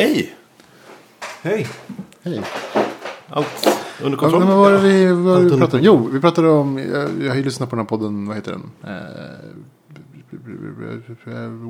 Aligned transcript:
Hej! 0.00 0.34
Hej! 1.42 1.66
Hej. 2.22 2.42
Allt 3.28 3.68
under 4.02 4.18
Vad 4.18 4.30
kontroll? 4.30 4.42
vad 4.42 4.56
var 4.56 4.72
det 4.72 4.78
vi, 4.78 5.12
vad 5.12 5.42
vi 5.44 5.50
pratade 5.50 5.78
om? 5.78 5.84
Jo, 5.84 6.08
vi 6.12 6.20
pratade 6.20 6.48
om, 6.48 6.78
jag, 6.78 7.22
jag 7.22 7.28
har 7.28 7.36
ju 7.36 7.44
lyssnat 7.44 7.70
på 7.70 7.76
den 7.76 7.84
här 7.84 7.88
podden, 7.88 8.26
vad 8.26 8.36
heter 8.36 8.52
den? 8.52 8.70
Eh, 8.84 8.92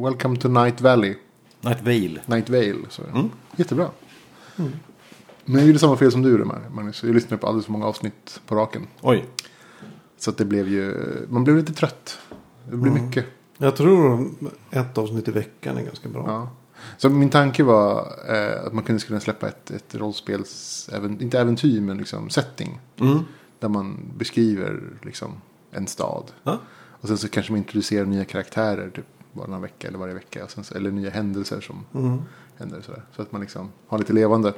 Welcome 0.05 0.37
to 0.37 0.49
Night 0.49 0.81
Valley. 0.81 1.17
Night 1.61 1.81
Vale. 1.83 2.21
Night 2.27 2.51
Vale. 2.51 2.77
Så. 2.89 3.03
Jättebra. 3.57 3.91
Men 5.45 5.59
jag 5.59 5.67
gjorde 5.67 5.79
samma 5.79 5.97
fel 5.97 6.13
som 6.13 6.23
du 6.23 6.31
gjorde 6.31 6.45
Magnus. 6.71 7.03
Jag 7.03 7.15
lyssnade 7.15 7.37
på 7.37 7.47
alldeles 7.47 7.65
för 7.67 7.73
många 7.73 7.87
avsnitt 7.87 8.41
på 8.47 8.55
raken. 8.55 8.87
Oj. 9.01 9.25
Så 10.19 10.31
att 10.31 10.39
det 10.39 10.45
blev 10.45 10.69
ju, 10.69 10.95
man 11.29 11.45
blev 11.45 11.57
lite 11.57 11.73
trött. 11.73 12.19
Det 12.71 12.77
blev 12.77 12.95
mycket. 12.95 13.27
Jag 13.59 13.77
tror 13.77 14.31
ett 14.71 14.99
avsnitt 14.99 15.29
i 15.29 15.31
veckan 15.31 15.77
är 15.77 15.83
ganska 15.83 16.09
bra. 16.09 16.25
Ja. 16.27 16.49
Så 16.99 17.11
min 17.11 17.31
tanke 17.31 17.63
var 17.63 18.13
eh, 18.29 18.67
att 18.67 18.73
man 18.73 18.85
kunde 18.85 19.01
skulle 19.01 19.21
släppa 19.21 19.49
ett, 19.49 19.71
ett 19.71 19.95
rollspels, 19.95 20.91
inte 21.21 21.41
äventyr 21.41 21.81
men 21.81 21.99
liksom 21.99 22.31
setting. 22.31 22.81
Mm. 23.01 23.19
Där 23.59 23.69
man 23.69 23.97
beskriver 24.17 24.81
liksom 25.03 25.33
en 25.71 25.87
stad. 25.87 26.25
Ja. 26.43 26.59
Och 26.75 27.09
sen 27.09 27.19
så 27.19 27.29
kanske 27.29 27.53
man 27.53 27.59
introducerar 27.59 28.07
nya 28.07 28.25
karaktärer 28.25 28.91
typ 28.91 29.05
varannan 29.33 29.63
vecka 29.63 29.89
eller 29.89 29.99
varje 29.99 30.15
vecka. 30.15 30.49
Så, 30.49 30.75
eller 30.75 30.91
nya 30.91 31.11
händelser 31.11 31.61
som 31.61 31.85
Mm. 31.95 32.19
händer. 32.57 32.81
Sådär. 32.81 33.03
Så 33.17 33.23
att 33.23 33.33
man 33.33 33.41
liksom 33.41 33.69
har 33.87 33.99
lite 33.99 34.13
levande. 34.13 34.53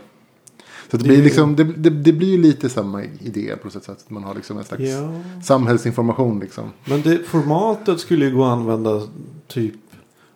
Så 0.91 0.97
det, 0.97 1.05
blir 1.05 1.23
liksom, 1.23 1.57
det, 1.57 1.65
det, 1.65 1.91
det 1.91 2.13
blir 2.13 2.39
lite 2.39 2.69
samma 2.69 3.03
idé 3.05 3.57
på 3.63 3.71
sätt. 3.71 3.89
Att 3.89 4.11
man 4.11 4.25
har 4.25 4.35
liksom 4.35 4.59
en 4.59 4.65
slags 4.65 4.83
Ja. 4.83 5.21
samhällsinformation 5.45 6.41
liksom. 6.41 6.71
Men 6.85 7.03
det, 7.03 7.19
formatet 7.19 8.01
skulle 8.01 8.25
ju 8.25 8.35
gå 8.37 8.45
att 8.45 8.51
använda 8.53 9.03
typ 9.47 9.75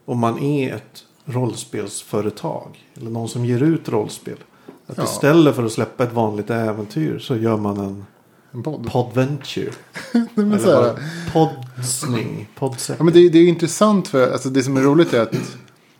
om 0.04 0.18
man 0.18 0.38
är 0.38 0.74
ett 0.74 1.04
rollspelsföretag. 1.26 2.84
Eller 2.94 3.10
någon 3.10 3.28
som 3.28 3.44
ger 3.44 3.62
ut 3.62 3.88
rollspel. 3.88 4.36
Att 4.86 4.98
Ja. 4.98 5.04
istället 5.04 5.54
för 5.56 5.64
att 5.64 5.72
släppa 5.72 6.04
ett 6.04 6.12
vanligt 6.12 6.50
äventyr 6.50 7.18
så 7.18 7.36
gör 7.36 7.56
man 7.56 7.76
en 7.80 8.04
En 8.52 8.62
podd. 8.62 8.90
podventure. 8.92 9.70
Nej, 10.12 10.24
Eller 10.36 10.98
podsning. 11.32 12.48
Ja, 12.98 13.04
men 13.04 13.14
det, 13.14 13.28
det 13.28 13.38
är 13.38 13.48
intressant 13.48 14.08
för 14.08 14.32
alltså 14.32 14.48
det 14.50 14.62
som 14.62 14.76
är 14.76 14.80
roligt 14.80 15.12
är 15.14 15.20
att 15.22 15.34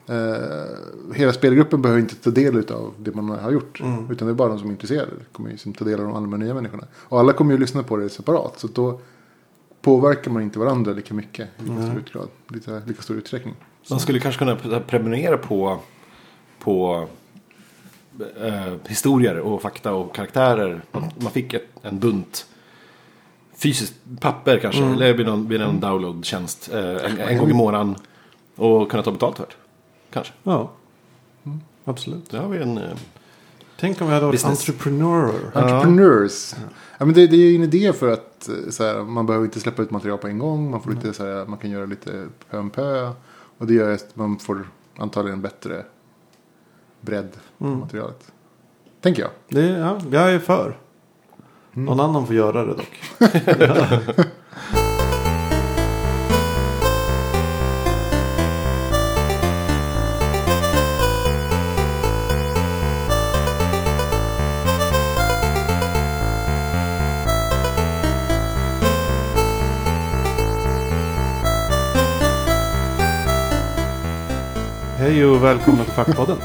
eh, 0.07 1.15
hela 1.15 1.33
spelgruppen 1.33 1.83
behöver 1.83 2.01
inte 2.01 2.15
ta 2.15 2.31
del 2.31 2.57
av 2.73 2.95
det 2.99 3.13
man 3.15 3.29
har 3.29 3.51
gjort. 3.51 3.81
Mm. 3.81 4.11
Utan 4.11 4.29
det 4.29 4.33
är 4.33 4.35
bara 4.35 4.49
de 4.49 4.59
som 4.59 4.69
är 4.69 4.73
intresserade. 4.73 5.11
kommer 5.33 5.51
ju 5.51 5.57
som 5.59 5.73
ta 5.75 5.85
del 5.85 6.01
av 6.01 6.07
de 6.07 6.15
allmänna 6.15 6.45
nya 6.45 6.55
människorna. 6.55 6.85
Och 6.95 7.21
alla 7.21 7.33
kommer 7.33 7.53
ju 7.53 7.59
lyssna 7.59 7.83
på 7.83 7.97
det 7.97 8.09
separat. 8.09 8.59
Så 8.61 8.67
då 8.67 9.01
påverkar 9.83 10.31
man 10.31 10.43
inte 10.43 10.59
varandra 10.59 10.93
lika 10.93 11.15
mycket. 11.15 11.49
I 11.59 11.63
lika 11.69 11.83
stor, 11.83 11.99
utgrad, 11.99 12.29
lika, 12.49 12.81
lika 12.87 13.03
stor 13.03 13.17
utsträckning. 13.17 13.55
Man 13.91 14.01
skulle 14.01 14.21
kanske 14.21 14.39
kunna 14.39 14.55
pre- 14.57 14.81
prenumerera 14.81 15.39
på, 15.39 15.79
på 16.59 17.07
eh, 18.43 18.75
historier 18.89 19.39
och 19.39 19.63
fakta 19.63 19.93
och 19.95 20.15
karaktärer. 20.15 20.83
Man, 20.93 21.11
man 21.21 21.33
fick 21.33 21.55
ett, 21.55 21.67
en 21.83 21.99
bunt 21.99 22.47
fysiskt 23.57 23.95
papper 24.21 24.59
kanske. 24.59 24.85
Eller 24.85 25.15
vid 25.15 25.27
någon, 25.27 25.49
vid 25.49 25.61
någon 25.61 25.81
downloadtjänst 25.81 26.71
eh, 26.73 26.81
en, 26.81 27.19
en 27.21 27.39
gång 27.39 27.51
i 27.51 27.55
månaden. 27.55 27.97
Och 28.57 28.91
kunna 28.91 29.03
ta 29.03 29.11
betalt 29.13 29.37
för 29.37 29.45
det. 29.47 29.55
Kanske. 30.13 30.33
Ja. 30.43 30.71
Absolut. 31.85 32.31
Det 32.31 32.39
har 32.39 32.49
vi 32.49 32.59
en... 32.59 32.79
Eh, 32.79 32.97
Tänk 33.81 34.01
om 34.01 34.07
vi 34.07 34.13
hade 34.15 34.27
varit 34.27 34.35
Business. 34.35 34.69
entreprenörer. 34.69 35.51
Entrepreneurs. 35.55 36.55
Ja. 36.99 37.05
men 37.05 37.15
det, 37.15 37.27
det 37.27 37.37
är 37.37 37.51
ju 37.51 37.57
en 37.57 37.63
idé 37.63 37.93
för 37.93 38.13
att 38.13 38.49
eh, 38.49 38.71
så 38.71 38.85
här, 38.85 39.03
man 39.03 39.27
behöver 39.27 39.45
inte 39.45 39.61
släppa 39.61 39.83
ut 39.83 39.91
material 39.91 40.19
på 40.19 40.29
en 40.29 40.39
gång. 40.39 40.71
Man, 40.71 40.83
får 40.83 40.91
lite, 40.91 41.13
så 41.13 41.25
här, 41.27 41.45
man 41.47 41.59
kan 41.59 41.71
göra 41.71 41.87
lite 41.87 42.27
pö 42.51 42.59
om 42.59 42.71
pö. 42.71 43.13
Och 43.59 43.67
det 43.67 43.75
gör 43.75 43.95
att 43.95 44.17
man 44.17 44.39
får 44.39 44.69
antagligen 44.97 45.43
bättre 45.43 45.85
bredd 47.01 47.37
på 47.59 47.65
materialet. 47.65 48.33
Tänker 49.01 49.23
jag. 49.23 49.31
Det, 49.49 49.67
ja, 49.67 50.01
jag 50.11 50.33
är 50.33 50.39
för. 50.39 50.79
Någon 51.73 52.01
annan 52.01 52.27
får 52.27 52.35
göra 52.37 52.65
det 52.65 52.75
dock. 52.75 53.01
och 75.37 75.45
välkomna 75.45 75.85
till 75.85 75.93
Fackpodden. 75.93 76.37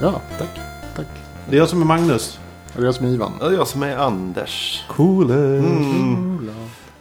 Ja, 0.00 0.20
tack. 0.38 0.60
Tack. 0.96 1.06
Det 1.50 1.56
är 1.56 1.58
jag 1.58 1.68
som 1.68 1.80
är 1.82 1.86
Magnus. 1.86 2.38
Och 2.66 2.76
det 2.76 2.82
är 2.82 2.84
jag 2.84 2.94
som 2.94 3.06
är 3.06 3.10
Ivan. 3.10 3.32
det 3.40 3.46
är 3.46 3.52
jag 3.52 3.66
som 3.66 3.82
är 3.82 3.96
Anders. 3.96 4.84
Cool. 4.88 5.30
Mm. 5.30 6.50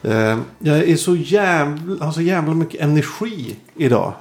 Eh, 0.04 0.38
jag 0.60 0.78
är 0.78 0.96
så 0.96 1.16
jävla, 1.16 2.06
har 2.06 2.12
så 2.12 2.22
jävla 2.22 2.54
mycket 2.54 2.82
energi 2.82 3.56
idag. 3.76 4.14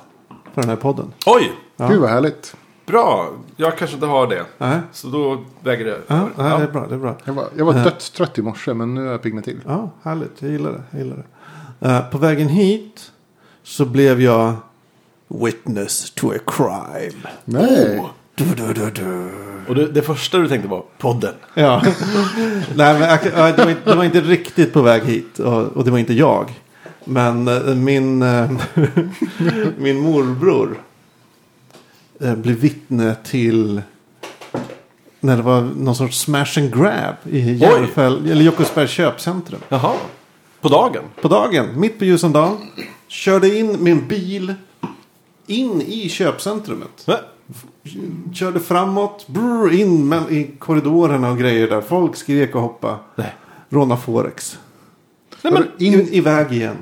För 0.54 0.60
den 0.60 0.70
här 0.70 0.76
podden. 0.76 1.12
Oj! 1.26 1.52
Ja. 1.76 1.88
Gud 1.88 2.00
vad 2.00 2.10
härligt. 2.10 2.56
Bra! 2.86 3.32
Jag 3.56 3.78
kanske 3.78 3.94
inte 3.94 4.06
har 4.06 4.26
det. 4.26 4.44
Nej, 4.58 4.78
Så 4.92 5.08
då 5.08 5.44
väger 5.62 5.84
det 5.84 6.00
ja, 6.06 6.14
över. 6.16 6.30
nej, 6.36 6.58
det 6.58 6.64
är 6.64 6.70
bra. 6.72 6.86
Det 6.86 6.94
är 6.94 6.98
bra. 6.98 7.16
Jag 7.24 7.32
var, 7.34 7.48
jag 7.56 7.64
var 7.64 7.72
dödstrött 7.72 8.38
i 8.38 8.42
morse 8.42 8.74
men 8.74 8.94
nu 8.94 9.06
är 9.06 9.10
jag 9.10 9.22
piggnat 9.22 9.44
till. 9.44 9.60
Ja, 9.66 9.90
härligt. 10.02 10.42
Jag 10.42 10.50
gillar 10.50 10.72
det. 10.72 10.82
Jag 10.90 11.00
gillar 11.00 11.24
det. 11.78 11.88
Eh, 11.88 12.10
på 12.10 12.18
vägen 12.18 12.48
hit 12.48 13.12
så 13.62 13.84
blev 13.84 14.20
jag 14.20 14.54
witness 15.28 16.10
to 16.10 16.30
a 16.30 16.38
crime. 16.46 17.28
Nej. 17.44 18.02
Du, 18.34 18.44
du, 18.44 18.72
du, 18.72 18.90
du. 18.90 19.30
Och 19.68 19.74
det, 19.74 19.86
det 19.86 20.02
första 20.02 20.38
du 20.38 20.48
tänkte 20.48 20.68
var 20.68 20.82
podden. 20.98 21.34
Ja. 21.54 21.82
Nej, 22.74 22.98
men 22.98 23.18
det, 23.56 23.62
var 23.62 23.70
inte, 23.70 23.90
det 23.90 23.94
var 23.94 24.04
inte 24.04 24.20
riktigt 24.20 24.72
på 24.72 24.82
väg 24.82 25.02
hit. 25.02 25.38
Och, 25.38 25.62
och 25.62 25.84
det 25.84 25.90
var 25.90 25.98
inte 25.98 26.14
jag. 26.14 26.54
Men 27.04 27.48
eh, 27.48 27.74
min, 27.74 28.22
eh, 28.22 28.50
min 29.78 29.98
morbror 30.00 30.82
eh, 32.20 32.34
blev 32.34 32.56
vittne 32.56 33.14
till 33.24 33.82
när 35.20 35.36
det 35.36 35.42
var 35.42 35.60
någon 35.60 35.94
sorts 35.94 36.20
smash 36.20 36.58
and 36.58 36.74
grab 36.74 37.14
i 37.24 37.52
Järfäll, 37.52 38.30
eller 38.30 38.44
Jokkosbergs 38.44 38.90
köpcentrum. 38.90 39.60
Jaha. 39.68 39.92
På 40.60 40.68
dagen? 40.68 41.04
På 41.22 41.28
dagen, 41.28 41.80
mitt 41.80 41.98
på 41.98 42.04
ljusan 42.04 42.32
dag, 42.32 42.56
körde 43.08 43.58
in 43.58 43.76
min 43.84 44.08
bil 44.08 44.54
in 45.50 45.82
i 45.82 46.08
köpcentrumet. 46.08 47.06
Va? 47.06 47.16
Körde 48.34 48.60
framåt, 48.60 49.26
brr, 49.28 49.72
in 49.72 50.12
i 50.30 50.50
korridorerna 50.58 51.30
och 51.30 51.38
grejer 51.38 51.68
där. 51.70 51.80
Folk 51.80 52.16
skrek 52.16 52.54
och 52.54 52.60
hoppade. 52.62 52.96
Nej. 53.16 53.34
Råna 53.70 53.96
Forex. 53.96 54.58
Nej, 55.42 55.52
men, 55.52 55.64
in, 55.78 56.08
iväg 56.12 56.52
igen. 56.52 56.76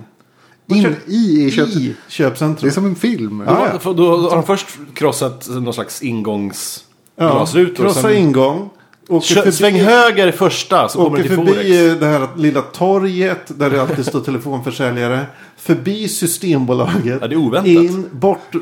in 0.67 0.97
i, 1.07 1.45
i 1.47 1.51
köpet. 1.51 1.77
I 1.77 1.89
Det 1.89 2.13
köpcentrum. 2.13 2.69
är 2.69 2.73
som 2.73 2.85
en 2.87 2.95
film. 2.95 3.43
Ja, 3.47 3.79
då, 3.85 3.93
då 3.93 4.29
har 4.29 4.37
de 4.37 4.43
först 4.43 4.67
krossat 4.95 5.49
någon 5.49 5.75
slags 5.75 6.03
ingångsglasrutor. 6.03 7.75
krossa 7.85 8.03
sen- 8.03 8.17
ingång. 8.17 8.71
Åker 9.09 9.35
förbi, 9.35 9.53
Sväng 9.53 9.75
höger 9.75 10.33
första 10.33 10.89
så 10.89 11.05
kommer 11.05 11.17
du 11.17 11.23
till 11.23 11.37
förbi 11.37 11.53
Forex. 11.53 12.01
det 12.01 12.07
här 12.07 12.29
lilla 12.37 12.63
torget 12.63 13.59
där 13.59 13.71
det 13.71 13.83
alltid 13.83 14.07
står 14.07 14.21
telefonförsäljare. 14.21 15.27
Förbi 15.57 16.09
Systembolaget. 16.09 17.19
Ja, 17.21 17.29
det 17.29 17.35
är 17.35 17.39
oväntat. 17.39 17.69
In, 17.69 18.09
bort, 18.13 18.55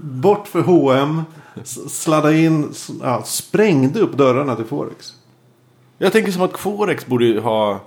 bort 0.00 0.48
för 0.48 0.60
H&M 0.60 1.22
Sladda 1.64 2.32
in, 2.32 2.72
ja, 3.02 3.22
sprängde 3.24 4.00
upp 4.00 4.16
dörrarna 4.16 4.56
till 4.56 4.64
Forex. 4.64 5.12
Jag 5.98 6.12
tänker 6.12 6.32
som 6.32 6.42
att 6.42 6.58
Forex 6.58 7.06
borde 7.06 7.40
ha, 7.40 7.80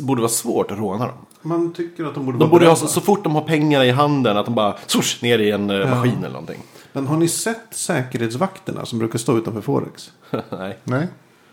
borde 0.00 0.20
vara 0.20 0.28
svårt 0.28 0.70
att 0.70 0.78
råna 0.78 1.06
dem. 1.06 1.16
Man 1.42 1.72
tycker 1.72 2.04
att 2.04 2.14
de 2.14 2.26
borde 2.26 2.38
De 2.38 2.40
vara 2.40 2.50
borde 2.50 2.66
ha, 2.66 2.76
så, 2.76 2.86
så 2.86 3.00
fort 3.00 3.24
de 3.24 3.34
har 3.34 3.42
pengarna 3.42 3.84
i 3.86 3.90
handen 3.90 4.36
att 4.36 4.44
de 4.44 4.54
bara 4.54 4.74
swoosh, 4.86 5.22
ner 5.22 5.38
i 5.38 5.50
en 5.50 5.70
eh, 5.70 5.90
maskin 5.90 6.18
eller 6.18 6.28
någonting. 6.28 6.62
Men 6.92 7.06
har 7.06 7.16
ni 7.16 7.28
sett 7.28 7.66
säkerhetsvakterna 7.70 8.86
som 8.86 8.98
brukar 8.98 9.18
stå 9.18 9.38
utanför 9.38 9.60
Forex? 9.60 10.10
Nej. 10.50 10.78
Nej. 10.84 11.08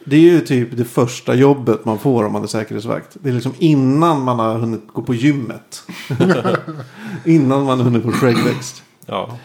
Det 0.09 0.15
är 0.15 0.21
ju 0.21 0.42
typ 0.42 0.77
det 0.77 0.86
första 0.86 1.33
jobbet 1.36 1.86
man 1.86 2.00
får 2.00 2.24
om 2.24 2.33
man 2.33 2.44
är 2.44 2.48
säkerhetsvakt. 2.48 3.18
Det 3.21 3.30
är 3.30 3.33
liksom 3.33 3.54
innan 3.59 4.21
man 4.24 4.39
har 4.39 4.56
hunnit 4.59 4.83
gå 4.94 5.01
på 5.01 5.13
gymmet. 5.13 5.83
innan 7.25 7.63
man 7.65 7.77
har 7.80 7.83
hunnit 7.83 8.04
få 8.04 8.12
skäggväxt. 8.12 8.83
Ja. 9.06 9.38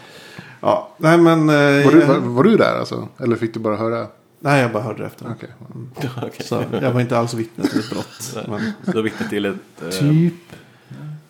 Ja, 0.60 0.88
nej 0.96 1.18
men... 1.18 1.38
Eh, 1.48 1.84
Var, 1.84 1.92
du, 1.92 2.00
var, 2.04 2.18
var 2.18 2.44
du 2.44 2.56
där 2.56 2.78
alltså? 2.78 3.08
Eller 3.18 3.36
fick 3.36 3.54
du 3.54 3.60
bara 3.60 3.76
höra? 3.76 4.06
Nej, 4.40 4.62
jag 4.62 4.72
bara 4.72 4.82
hörde 4.82 5.06
efter. 5.06 5.26
Okej. 5.36 5.48
Okej. 6.16 6.46
Så 6.46 6.64
jag 6.80 6.92
var 6.92 7.00
inte 7.00 7.18
alls 7.18 7.34
vittne 7.34 7.64
till 7.66 7.78
ett 7.80 7.90
brott. 7.90 8.36
Men, 8.48 8.72
Du 8.84 8.92
var 8.92 9.02
vittne 9.02 9.28
till 9.28 9.44
ett... 9.44 9.54
Eh, 9.82 9.88
typ. 9.88 10.34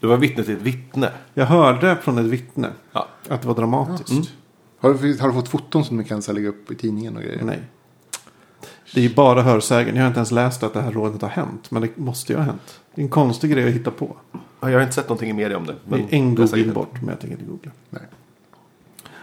du 0.00 0.06
var 0.06 0.16
vittne 0.16 0.44
till 0.44 0.54
ett 0.56 0.62
vittne. 0.62 1.10
Jag 1.34 1.46
hörde 1.46 1.96
från 2.02 2.18
ett 2.18 2.24
vittne 2.26 2.68
Ja. 2.92 3.08
att 3.28 3.42
det 3.42 3.48
var 3.48 3.54
dramatiskt. 3.54 4.10
Mm. 4.10 4.24
Har, 4.80 4.94
du, 4.94 5.18
har 5.18 5.28
du 5.28 5.34
fått 5.34 5.48
foton 5.48 5.84
som 5.84 5.96
du 5.96 6.04
kan 6.04 6.22
så 6.22 6.32
lägga 6.32 6.48
upp 6.48 6.70
i 6.70 6.74
tidningen 6.74 7.16
och 7.16 7.22
grejer? 7.22 7.42
Nej. 7.44 7.62
Det 8.94 9.00
är 9.00 9.02
ju 9.08 9.14
bara 9.14 9.42
hörsägen. 9.42 9.96
Jag 9.96 10.02
har 10.02 10.08
inte 10.08 10.18
ens 10.18 10.30
läst 10.30 10.62
att 10.62 10.74
det 10.74 10.80
här 10.82 10.90
rånet 10.92 11.22
har 11.22 11.28
hänt. 11.28 11.70
Men 11.70 11.82
det 11.82 11.96
måste 11.96 12.32
ju 12.32 12.36
ha 12.38 12.44
hänt. 12.44 12.80
Det 12.94 13.00
är 13.00 13.02
en 13.04 13.08
konstig 13.10 13.50
grej 13.50 13.68
att 13.68 13.74
hitta 13.74 13.90
på. 13.90 14.16
Ja, 14.32 14.70
Jag 14.70 14.72
har 14.78 14.82
inte 14.82 14.94
sett 14.94 15.08
någonting 15.08 15.30
i 15.30 15.32
media 15.32 15.56
om 15.56 15.66
det. 15.66 15.74
Men 15.84 16.00
en 16.10 16.34
det 16.34 16.42
är 16.42 16.46
säkert 16.46 16.50
googling 16.66 16.74
bort. 16.74 16.92
Men 17.00 17.08
jag 17.08 17.20
tänker 17.20 17.36
inte 17.36 17.50
googla. 17.50 17.70
Nej. 17.90 18.02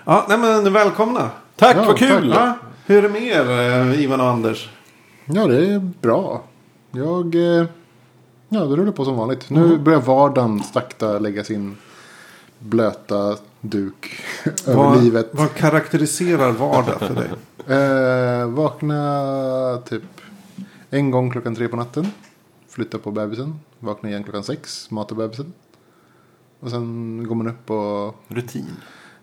Ja, 0.06 0.26
nej 0.30 0.38
men 0.38 0.74
välkomna. 0.74 1.30
Tack, 1.56 1.78
Ja, 1.78 1.84
vad 1.86 1.98
kul! 1.98 2.32
tack. 2.32 2.40
Ja, 2.42 2.58
Hur 2.86 2.98
är 2.98 3.02
det 3.02 3.10
med 3.10 3.24
er, 3.24 3.92
eh, 3.92 4.02
Ivan 4.04 4.22
och 4.22 4.28
Anders? 4.28 4.70
Ja, 5.26 5.48
det 5.48 5.66
är 5.74 5.80
bra. 6.02 6.44
Jag... 6.92 7.36
eh, 7.36 7.66
Ja, 8.52 8.60
det 8.60 8.76
rullar 8.76 8.92
på 8.92 9.06
som 9.06 9.16
vanligt. 9.18 9.50
Nu 9.50 9.66
Mm. 9.66 9.84
börjar 9.84 10.00
vardagen 10.02 10.64
sakta 10.64 11.20
lägga 11.20 11.44
sin 11.44 11.78
blöta 12.60 13.36
duk 13.62 14.22
över 14.68 14.76
Vad, 14.84 15.04
livet. 15.04 15.30
vad 15.32 15.54
karaktäriserar 15.54 16.52
vardag 16.52 17.00
för 17.00 17.14
dig? 17.16 17.30
Eh, 17.70 18.48
vakna 18.50 19.82
typ 19.86 20.04
en 20.90 21.12
gång 21.12 21.32
klockan 21.32 21.56
tre 21.56 21.68
på 21.68 21.76
natten. 21.76 22.08
Flytta 22.70 22.98
på 22.98 23.12
bebisen. 23.12 23.60
Vakna 23.80 24.10
igen 24.10 24.24
klockan 24.24 24.44
sex. 24.44 24.92
Mata 24.92 25.16
bebisen. 25.16 25.54
Och 26.60 26.70
sen 26.70 27.24
går 27.28 27.36
man 27.36 27.48
upp 27.48 27.70
och... 27.70 28.16
Rutin. 28.28 28.66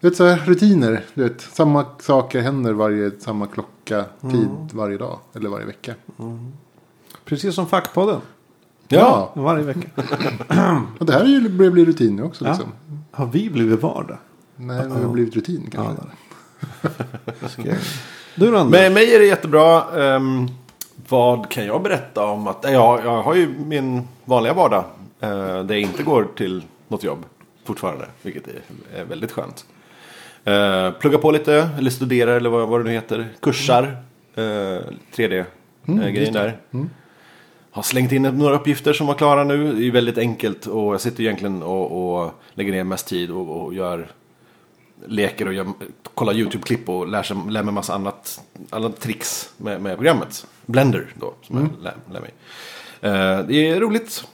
Du 0.01 0.09
vet 0.09 0.17
så 0.17 0.27
här, 0.27 0.37
rutiner. 0.47 1.05
Du 1.15 1.23
vet, 1.23 1.41
samma 1.41 1.87
saker 2.01 2.41
händer 2.41 2.73
varje, 2.73 3.11
samma 3.19 3.47
klocka, 3.47 4.05
tid 4.21 4.49
varje 4.73 4.99
dag. 4.99 5.19
Eller 5.35 5.49
varje 5.51 5.67
vecka. 5.67 5.95
Precis 7.25 7.55
som 7.55 7.67
Fackpodden. 7.67 8.21
Ja. 8.89 9.33
Varje 9.35 9.65
vecka. 9.65 9.89
Och 10.99 11.07
det 11.07 11.13
här 11.13 11.21
är 11.21 11.27
ju, 11.27 11.49
börjar 11.49 11.73
bli 11.73 11.85
rutin 11.85 12.17
nu 12.17 12.23
också. 12.23 12.45
Ja. 12.45 12.51
Liksom. 12.51 12.73
Har 13.11 13.27
vi 13.27 13.51
blivit 13.51 13.83
vardag? 13.83 14.19
Nej, 14.57 14.77
men 14.89 14.89
det 14.99 15.05
har 15.05 15.13
blivit 15.13 15.35
rutin 15.37 15.71
Ja, 15.73 15.83
kanske. 15.83 17.49
Ska 17.49 17.69
jag- 17.69 17.77
Du 18.39 18.51
då 18.51 18.57
Anders? 18.59 18.81
Med 18.81 18.93
mig 18.93 19.15
är 19.15 19.19
det 19.19 19.27
jättebra. 19.27 19.83
Ehm, 20.03 20.49
vad 21.09 21.51
kan 21.51 21.67
jag 21.67 21.83
berätta 21.83 22.25
om 22.25 22.47
att... 22.47 22.59
Ja, 22.63 23.01
jag 23.05 23.23
har 23.23 23.35
ju 23.35 23.49
min 23.67 24.09
vanliga 24.25 24.53
vardag. 24.53 24.85
Uh, 25.23 25.29
där 25.65 25.75
jag 25.75 25.81
inte 25.81 26.03
går 26.03 26.29
till 26.37 26.63
något 26.89 27.05
jobb 27.05 27.25
fortfarande. 27.65 28.07
Vilket 28.23 28.49
är, 28.49 28.61
är 29.01 29.05
väldigt 29.05 29.33
skönt. 29.33 29.67
Uh, 30.49 30.91
plugga 31.01 31.19
på 31.19 31.31
lite, 31.31 31.69
eller 31.79 31.91
studera 31.91 32.37
eller 32.37 32.51
vad, 32.51 32.69
vad 32.69 32.81
det 32.81 32.85
nu 32.85 32.91
heter. 32.91 33.29
Kursar. 33.41 33.83
Uh, 34.39 34.43
3D-grejen 35.15 36.33
där. 36.33 36.57
Har 37.71 37.83
slängt 37.83 38.13
in 38.13 38.23
några 38.23 38.55
uppgifter 38.55 38.93
som 38.93 39.07
var 39.07 39.15
klara 39.15 39.45
nu. 39.45 39.73
Det 39.73 39.87
är 39.87 39.91
väldigt 39.91 40.19
enkelt 40.19 40.67
och 40.67 40.95
jag 40.95 41.01
sitter 41.01 41.23
egentligen 41.23 41.63
och, 41.63 42.23
och 42.23 42.33
lägger 42.55 42.73
ner 42.73 42.85
mest 42.85 43.09
tid 43.09 43.31
och, 43.31 43.63
och 43.63 43.75
gör 43.75 44.09
leker 45.07 45.49
och 45.49 45.55
gör, 45.55 45.67
kollar 46.15 46.33
YouTube-klipp 46.33 46.89
och 46.89 47.09
lär, 47.09 47.23
sig, 47.23 47.37
lär 47.49 47.63
mig 47.63 47.75
massa 47.75 47.95
annat, 47.95 48.41
alla 48.71 48.89
tricks 48.89 49.51
med, 49.57 49.81
med 49.81 49.97
programmet. 49.97 50.47
Blender 50.67 51.13
då, 51.15 51.35
som 51.43 51.57
jag 51.59 51.83
lär, 51.83 51.95
lär 52.13 52.21
mig. 52.21 52.35
Eh, 53.01 53.47
det 53.47 53.69
är 53.71 53.81
roligt. 53.81 54.25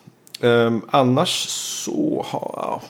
Eh, 0.40 0.72
annars 0.90 1.46
så 1.48 2.26
har 2.28 2.80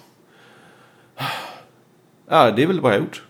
ja. 2.29 2.51
det 2.51 2.63
är 2.63 2.67
väl 2.67 2.81
vad 2.81 2.93
jag 2.93 2.99
har 2.99 3.05
gjort. 3.05 3.23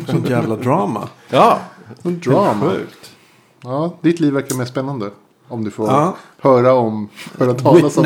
Sånt 0.06 0.28
jävla 0.28 0.56
drama. 0.56 1.08
Ja, 1.30 1.60
En 2.02 2.20
drama. 2.20 2.70
Sjukt. 2.70 3.10
Ja, 3.62 3.98
ditt 4.00 4.20
liv 4.20 4.32
verkar 4.32 4.54
mer 4.54 4.64
spännande. 4.64 5.10
Om 5.48 5.64
du 5.64 5.70
får 5.70 5.88
Ja. 5.88 6.16
höra 6.40 6.72
om, 6.72 7.08
höra 7.38 7.54
talas 7.54 7.96
om. 7.96 8.04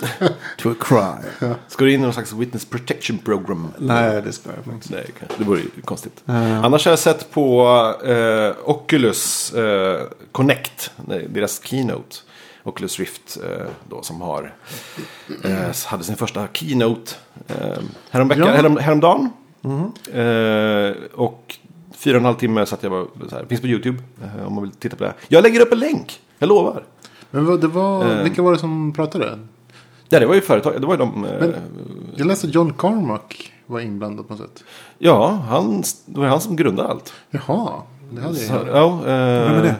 To 0.58 0.70
a 0.70 0.74
crime. 0.80 1.54
ska 1.68 1.84
du 1.84 1.92
in 1.92 2.00
i 2.00 2.02
någon 2.02 2.12
slags 2.12 2.32
witness 2.32 2.64
protection 2.64 3.18
program? 3.18 3.68
Nej, 3.78 4.22
det 4.22 4.32
ska 4.32 4.50
jag 4.56 4.64
faktiskt. 4.64 4.90
Nej, 4.90 5.10
det 5.38 5.44
vore 5.44 5.60
ju 5.60 5.68
konstigt. 5.84 6.22
Ja. 6.24 6.34
Annars 6.34 6.84
har 6.84 6.92
jag 6.92 6.98
sett 6.98 7.30
på 7.30 7.66
eh, 8.04 8.68
Oculus 8.70 9.52
eh, 9.54 10.00
Connect, 10.32 10.90
deras 11.28 11.60
keynote. 11.64 12.16
Oculus 12.62 12.98
Rift 12.98 13.38
eh, 13.44 13.66
då 13.88 14.02
som 14.02 14.20
har, 14.20 14.54
eh, 15.44 15.52
hade 15.86 16.04
sin 16.04 16.16
första 16.16 16.48
keynote 16.52 17.12
eh, 17.46 17.54
Ja. 18.10 18.24
härom, 18.46 18.76
häromdagen. 18.76 19.30
Eh, 20.12 20.94
och 21.14 21.56
fyra 21.96 22.14
och 22.16 22.20
en 22.20 22.24
halv 22.24 22.36
timme 22.36 22.66
satt 22.66 22.82
jag 22.82 22.92
bara 22.92 23.28
så 23.28 23.36
här, 23.36 23.44
finns 23.46 23.60
på 23.60 23.66
YouTube 23.66 23.98
eh, 24.24 24.46
om 24.46 24.54
man 24.54 24.62
vill 24.64 24.72
titta 24.72 24.96
på 24.96 25.04
det. 25.04 25.14
Jag 25.28 25.42
lägger 25.42 25.60
upp 25.60 25.72
en 25.72 25.78
länk, 25.78 26.20
jag 26.38 26.48
lovar. 26.48 26.84
Men 27.30 27.46
vad, 27.46 27.60
det 27.60 27.66
var, 27.68 28.22
vilka 28.22 28.42
var 28.42 28.52
det 28.52 28.58
som 28.58 28.92
pratade? 28.92 29.38
Ja, 30.08 30.20
det 30.20 30.26
var 30.26 30.34
ju 30.34 30.40
företag, 30.40 30.80
det 30.80 30.86
var 30.86 30.94
ju 30.94 30.98
de. 30.98 31.24
Eh, 31.24 31.30
Men- 31.40 31.54
Jag 32.16 32.26
läste 32.26 32.46
att 32.46 32.54
John 32.54 32.72
Carmack 32.78 33.52
var 33.66 33.80
inblandad 33.80 34.28
på 34.28 34.34
något 34.34 34.42
sätt. 34.42 34.64
ja, 34.98 35.28
han, 35.48 35.82
det 36.06 36.20
var 36.20 36.26
han 36.26 36.40
som 36.40 36.56
grundade 36.56 36.88
allt. 36.88 37.12
Jaha, 37.30 37.82
det 38.12 38.20
hade 38.20 38.34
Så, 38.34 38.52
jag 38.54 38.68
ja, 38.68 38.92
eh, 39.00 39.04
Vem 39.50 39.54
är 39.54 39.62
det? 39.62 39.76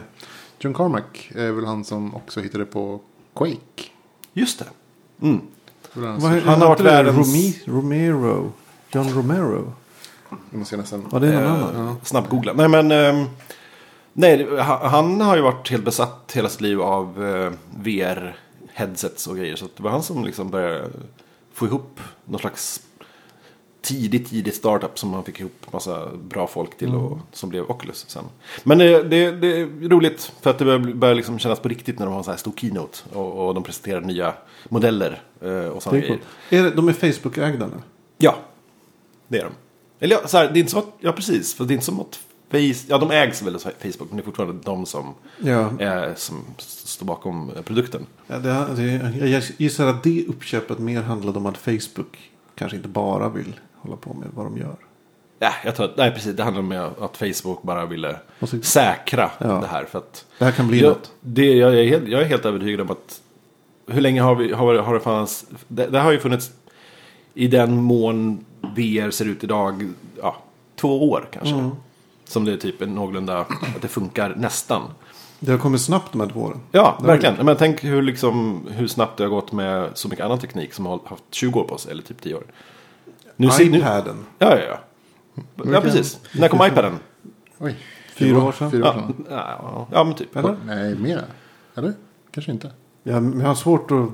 John 0.59 0.73
Carmack 0.73 1.31
är 1.35 1.51
väl 1.51 1.65
han 1.65 1.83
som 1.83 2.15
också 2.15 2.41
hittade 2.41 2.65
på 2.65 2.99
Quake. 3.35 3.83
Just 4.33 4.59
det. 4.59 4.65
Mm. 5.27 5.41
Det 5.93 6.05
han 6.07 6.19
Vad 6.19 6.31
Han 6.31 6.61
har 6.61 6.67
varit 6.67 6.77
det? 6.77 6.83
världens- 6.83 7.17
Romi, 7.17 7.61
Romero. 7.65 8.51
John 8.91 9.09
Romero. 9.09 9.73
Jag 10.51 10.59
måste 10.59 10.77
nästan... 10.77 11.05
Var 11.09 11.19
det 11.19 11.31
någon 11.31 11.43
Eh, 11.43 11.79
annan? 11.79 11.95
Snabbt 12.03 12.29
googla. 12.29 12.53
Nej 12.53 12.67
men. 12.67 12.91
ehm, 12.91 13.25
nej, 14.13 14.37
det- 14.37 14.61
ha- 14.63 14.87
han 14.87 15.21
har 15.21 15.35
ju 15.35 15.41
varit 15.41 15.69
helt 15.69 15.85
besatt 15.85 16.31
hela 16.35 16.49
sitt 16.49 16.61
liv 16.61 16.81
av 16.81 17.25
eh, 17.25 17.51
VR-headsets 18.77 19.27
och 19.27 19.37
grejer. 19.37 19.55
Så 19.55 19.65
att 19.65 19.75
det 19.75 19.83
var 19.83 19.91
han 19.91 20.03
som 20.03 20.25
liksom 20.25 20.49
började 20.49 20.89
få 21.53 21.65
ihop 21.65 21.99
någon 22.25 22.39
slags 22.39 22.81
tidigt, 23.81 24.29
tidigt 24.29 24.55
startup 24.55 24.99
som 24.99 25.13
han 25.13 25.23
fick 25.23 25.39
ihop 25.39 25.73
massa 25.73 26.09
bra 26.15 26.47
folk 26.47 26.77
till 26.77 26.95
och 26.95 27.19
som 27.31 27.49
blev 27.49 27.71
Oculus 27.71 28.05
sen. 28.07 28.23
Men 28.63 28.77
det, 28.77 29.03
det, 29.03 29.31
det 29.31 29.61
är 29.61 29.89
roligt 29.89 30.31
för 30.41 30.49
att 30.49 30.59
det 30.59 30.65
börjar, 30.65 30.79
börjar 30.79 31.15
liksom 31.15 31.39
kännas 31.39 31.59
på 31.59 31.69
riktigt 31.69 31.99
när 31.99 32.05
de 32.05 32.11
har 32.11 32.17
en 32.17 32.23
sån 32.23 32.31
här 32.31 32.37
stor 32.37 32.53
keynote 32.55 32.97
och, 33.13 33.47
och 33.47 33.53
de 33.53 33.63
presenterar 33.63 34.01
nya 34.01 34.33
modeller 34.69 35.21
eh, 35.41 35.67
och 35.67 35.83
sådana 35.83 35.97
är 35.97 36.01
grejer. 36.01 36.19
Är 36.49 36.63
det, 36.63 36.71
de 36.71 36.87
är 36.87 36.93
Facebook-ägda 36.93 37.67
nu. 37.67 37.81
Ja, 38.17 38.35
det 39.27 39.37
är 39.37 39.43
de. 39.43 39.51
Eller 39.99 40.15
ja, 40.15 40.27
så 40.27 40.37
här, 40.37 40.51
det 40.51 40.59
är 40.59 40.59
inte 40.59 40.71
så 40.71 40.79
att, 40.79 40.93
ja 40.99 41.11
precis, 41.11 41.53
för 41.53 41.65
det 41.65 41.71
är 41.71 41.75
inte 41.75 41.85
som 41.85 41.99
att 41.99 42.19
Face, 42.51 42.85
ja 42.87 42.97
de 42.97 43.11
ägs 43.11 43.41
väl 43.41 43.55
av 43.55 43.59
Facebook, 43.59 44.09
men 44.09 44.17
det 44.17 44.21
är 44.21 44.25
fortfarande 44.25 44.59
de 44.63 44.85
som, 44.85 45.13
Ja. 45.39 45.69
är, 45.79 46.13
som 46.15 46.43
står 46.57 47.05
bakom 47.05 47.51
eh, 47.55 47.61
produkten. 47.61 48.05
ja 48.27 48.37
det, 48.37 48.67
det, 48.75 49.27
jag 49.29 49.43
gissar 49.57 49.87
att 49.87 50.03
det 50.03 50.25
uppköpet 50.27 50.79
mer 50.79 51.01
handlade 51.01 51.37
om 51.39 51.45
att 51.45 51.57
Facebook 51.57 52.31
kanske 52.55 52.75
inte 52.77 52.89
bara 52.89 53.29
vill 53.29 53.59
hålla 53.75 53.95
på 53.97 54.13
med 54.13 54.27
vad 54.35 54.45
de 54.45 54.57
gör. 54.57 54.75
Ja, 55.39 55.51
jag 55.65 55.75
tror 55.75 55.91
nej 55.97 56.11
precis, 56.11 56.35
det 56.35 56.43
handlar 56.43 56.61
om 56.61 56.91
att 57.01 57.17
Facebook 57.17 57.61
bara 57.63 57.85
ville 57.85 58.15
så- 58.41 58.61
säkra 58.61 59.31
Ja. 59.39 59.47
det 59.47 59.67
här. 59.67 59.85
För 59.85 59.97
att 59.99 60.25
Det 60.39 60.45
här 60.45 60.51
kan 60.51 60.67
bli 60.67 60.79
jag, 60.81 60.89
något. 60.89 61.11
det, 61.21 61.53
jag, 61.53 61.79
är 61.79 61.83
helt, 61.87 62.07
jag 62.07 62.21
är 62.21 62.25
helt 62.25 62.45
övertygad 62.45 62.81
om 62.81 62.91
att 62.91 63.21
hur 63.87 64.01
länge 64.01 64.21
har, 64.21 64.35
vi, 64.35 64.53
har, 64.53 64.75
har 64.75 64.93
det 64.93 64.99
funnits, 64.99 65.45
det, 65.67 65.85
det 65.87 65.99
har 65.99 66.11
ju 66.11 66.19
funnits 66.19 66.51
i 67.33 67.47
den 67.47 67.75
mån 67.81 68.45
VR 68.75 69.11
ser 69.11 69.25
ut 69.25 69.43
idag, 69.43 69.89
ja, 70.21 70.35
två 70.75 71.09
år 71.11 71.27
kanske. 71.31 71.55
Mm. 71.55 71.71
Som 72.27 72.45
det 72.45 72.53
är 72.53 72.57
typ 72.57 72.81
en 72.81 72.95
någorlunda, 72.95 73.39
att 73.39 73.81
det 73.81 73.87
funkar 73.87 74.33
nästan. 74.37 74.81
Det 75.39 75.51
har 75.51 75.57
kommit 75.59 75.81
snabbt 75.81 76.11
de 76.11 76.21
här 76.21 76.27
två 76.29 76.39
åren. 76.41 76.59
Ja, 76.71 76.97
Det- 77.01 77.07
verkligen. 77.07 77.45
Men 77.45 77.55
tänk 77.55 77.83
hur, 77.83 78.01
liksom, 78.01 78.61
hur 78.71 78.87
snabbt 78.87 79.17
det 79.17 79.23
har 79.23 79.29
gått 79.29 79.51
med 79.51 79.89
så 79.93 80.07
mycket 80.07 80.25
annan 80.25 80.39
teknik 80.39 80.73
som 80.73 80.85
har 80.85 80.99
haft 81.05 81.23
20 81.31 81.59
år 81.59 81.63
på 81.63 81.77
sig, 81.77 81.91
eller 81.91 82.03
typ 82.03 82.21
10 82.21 82.35
år. 82.35 82.43
Nu 83.35 83.49
ser, 83.49 83.65
nu, 83.69 83.77
ja, 83.79 83.99
iPaden. 83.99 84.25
ja, 84.39 84.57
ja. 84.59 84.79
Ja, 85.73 85.81
precis. 85.81 86.19
När 86.33 86.47
kom 86.47 86.65
iPaden? 86.67 86.93
Oj. 87.57 87.75
Fyra 88.15 88.43
år 88.43 88.51
sedan. 88.51 88.71
Fyra 88.71 88.81
år 88.89 88.93
Ja, 88.95 89.01
sedan. 89.01 89.25
ja, 89.29 89.87
ja 89.91 90.03
men 90.03 90.13
typ. 90.13 90.35
Eller? 90.35 90.57
Nej, 90.65 90.95
mera. 90.95 91.21
Eller? 91.75 91.93
Kanske 92.31 92.51
inte. 92.51 92.71
Ja, 93.03 93.19
men 93.19 93.39
jag 93.39 93.47
har 93.47 93.55
svårt 93.55 93.91
att... 93.91 94.09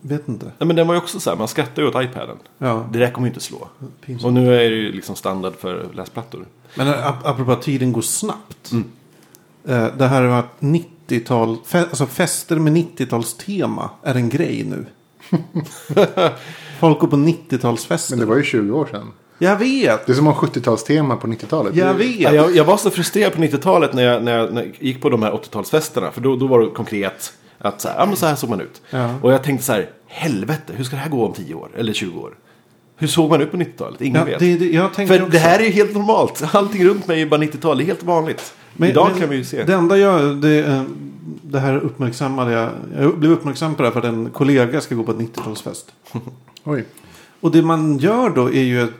Vet 0.00 0.28
inte. 0.28 0.46
Nej, 0.58 0.66
men 0.66 0.76
den 0.76 0.86
var 0.86 0.94
ju 0.94 1.00
också 1.00 1.20
så 1.20 1.30
här, 1.30 1.36
man 1.36 1.48
skrattar 1.48 1.82
ju 1.82 1.88
åt 1.88 2.04
iPaden. 2.04 2.36
Ja, 2.58 2.86
Det 2.92 2.98
där 2.98 3.10
kommer 3.10 3.26
ju 3.28 3.30
inte 3.30 3.40
slå. 3.44 3.68
pinsamt. 4.06 4.24
Och 4.24 4.32
nu 4.32 4.54
är 4.54 4.70
det 4.70 4.76
ju 4.76 4.92
liksom 4.92 5.16
standard 5.16 5.52
för 5.58 5.86
läsplattor. 5.94 6.46
Men 6.74 6.88
ap- 6.88 7.24
apropå 7.24 7.52
att 7.52 7.62
tiden 7.62 7.92
går 7.92 8.02
snabbt. 8.02 8.72
Mm. 8.72 8.84
Eh, 9.68 9.96
det 9.98 10.06
här 10.06 10.22
var 10.22 10.42
90-tal, 10.60 11.56
fe, 11.66 11.78
alltså 11.80 12.06
fester 12.06 12.56
med 12.56 12.72
90-talstema 12.76 13.88
är 14.02 14.14
en 14.14 14.28
grej 14.28 14.64
nu. 14.64 14.86
Folk 16.80 16.98
går 16.98 17.08
på 17.08 17.16
90-talsfester. 17.16 18.10
Men 18.10 18.18
det 18.18 18.24
var 18.26 18.36
ju 18.36 18.42
20 18.44 18.72
år 18.78 18.86
sedan. 18.90 19.12
Jag 19.38 19.56
vet! 19.58 20.06
Det 20.06 20.12
är 20.12 20.16
som 20.16 20.26
att 20.26 20.36
ha 20.36 20.48
70-talstema 20.48 21.16
på 21.16 21.26
90-talet. 21.26 21.76
Jag 21.76 21.94
vet! 21.94 22.20
Ja, 22.20 22.32
jag, 22.34 22.56
jag 22.56 22.64
var 22.64 22.76
så 22.76 22.90
frustrerad 22.90 23.32
på 23.32 23.38
90-talet 23.42 23.92
när 23.94 24.02
jag, 24.02 24.22
när, 24.24 24.38
jag, 24.38 24.52
när 24.54 24.62
jag 24.62 24.72
gick 24.78 25.02
på 25.02 25.10
de 25.10 25.22
här 25.22 25.30
80-talsfesterna. 25.32 26.10
För 26.10 26.20
då, 26.20 26.36
då 26.36 26.46
var 26.46 26.60
det 26.60 26.66
konkret 26.70 27.32
att 27.60 27.80
så 27.80 27.88
här, 27.88 27.98
ja, 27.98 28.06
men 28.06 28.16
så 28.16 28.26
här 28.26 28.34
såg 28.34 28.50
man 28.50 28.60
ut. 28.60 28.82
Ja. 28.90 29.14
Och 29.22 29.32
jag 29.32 29.42
tänkte 29.42 29.66
så 29.66 29.72
här, 29.72 29.90
helvete, 30.06 30.72
hur 30.76 30.84
ska 30.84 30.96
det 30.96 31.02
här 31.02 31.10
gå 31.10 31.26
om 31.26 31.32
10 31.32 31.54
år? 31.54 31.68
Eller 31.76 31.92
20 31.92 32.20
år? 32.20 32.34
Hur 32.96 33.06
såg 33.08 33.30
man 33.30 33.40
ut 33.40 33.50
på 33.50 33.56
90-talet? 33.56 34.00
Ingen 34.00 34.16
Ja, 34.20 34.24
vet. 34.24 34.38
det, 34.38 34.56
det, 34.56 34.90
För 34.94 35.02
också. 35.22 35.26
det 35.32 35.38
här 35.38 35.58
är 35.60 35.64
ju 35.64 35.70
helt 35.70 35.94
normalt. 35.94 36.42
Allting 36.54 36.84
runt 36.84 37.06
mig 37.06 37.22
är 37.22 37.26
bara 37.26 37.40
90-tal. 37.40 37.76
Det 37.78 37.84
är 37.84 37.86
helt 37.86 38.02
vanligt. 38.02 38.54
Men- 38.76 38.90
Idag 38.90 39.08
men 39.10 39.20
kan 39.20 39.28
vi 39.30 39.36
ju 39.36 39.44
se. 39.44 39.64
Det 39.64 39.72
enda 39.74 39.98
jag... 39.98 40.36
Det, 40.36 40.64
eh, 40.66 40.82
det 41.42 41.58
här 41.60 41.76
uppmärksammade 41.78 42.52
jag. 42.52 42.70
Jag 42.98 43.18
blev 43.18 43.32
uppmärksam 43.32 43.74
på 43.74 43.82
det 43.82 43.88
här 43.88 43.92
för 43.92 43.98
att 44.00 44.06
en 44.06 44.30
kollega 44.30 44.80
ska 44.80 44.94
gå 44.94 45.02
på 45.02 45.10
ett 45.12 45.18
90-talsfest. 45.18 45.84
Oj. 46.64 46.84
Och 47.40 47.50
det 47.50 47.62
man 47.62 47.98
gör 47.98 48.30
då 48.30 48.46
är 48.52 48.62
ju 48.62 48.82
att... 48.82 48.90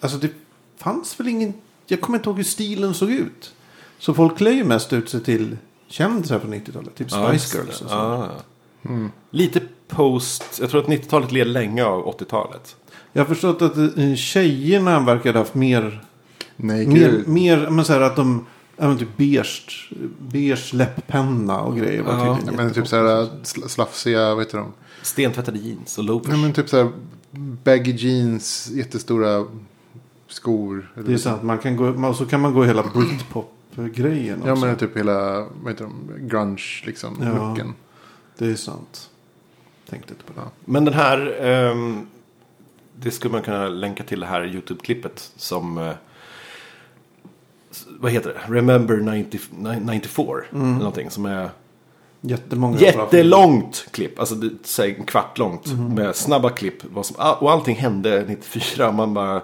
Alltså 0.00 0.18
det 0.18 0.30
fanns 0.78 1.20
väl 1.20 1.28
ingen... 1.28 1.54
Jag 1.86 2.00
kommer 2.00 2.18
inte 2.18 2.28
ihåg 2.28 2.36
hur 2.36 2.44
stilen 2.44 2.94
såg 2.94 3.10
ut. 3.10 3.52
Så 3.98 4.14
folk 4.14 4.38
klär 4.38 4.50
ju 4.52 4.64
mest 4.64 4.92
ut 4.92 5.08
sig 5.10 5.20
till 5.24 5.56
kändisar 5.92 6.38
på 6.38 6.46
90-talet. 6.46 6.94
Typ 6.94 7.06
Ja, 7.10 7.32
just 7.32 7.48
Spice 7.48 7.58
det. 7.62 7.64
Girls 7.64 7.80
och 7.82 7.88
så. 7.90 7.94
Ja. 7.94 8.28
Lite 9.30 9.60
post. 9.88 10.58
Jag 10.60 10.70
tror 10.70 10.80
att 10.80 10.86
90-talet 10.88 11.32
led 11.32 11.46
länge 11.46 11.84
av 11.84 12.18
80-talet. 12.18 12.76
Jag 13.12 13.20
har 13.20 13.26
förstått 13.26 13.62
att 13.62 13.76
eh, 13.76 14.14
tjejerna 14.16 15.00
verkar 15.00 15.32
ha 15.32 15.40
haft 15.40 15.54
mer... 15.54 16.04
Nej, 16.56 16.86
Mer, 16.86 17.22
mer 17.26 17.70
men 17.70 17.84
så 17.84 17.92
här 17.92 18.00
att 18.00 18.16
de, 18.16 18.46
ja, 18.76 18.88
men 18.88 18.98
typ 18.98 19.16
beige, 19.16 19.90
beige 20.18 20.74
läpppenna 20.74 21.60
och 21.60 21.76
grejer 21.76 22.02
var 22.02 22.12
Ja, 22.12 22.38
Men 22.56 22.72
typ 22.72 22.88
så 22.88 22.96
här 22.96 23.04
sl- 23.42 23.68
slafsiga, 23.68 24.34
vad 24.34 24.44
heter 24.44 24.58
de? 24.58 24.72
Stentvättade 25.02 25.58
jeans 25.58 25.98
och 25.98 26.04
loafers. 26.04 26.28
Nej, 26.32 26.38
men 26.38 26.52
typ 26.52 26.68
så 26.68 26.76
här 26.76 26.90
baggy 27.64 27.92
jeans, 27.92 28.70
jättestora 28.72 29.44
skor. 30.28 30.92
eller 30.96 31.06
Det 31.06 31.14
är 31.14 31.18
sant, 31.18 31.42
man 31.42 31.58
kan 31.58 31.76
gå, 31.76 32.14
så 32.14 32.26
kan 32.26 32.40
man 32.40 32.54
gå 32.54 32.64
hela 32.64 32.82
Britpop-grejen 33.76 34.38
också. 34.38 34.48
Ja 34.48 34.54
men 34.54 34.76
typ 34.76 34.96
hela, 34.96 35.46
vad 35.62 35.72
heter 35.72 35.84
de, 35.84 36.10
grunge 36.28 36.82
liksom, 36.86 37.16
Ja. 37.20 37.48
looken. 37.48 37.74
Det 38.38 38.46
är 38.46 38.54
sant. 38.54 39.10
Tänkte 39.90 40.12
inte 40.12 40.24
på 40.24 40.32
det. 40.40 40.46
Men 40.64 40.84
den 40.84 40.94
här, 40.94 41.36
ehm, 41.40 42.06
det 42.96 43.10
skulle 43.10 43.32
man 43.32 43.42
kunna 43.42 43.68
länka 43.68 44.04
till 44.04 44.20
det 44.20 44.26
här 44.26 44.44
YouTube-klippet 44.46 45.30
som, 45.36 45.78
s- 47.70 47.86
vad 48.00 48.12
heter 48.12 48.34
det? 48.48 48.54
Remember 48.54 48.96
90, 48.96 49.40
94. 49.80 50.26
Mm. 50.52 50.64
Eller 50.66 50.78
någonting 50.78 51.10
som 51.10 51.26
är 51.26 51.50
Jättemånga 52.24 52.78
jättelångt 52.78 53.86
klipp. 53.90 54.18
Alltså 54.20 54.34
säger 54.62 54.98
en 54.98 55.04
kvart 55.04 55.38
långt. 55.38 55.66
Mhm. 55.66 55.94
Med 55.94 56.16
snabba 56.16 56.50
klipp. 56.50 56.82
Som, 57.02 57.16
och 57.40 57.52
allting 57.52 57.76
hände 57.76 58.24
94. 58.28 58.92
Man 58.92 59.14
bara, 59.14 59.42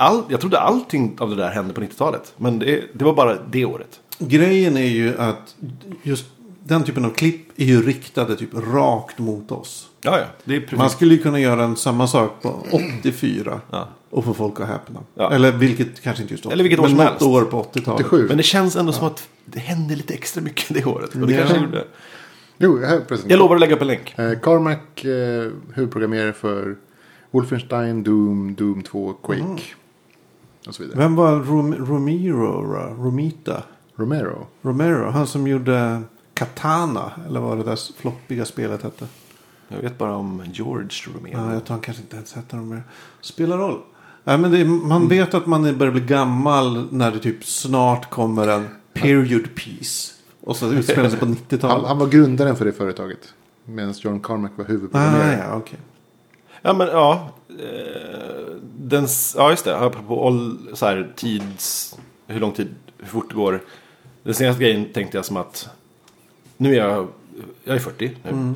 all, 0.00 0.22
jag 0.28 0.40
trodde 0.40 0.58
allting 0.60 1.16
av 1.20 1.30
det 1.30 1.36
där 1.36 1.50
hände 1.50 1.74
på 1.74 1.80
90-talet. 1.80 2.32
Men 2.36 2.58
det, 2.58 2.84
det 2.92 3.04
var 3.04 3.14
bara 3.14 3.38
det 3.50 3.64
året. 3.64 4.00
Grejen 4.18 4.76
är 4.76 4.88
ju 4.88 5.18
att 5.18 5.56
just 6.02 6.24
den 6.64 6.84
typen 6.84 7.04
av 7.04 7.10
klipp 7.10 7.48
är 7.56 7.64
ju 7.64 7.82
riktade 7.82 8.36
typ 8.36 8.50
rakt 8.54 9.18
mot 9.18 9.52
oss. 9.52 9.88
Ja, 10.02 10.18
ja. 10.18 10.24
Det 10.44 10.56
är 10.56 10.60
precis. 10.60 10.78
Man 10.78 10.90
skulle 10.90 11.14
ju 11.14 11.22
kunna 11.22 11.40
göra 11.40 11.64
en 11.64 11.76
samma 11.76 12.06
sak 12.06 12.42
på 12.42 12.66
84. 13.00 13.60
Ja. 13.70 13.88
Och 14.10 14.24
få 14.24 14.34
folk 14.34 14.60
att 14.60 14.68
häpna. 14.68 15.00
Ja. 15.14 15.32
Eller 15.32 15.52
vilket, 15.52 16.00
kanske 16.00 16.22
inte 16.22 16.34
just 16.34 16.44
då. 16.44 16.50
Eller 16.50 16.62
vilket 16.64 16.78
år 16.78 16.82
men 16.82 16.90
som 16.90 16.98
något 16.98 17.06
helst. 17.08 17.22
år 17.22 17.42
på 17.44 17.62
80-talet. 17.62 18.06
87. 18.06 18.26
Men 18.28 18.36
det 18.36 18.42
känns 18.42 18.76
ändå 18.76 18.92
som 18.92 19.06
att 19.06 19.28
det 19.44 19.58
hände 19.58 19.96
lite 19.96 20.14
extra 20.14 20.42
mycket 20.42 20.74
det 20.74 20.84
året. 20.84 21.14
Och 21.14 21.20
det 21.26 21.32
Ja. 21.32 21.38
kanske 21.38 21.56
gjorde. 21.58 21.84
Jo, 22.58 22.78
här 22.78 23.00
förresten. 23.08 23.30
Jag 23.30 23.38
lovar 23.38 23.54
att 23.54 23.60
lägga 23.60 23.74
upp 23.74 23.80
en 23.80 23.86
länk. 23.86 24.14
Eh, 24.18 24.38
Carmack, 24.42 25.04
eh, 25.04 25.50
huvudprogrammerare 25.74 26.32
för 26.32 26.76
Wolfenstein, 27.30 28.02
Doom, 28.02 28.54
Doom 28.54 28.82
2, 28.82 29.12
Quake. 29.12 29.62
Mm. 30.62 30.68
Och 30.68 30.74
så 30.74 30.82
vidare. 30.82 30.98
Vem 30.98 31.16
var 31.16 31.36
Rom 31.36 31.74
Romero? 31.74 32.62
Romita? 33.04 33.62
Romero. 33.96 34.46
Romero? 34.62 35.10
Han 35.10 35.26
som 35.26 35.46
gjorde 35.46 36.02
Katana. 36.34 37.12
Eller 37.28 37.40
vad 37.40 37.58
det 37.58 37.64
där 37.64 37.78
floppiga 38.00 38.44
spelet 38.44 38.82
hette. 38.82 39.06
Jag 39.68 39.78
vet 39.82 39.98
bara 39.98 40.16
om 40.16 40.42
George 40.52 40.90
Romero. 41.14 41.32
Ja, 41.38 41.52
jag 41.54 41.64
tror 41.64 41.74
han 41.74 41.80
kanske 41.80 42.02
inte 42.02 42.16
ens 42.16 42.32
hette 42.34 42.56
Romero. 42.56 42.80
Spelar 43.20 43.58
roll. 43.58 43.78
Nej, 44.24 44.38
men 44.38 44.50
det, 44.50 44.60
är- 44.60 44.64
man 44.64 45.08
vet 45.08 45.34
att 45.34 45.46
man 45.46 45.78
börjar 45.78 45.92
bli 45.92 46.00
gammal 46.00 46.88
när 46.90 47.10
det 47.12 47.18
typ 47.18 47.44
snart 47.44 48.10
kommer 48.10 48.48
en 48.48 48.68
period 48.92 49.54
piece. 49.54 50.12
Och 50.40 50.56
så 50.56 50.72
utspelar 50.72 51.08
sig 51.10 51.18
på 51.18 51.24
Han, 51.26 51.36
90-talet. 51.36 51.88
han 51.88 51.98
var 51.98 52.06
grundaren 52.06 52.56
för 52.56 52.64
det 52.64 52.72
företaget. 52.72 53.34
Medan 53.64 53.94
John 53.98 54.20
Carmack 54.20 54.52
var 54.56 54.64
Ah, 54.64 54.68
huvudprogrammerare. 54.68 55.44
ja, 55.48 55.56
okej. 55.56 55.78
Ja, 56.62 56.72
men 56.72 56.86
ja. 56.88 57.30
Eh, 57.58 58.54
den, 58.78 59.06
ja, 59.36 59.50
just 59.50 59.64
det. 59.64 59.78
Apropå 59.78 60.26
all, 60.26 60.58
så 60.74 60.86
här, 60.86 61.12
tids... 61.16 61.96
Hur 62.26 62.40
lång 62.40 62.52
tid, 62.52 62.74
hur 62.98 63.06
fort 63.06 63.28
det 63.28 63.34
går. 63.34 63.62
Den 64.22 64.34
senaste 64.34 64.62
grejen 64.62 64.92
tänkte 64.92 65.18
jag 65.18 65.24
som 65.24 65.36
att... 65.36 65.68
Nu 66.56 66.72
är 66.72 66.78
jag... 66.78 67.08
Jag 67.64 67.76
är 67.76 67.80
40 67.80 68.16
nu. 68.22 68.54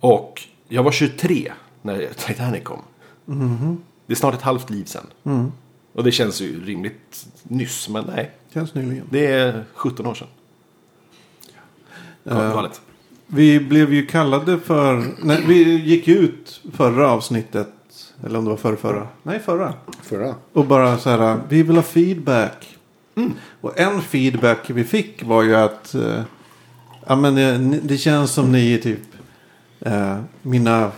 Och 0.00 0.42
jag 0.68 0.82
var 0.82 0.92
23 0.92 1.52
när 1.82 2.08
Titanic 2.26 2.64
kom. 2.64 2.82
Det 4.06 4.12
är 4.12 4.16
snart 4.16 4.34
ett 4.34 4.42
halvt 4.42 4.70
liv 4.70 4.84
sen. 4.84 5.06
Mm. 5.24 5.52
Och 5.92 6.04
det 6.04 6.12
känns 6.12 6.40
ju 6.40 6.64
rimligt 6.64 7.26
nyss, 7.42 7.88
men 7.88 8.04
nej. 8.04 8.30
Känns 8.54 8.74
nyligen. 8.74 9.06
Det 9.10 9.26
är 9.26 9.64
17 9.74 10.06
år 10.06 10.14
sedan. 10.14 10.28
Ja, 12.22 12.44
Eh, 12.44 12.52
galet. 12.52 12.80
Vi 13.30 13.60
blev 13.60 13.92
ju 13.94 14.06
kallade 14.06 14.58
för... 14.58 15.04
Nej, 15.22 15.44
vi 15.46 15.76
gick 15.84 16.08
ut 16.08 16.60
förra 16.72 17.10
avsnittet. 17.10 17.68
Eller 18.26 18.38
om 18.38 18.44
det 18.44 18.50
var 18.50 18.56
förra, 18.56 18.76
förra. 18.76 19.06
Nej, 19.22 19.38
förra. 19.40 19.74
Förra. 20.02 20.34
Och 20.52 20.66
bara 20.66 20.98
så 20.98 21.10
här. 21.10 21.36
Vi 21.48 21.62
vill 21.62 21.76
ha 21.76 21.82
feedback. 21.82 22.76
Och 23.60 23.80
en 23.80 24.00
feedback 24.02 24.70
vi 24.70 24.84
fick 24.84 25.22
var 25.24 25.42
ju 25.42 25.56
att. 25.56 25.94
Eh, 25.94 26.20
ja, 27.06 27.16
men 27.16 27.34
ni- 27.70 27.80
det 27.82 27.96
känns 27.98 28.30
som 28.32 28.52
ni 28.52 28.74
är 28.74 28.78
typ. 28.78 29.00
Eh, 29.80 30.16
mina 30.42 30.90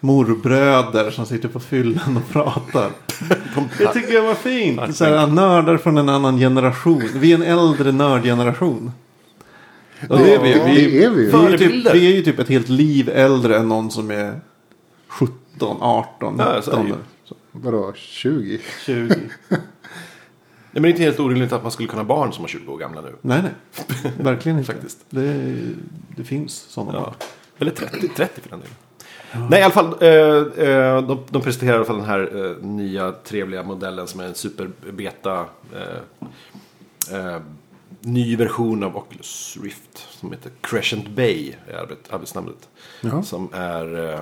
morbröder 0.00 1.10
som 1.10 1.26
sitter 1.26 1.48
på 1.48 1.60
fyllan 1.60 2.16
och 2.16 2.32
pratar. 2.32 2.90
Det 3.78 3.86
tycker 3.92 4.12
jag 4.14 4.22
var 4.22 4.34
fint. 4.34 4.96
Så 4.96 5.04
här, 5.04 5.26
nördar 5.26 5.76
från 5.76 5.98
en 5.98 6.08
annan 6.08 6.38
generation. 6.38 7.02
Vi 7.14 7.32
är 7.32 7.34
en 7.34 7.42
äldre 7.42 7.92
nördgeneration. 7.92 8.92
Och 10.08 10.18
det 10.18 10.34
är 10.34 10.42
vi. 10.42 10.52
Ja, 10.58 10.64
vi, 10.64 10.74
det 10.98 11.04
är 11.04 11.10
vi 11.10 11.22
ju. 11.22 11.30
vi, 11.30 11.36
är 11.36 11.50
ju 11.50 11.58
typ, 11.58 11.94
vi 11.94 12.12
är 12.12 12.16
ju 12.16 12.22
typ 12.22 12.38
ett 12.38 12.48
helt 12.48 12.68
liv 12.68 13.08
äldre 13.08 13.56
än 13.58 13.68
någon 13.68 13.90
som 13.90 14.10
är 14.10 14.40
17, 15.08 15.76
18, 15.80 16.34
Ja, 16.38 16.62
så 16.62 16.70
är 16.70 16.76
det 16.76 16.82
19. 16.82 16.98
ju. 16.98 17.04
Så, 17.24 17.34
Vadå, 17.52 17.92
20? 17.94 18.60
20. 18.84 19.08
Nej, 19.48 19.58
men 20.72 20.82
det 20.82 20.88
är 20.88 20.90
inte 20.90 21.02
helt 21.02 21.20
orimligt 21.20 21.52
att 21.52 21.62
man 21.62 21.72
skulle 21.72 21.88
kunna 21.88 22.02
ha 22.02 22.06
barn 22.08 22.32
som 22.32 22.44
är 22.44 22.48
20 22.48 22.72
år 22.72 22.78
gamla 22.78 23.00
nu. 23.00 23.14
Nej, 23.20 23.42
nej. 23.42 24.12
Verkligen 24.18 24.58
inte. 24.58 24.72
Faktiskt. 24.72 24.98
Det, 25.10 25.54
det 26.16 26.24
finns 26.24 26.54
sådana 26.54 26.92
Ja. 26.94 27.00
barn. 27.00 27.14
Eller 27.58 27.70
30, 27.70 28.08
30 28.08 28.40
för 28.40 28.50
den 28.50 28.60
delen. 28.60 29.48
Nej, 29.50 29.60
i 29.60 29.62
alla 29.62 29.74
fall. 29.74 29.96
Eh, 30.00 30.08
eh, 30.68 31.02
de, 31.02 31.18
de 31.30 31.42
presenterar 31.42 31.72
i 31.72 31.76
alla 31.76 31.84
fall 31.84 31.96
den 31.96 32.04
här 32.06 32.30
eh, 32.60 32.66
nya 32.66 33.12
trevliga 33.12 33.62
modellen 33.62 34.06
som 34.06 34.20
är 34.20 34.24
en 34.24 34.34
superbeta. 34.34 35.44
Ny 38.00 38.36
version 38.36 38.82
av 38.82 38.96
Oculus 38.96 39.58
Rift. 39.62 40.06
Som 40.10 40.32
heter 40.32 40.50
Crescent 40.60 41.08
Bay. 41.08 41.52
Är 41.68 41.74
arbet, 41.74 41.98
arbetsnamnet. 42.10 42.68
Jaha. 43.00 43.22
Som 43.22 43.48
är 43.52 44.12
eh, 44.12 44.20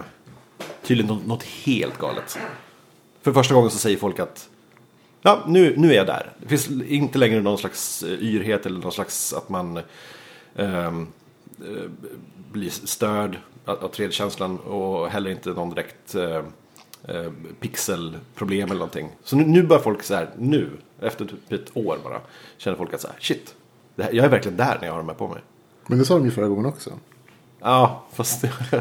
tydligen 0.83 1.17
något, 1.17 1.43
helt 1.43 1.99
galet. 1.99 2.39
För 3.23 3.33
första 3.33 3.55
gången 3.55 3.71
så 3.71 3.79
säger 3.79 3.97
folk 3.97 4.19
att 4.19 4.49
Ja, 5.23 5.45
nu, 5.47 5.75
nu 5.77 5.91
är 5.91 5.97
jag 5.97 6.07
där. 6.07 6.33
Det 6.39 6.49
finns 6.49 6.71
inte 6.71 7.19
längre 7.19 7.41
någon 7.41 7.59
slags 7.59 8.03
eh, 8.03 8.13
yrhet 8.13 8.67
eller 8.67 8.81
någon 8.81 8.93
slags 8.93 9.33
att 9.33 9.49
man 9.49 9.81
ehm, 10.57 11.07
eh, 11.61 11.91
blir 12.53 12.71
störd 12.71 13.39
av 13.65 13.85
av 13.85 13.93
3D-känslan 13.93 14.59
och 14.59 15.09
heller 15.09 15.31
inte 15.31 15.51
någon 15.51 15.71
direkt 15.71 16.15
eh, 16.15 16.43
eh, 17.09 17.33
pixelproblem 17.61 18.65
eller 18.65 18.79
någonting. 18.79 19.09
Så 19.25 19.37
nu, 19.37 19.45
nu 19.45 19.63
börjar 19.63 19.83
folk 19.83 20.03
så 20.03 20.15
här, 20.15 20.31
nu, 20.39 20.71
efter 21.01 21.25
typ 21.25 21.53
ett 21.53 21.77
år 21.77 21.99
bara, 22.05 22.21
känner 22.57 22.77
folk 22.77 22.95
att 22.95 23.01
så 23.01 23.09
här, 23.09 23.17
shit, 23.21 23.55
det 23.95 24.03
här, 24.03 24.13
jag 24.13 24.25
är 24.25 24.29
verkligen 24.29 24.57
där 24.57 24.79
när 24.81 24.87
jag 24.87 24.93
har 24.93 24.99
de 24.99 25.09
här 25.09 25.17
på 25.17 25.29
mig. 25.29 25.43
Men 25.87 25.99
det 25.99 26.05
sa 26.05 26.15
de 26.15 26.25
ju 26.25 26.31
förra 26.31 26.49
gången 26.49 26.67
också. 26.67 26.91
Ja, 27.61 28.05
fast, 28.13 28.45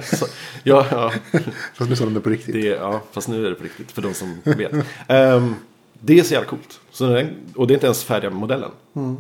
ja, 0.63 0.85
ja, 0.91 1.11
Fast 1.73 1.89
nu 1.89 1.95
sa 1.95 2.05
de 2.05 2.13
det 2.13 2.21
på 2.21 2.29
riktigt. 2.29 2.53
det, 2.53 2.67
ja, 2.67 3.01
fast 3.11 3.27
nu 3.27 3.45
är 3.45 3.49
det 3.49 3.55
på 3.55 3.63
riktigt 3.63 3.91
för 3.91 4.01
de 4.01 4.13
som 4.13 4.41
vet. 4.43 4.71
Ehm, 5.07 5.55
det 5.99 6.19
är 6.19 6.23
så 6.23 6.33
jävla 6.33 6.49
coolt. 6.49 6.79
Så 6.91 7.07
den, 7.07 7.29
och 7.55 7.67
det 7.67 7.73
är 7.73 7.75
inte 7.75 7.87
ens 7.87 8.03
färdiga 8.03 8.31
modellen. 8.31 8.71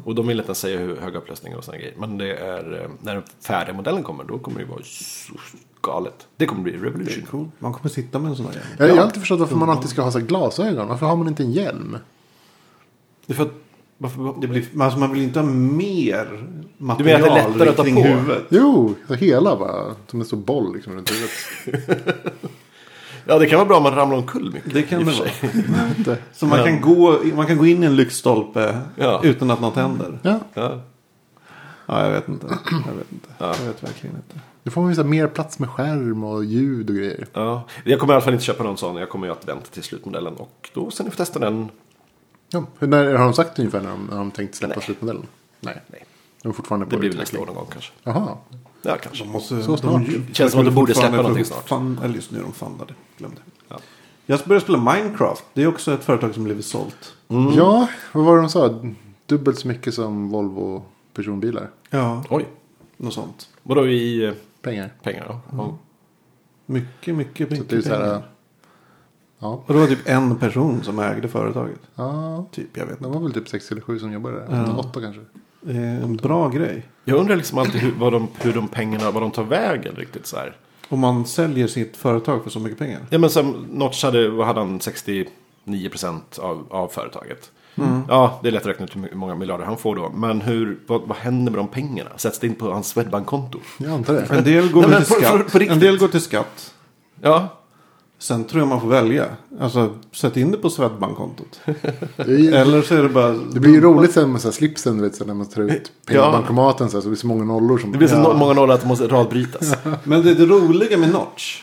Och 0.03 0.15
de 0.15 0.27
vill 0.27 0.37
inte 0.37 0.47
ens 0.47 0.59
säga 0.59 0.79
hur 0.79 0.97
höga 0.97 1.17
upplösningar 1.17 1.57
och 1.57 1.63
sådana 1.63 1.79
grejer. 1.79 1.95
Men 1.97 2.17
det 2.17 2.35
är, 2.35 2.81
eh, 2.81 2.89
när 3.01 3.13
den 3.13 3.23
färdiga 3.41 3.75
modellen 3.75 4.03
kommer, 4.03 4.23
då 4.23 4.37
kommer 4.39 4.59
det 4.59 4.65
vara 4.65 4.81
så 4.83 5.33
galet. 5.81 6.27
Det 6.37 6.45
kommer 6.45 6.61
bli 6.61 6.77
revolution. 6.77 7.25
Cool. 7.31 7.47
Man 7.59 7.73
kommer 7.73 7.89
sitta 7.89 8.19
med 8.19 8.29
en 8.29 8.35
sån 8.35 8.45
här 8.45 8.53
jävel. 8.53 8.69
Jag, 8.77 8.89
jag 8.89 8.95
har 8.95 9.01
alltid 9.03 9.21
förstått 9.21 9.39
varför 9.39 9.55
man 9.55 9.69
alltid 9.69 9.89
ska 9.89 10.01
ha 10.01 10.11
så 10.11 10.19
glasögon. 10.19 10.87
Varför 10.87 11.05
har 11.05 11.15
man 11.15 11.27
inte 11.27 11.43
en 11.43 11.51
hjälm? 11.51 11.97
Det 13.25 13.33
är 13.33 13.35
för 13.35 13.43
att, 13.43 13.53
varför, 13.97 14.35
Det 14.41 14.47
blir, 14.47 14.65
alltså 14.81 14.99
man 14.99 15.13
vill 15.13 15.21
inte 15.23 15.39
ha 15.39 15.47
mer 15.47 16.25
menar 16.77 16.93
att 16.93 16.99
material 16.99 17.21
det 17.21 17.39
är 17.39 17.49
lättare 17.49 17.69
att 17.69 17.75
ta 17.77 17.83
kring 17.83 17.95
på? 17.95 18.01
huvudet. 18.01 18.43
Jo, 18.49 18.95
så 19.07 19.13
hela 19.13 19.55
bara. 19.55 19.95
Som 20.07 20.19
en 20.19 20.25
stor 20.25 20.37
boll 20.37 20.73
liksom 20.75 20.93
runt 20.93 21.11
huvudet. 21.11 21.91
ja, 23.25 23.39
det 23.39 23.45
kan 23.45 23.57
vara 23.59 23.67
bra 23.67 23.77
om 23.77 23.83
man 23.83 23.95
ramlar 23.95 24.17
omkull 24.17 24.53
mycket. 24.53 24.73
Det 24.73 24.83
kan 24.83 25.05
det 25.05 25.11
vara. 26.05 26.17
Så 26.33 26.45
man, 26.45 26.63
kan 26.63 26.81
gå, 26.81 27.19
man 27.35 27.47
kan 27.47 27.57
gå 27.57 27.65
in 27.65 27.83
i 27.83 27.85
en 27.85 27.95
lyktstolpe 27.95 28.81
Ja. 28.95 29.19
utan 29.23 29.51
att 29.51 29.61
något 29.61 29.75
händer. 29.75 30.19
Ja, 30.21 30.39
Ja. 30.53 30.81
Ja, 31.87 32.03
jag 32.03 32.11
vet 32.11 32.27
inte. 32.27 32.47
Jag 32.71 32.93
vet 32.93 33.11
inte. 33.11 33.29
Jag 33.37 33.47
vet 33.47 33.83
verkligen 33.83 34.15
inte. 34.15 34.39
då 34.63 34.71
får 34.71 34.81
man 34.81 34.93
ju 34.93 35.03
mer 35.03 35.27
plats 35.27 35.59
med 35.59 35.69
skärm 35.69 36.23
och 36.23 36.45
ljud 36.45 36.89
och 36.89 36.95
grejer. 36.95 37.27
Ja. 37.33 37.63
Jag 37.83 37.99
kommer 37.99 38.13
i 38.13 38.15
alla 38.15 38.23
fall 38.23 38.33
inte 38.33 38.45
köpa 38.45 38.63
någon 38.63 38.77
sån. 38.77 38.95
Jag 38.95 39.09
kommer 39.09 39.27
ju 39.27 39.33
att 39.33 39.47
vänta 39.47 39.65
till 39.65 39.83
slutmodellen. 39.83 40.33
Och 40.33 40.69
då 40.73 40.91
sen 40.91 41.05
ni 41.05 41.11
får 41.11 41.17
testa 41.17 41.39
den. 41.39 41.69
Ja. 42.79 42.87
När, 42.87 43.13
har 43.13 43.23
de 43.25 43.33
sagt 43.33 43.59
ungefär 43.59 43.81
när 43.81 43.89
de, 43.89 44.05
när 44.09 44.17
de 44.17 44.31
tänkt 44.31 44.55
släppa 44.55 44.73
Nej. 44.75 44.83
slutmodellen? 44.85 45.25
Nej. 45.59 45.81
Nej, 45.87 46.05
De 46.41 46.47
är 46.49 46.53
fortfarande 46.53 46.85
på 46.85 46.91
det 46.91 46.97
blir 46.97 47.09
väl 47.09 47.19
nästa 47.19 47.39
år 47.39 47.45
någon 47.45 47.55
gång 47.55 47.67
kanske. 47.71 47.91
Jaha. 48.03 48.37
Ja, 48.81 48.97
kanske. 49.03 49.23
De 49.23 49.29
måste, 49.31 49.63
Så 49.63 49.77
snart. 49.77 50.05
De, 50.05 50.33
Känns 50.33 50.51
som 50.51 50.59
att 50.59 50.65
de 50.65 50.75
borde 50.75 50.93
släppa 50.95 51.15
någonting 51.15 51.45
snart. 51.45 51.67
Fan, 51.69 51.99
eller 52.03 52.15
just 52.15 52.31
nu 52.31 52.37
är 52.39 52.43
de 52.43 52.51
fundade. 52.53 52.93
Glöm 53.17 53.31
det. 53.35 53.41
Ja. 53.67 53.79
Jag 54.25 54.39
började 54.45 54.63
spela 54.63 54.77
Minecraft. 54.93 55.43
Det 55.53 55.63
är 55.63 55.67
också 55.67 55.93
ett 55.93 56.03
företag 56.03 56.33
som 56.33 56.43
blivit 56.43 56.65
sålt. 56.65 57.13
Ja, 57.55 57.87
vad 58.11 58.25
var 58.25 58.35
det 58.35 58.41
de 58.41 58.49
sa? 58.49 58.79
Dubbelt 59.25 59.59
så 59.59 59.67
mycket 59.67 59.93
som 59.93 60.29
Volvo 60.29 60.83
personbilar. 61.13 61.69
Ja, 61.89 62.23
Oj, 62.29 62.45
något 62.97 63.13
sånt. 63.13 63.49
vadå 63.63 63.87
i 63.87 64.25
eh, 64.25 64.33
Pengar. 64.61 64.89
pengar? 65.03 65.39
Ja. 65.51 65.77
Mycket, 66.65 67.15
mycket, 67.15 67.47
Så 67.47 67.53
mycket 67.53 67.69
det 67.69 67.77
är 67.77 67.81
så 67.81 67.89
här, 67.89 67.99
pengar. 67.99 68.29
Ja. 69.39 69.63
Och 69.67 69.73
det 69.73 69.79
var 69.79 69.87
typ 69.87 69.99
en 70.09 70.35
person 70.35 70.83
som 70.83 70.99
ägde 70.99 71.27
företaget. 71.27 71.79
ja. 71.95 72.45
Typ, 72.51 72.77
jag 72.77 72.85
vet 72.85 72.99
Det 72.99 73.07
var 73.07 73.19
väl 73.19 73.33
typ 73.33 73.47
sex 73.49 73.71
eller 73.71 73.81
sju 73.81 73.99
som 73.99 74.11
jobbade 74.11 74.35
där. 74.35 74.47
Ja. 74.67 74.75
Åtta 74.77 75.01
kanske. 75.01 75.21
En 75.67 76.15
bra 76.15 76.49
grej. 76.49 76.85
Jag 77.05 77.17
undrar 77.19 77.35
liksom 77.35 77.57
alltid 77.57 77.81
hur, 77.81 77.91
vad 77.99 78.13
de, 78.13 78.27
hur 78.41 78.53
de 78.53 78.67
pengarna, 78.67 79.11
vad 79.11 79.23
de 79.23 79.31
tar 79.31 79.43
vägen 79.43 79.95
riktigt 79.95 80.25
så 80.27 80.37
här. 80.37 80.57
Om 80.89 80.99
man 80.99 81.25
säljer 81.25 81.67
sitt 81.67 81.97
företag 81.97 82.43
för 82.43 82.49
så 82.49 82.59
mycket 82.59 82.77
pengar. 82.79 82.99
Ja 83.09 83.17
men 83.17 83.29
som 83.29 83.65
Notch 83.71 84.03
hade, 84.03 84.29
vad 84.29 84.47
hade 84.47 84.59
han, 84.59 84.79
69% 84.79 86.39
av, 86.39 86.65
av 86.69 86.87
företaget. 86.87 87.51
Mm. 87.77 88.01
Ja, 88.09 88.39
det 88.43 88.47
är 88.47 88.51
lätt 88.51 88.61
att 88.61 88.67
räkna 88.67 88.85
ut 88.85 88.95
hur 88.95 89.15
många 89.15 89.35
miljarder 89.35 89.65
han 89.65 89.77
får 89.77 89.95
då. 89.95 90.09
Men 90.09 90.41
hur, 90.41 90.79
vad, 90.87 91.01
vad 91.01 91.17
händer 91.17 91.51
med 91.51 91.59
de 91.59 91.67
pengarna? 91.67 92.09
Sätts 92.17 92.39
det 92.39 92.47
in 92.47 92.55
på 92.55 92.71
hans 92.71 92.87
Swedbank-konto? 92.87 93.59
Jag 93.77 93.91
antar 93.91 94.13
det. 94.13 94.21
En 94.37 94.43
del 94.43 94.71
går 94.71 94.81
Nej, 94.87 94.97
till 95.05 95.07
på- 95.07 95.13
på- 95.15 95.21
skatt. 95.21 95.51
på 95.51 95.59
riktigt. 95.59 95.71
en 95.73 95.79
del 95.79 95.97
går 95.97 96.07
till 96.07 96.21
skatt. 96.21 96.73
Ja, 97.21 97.47
Sen 98.19 98.43
tror 98.43 98.61
jag 98.61 98.67
man 98.67 98.81
får 98.81 98.87
välja. 98.87 99.25
Alltså, 99.59 99.89
sätt 100.11 100.37
in 100.37 100.51
det 100.51 100.57
på 100.57 100.69
Swedbank-kontot. 100.69 101.59
Eller 102.17 102.81
så 102.81 102.95
är 102.95 103.03
det 103.03 103.09
bara... 103.09 103.31
det 103.31 103.59
blir 103.59 103.71
ju 103.73 103.81
roligt 103.81 104.11
sen 104.13 104.31
med 104.31 104.41
så 104.41 104.47
här 104.47 104.53
slipsen, 104.53 104.97
du 104.97 105.03
vet, 105.03 105.15
så 105.15 105.25
när 105.25 105.33
man 105.33 105.45
tar 105.45 105.61
ut 105.61 105.91
pengar 106.05 106.21
Ja. 106.21 106.31
bankomaten 106.31 106.89
så, 106.89 106.97
här, 106.97 107.01
så 107.01 107.07
blir 107.07 107.15
det 107.15 107.21
så 107.21 107.27
många 107.27 107.43
nollor 107.43 107.77
som... 107.77 107.91
det 107.91 107.97
blir 107.97 108.07
så 108.07 108.15
Ja. 108.15 108.33
många 108.33 108.53
nollor 108.53 108.75
att 108.75 108.81
det 108.81 108.87
måste 108.87 109.07
radbrytas. 109.07 109.75
Men 110.03 110.21
det, 110.23 110.33
det 110.33 110.45
roliga 110.45 110.97
med 110.97 111.09
Notch. 111.13 111.61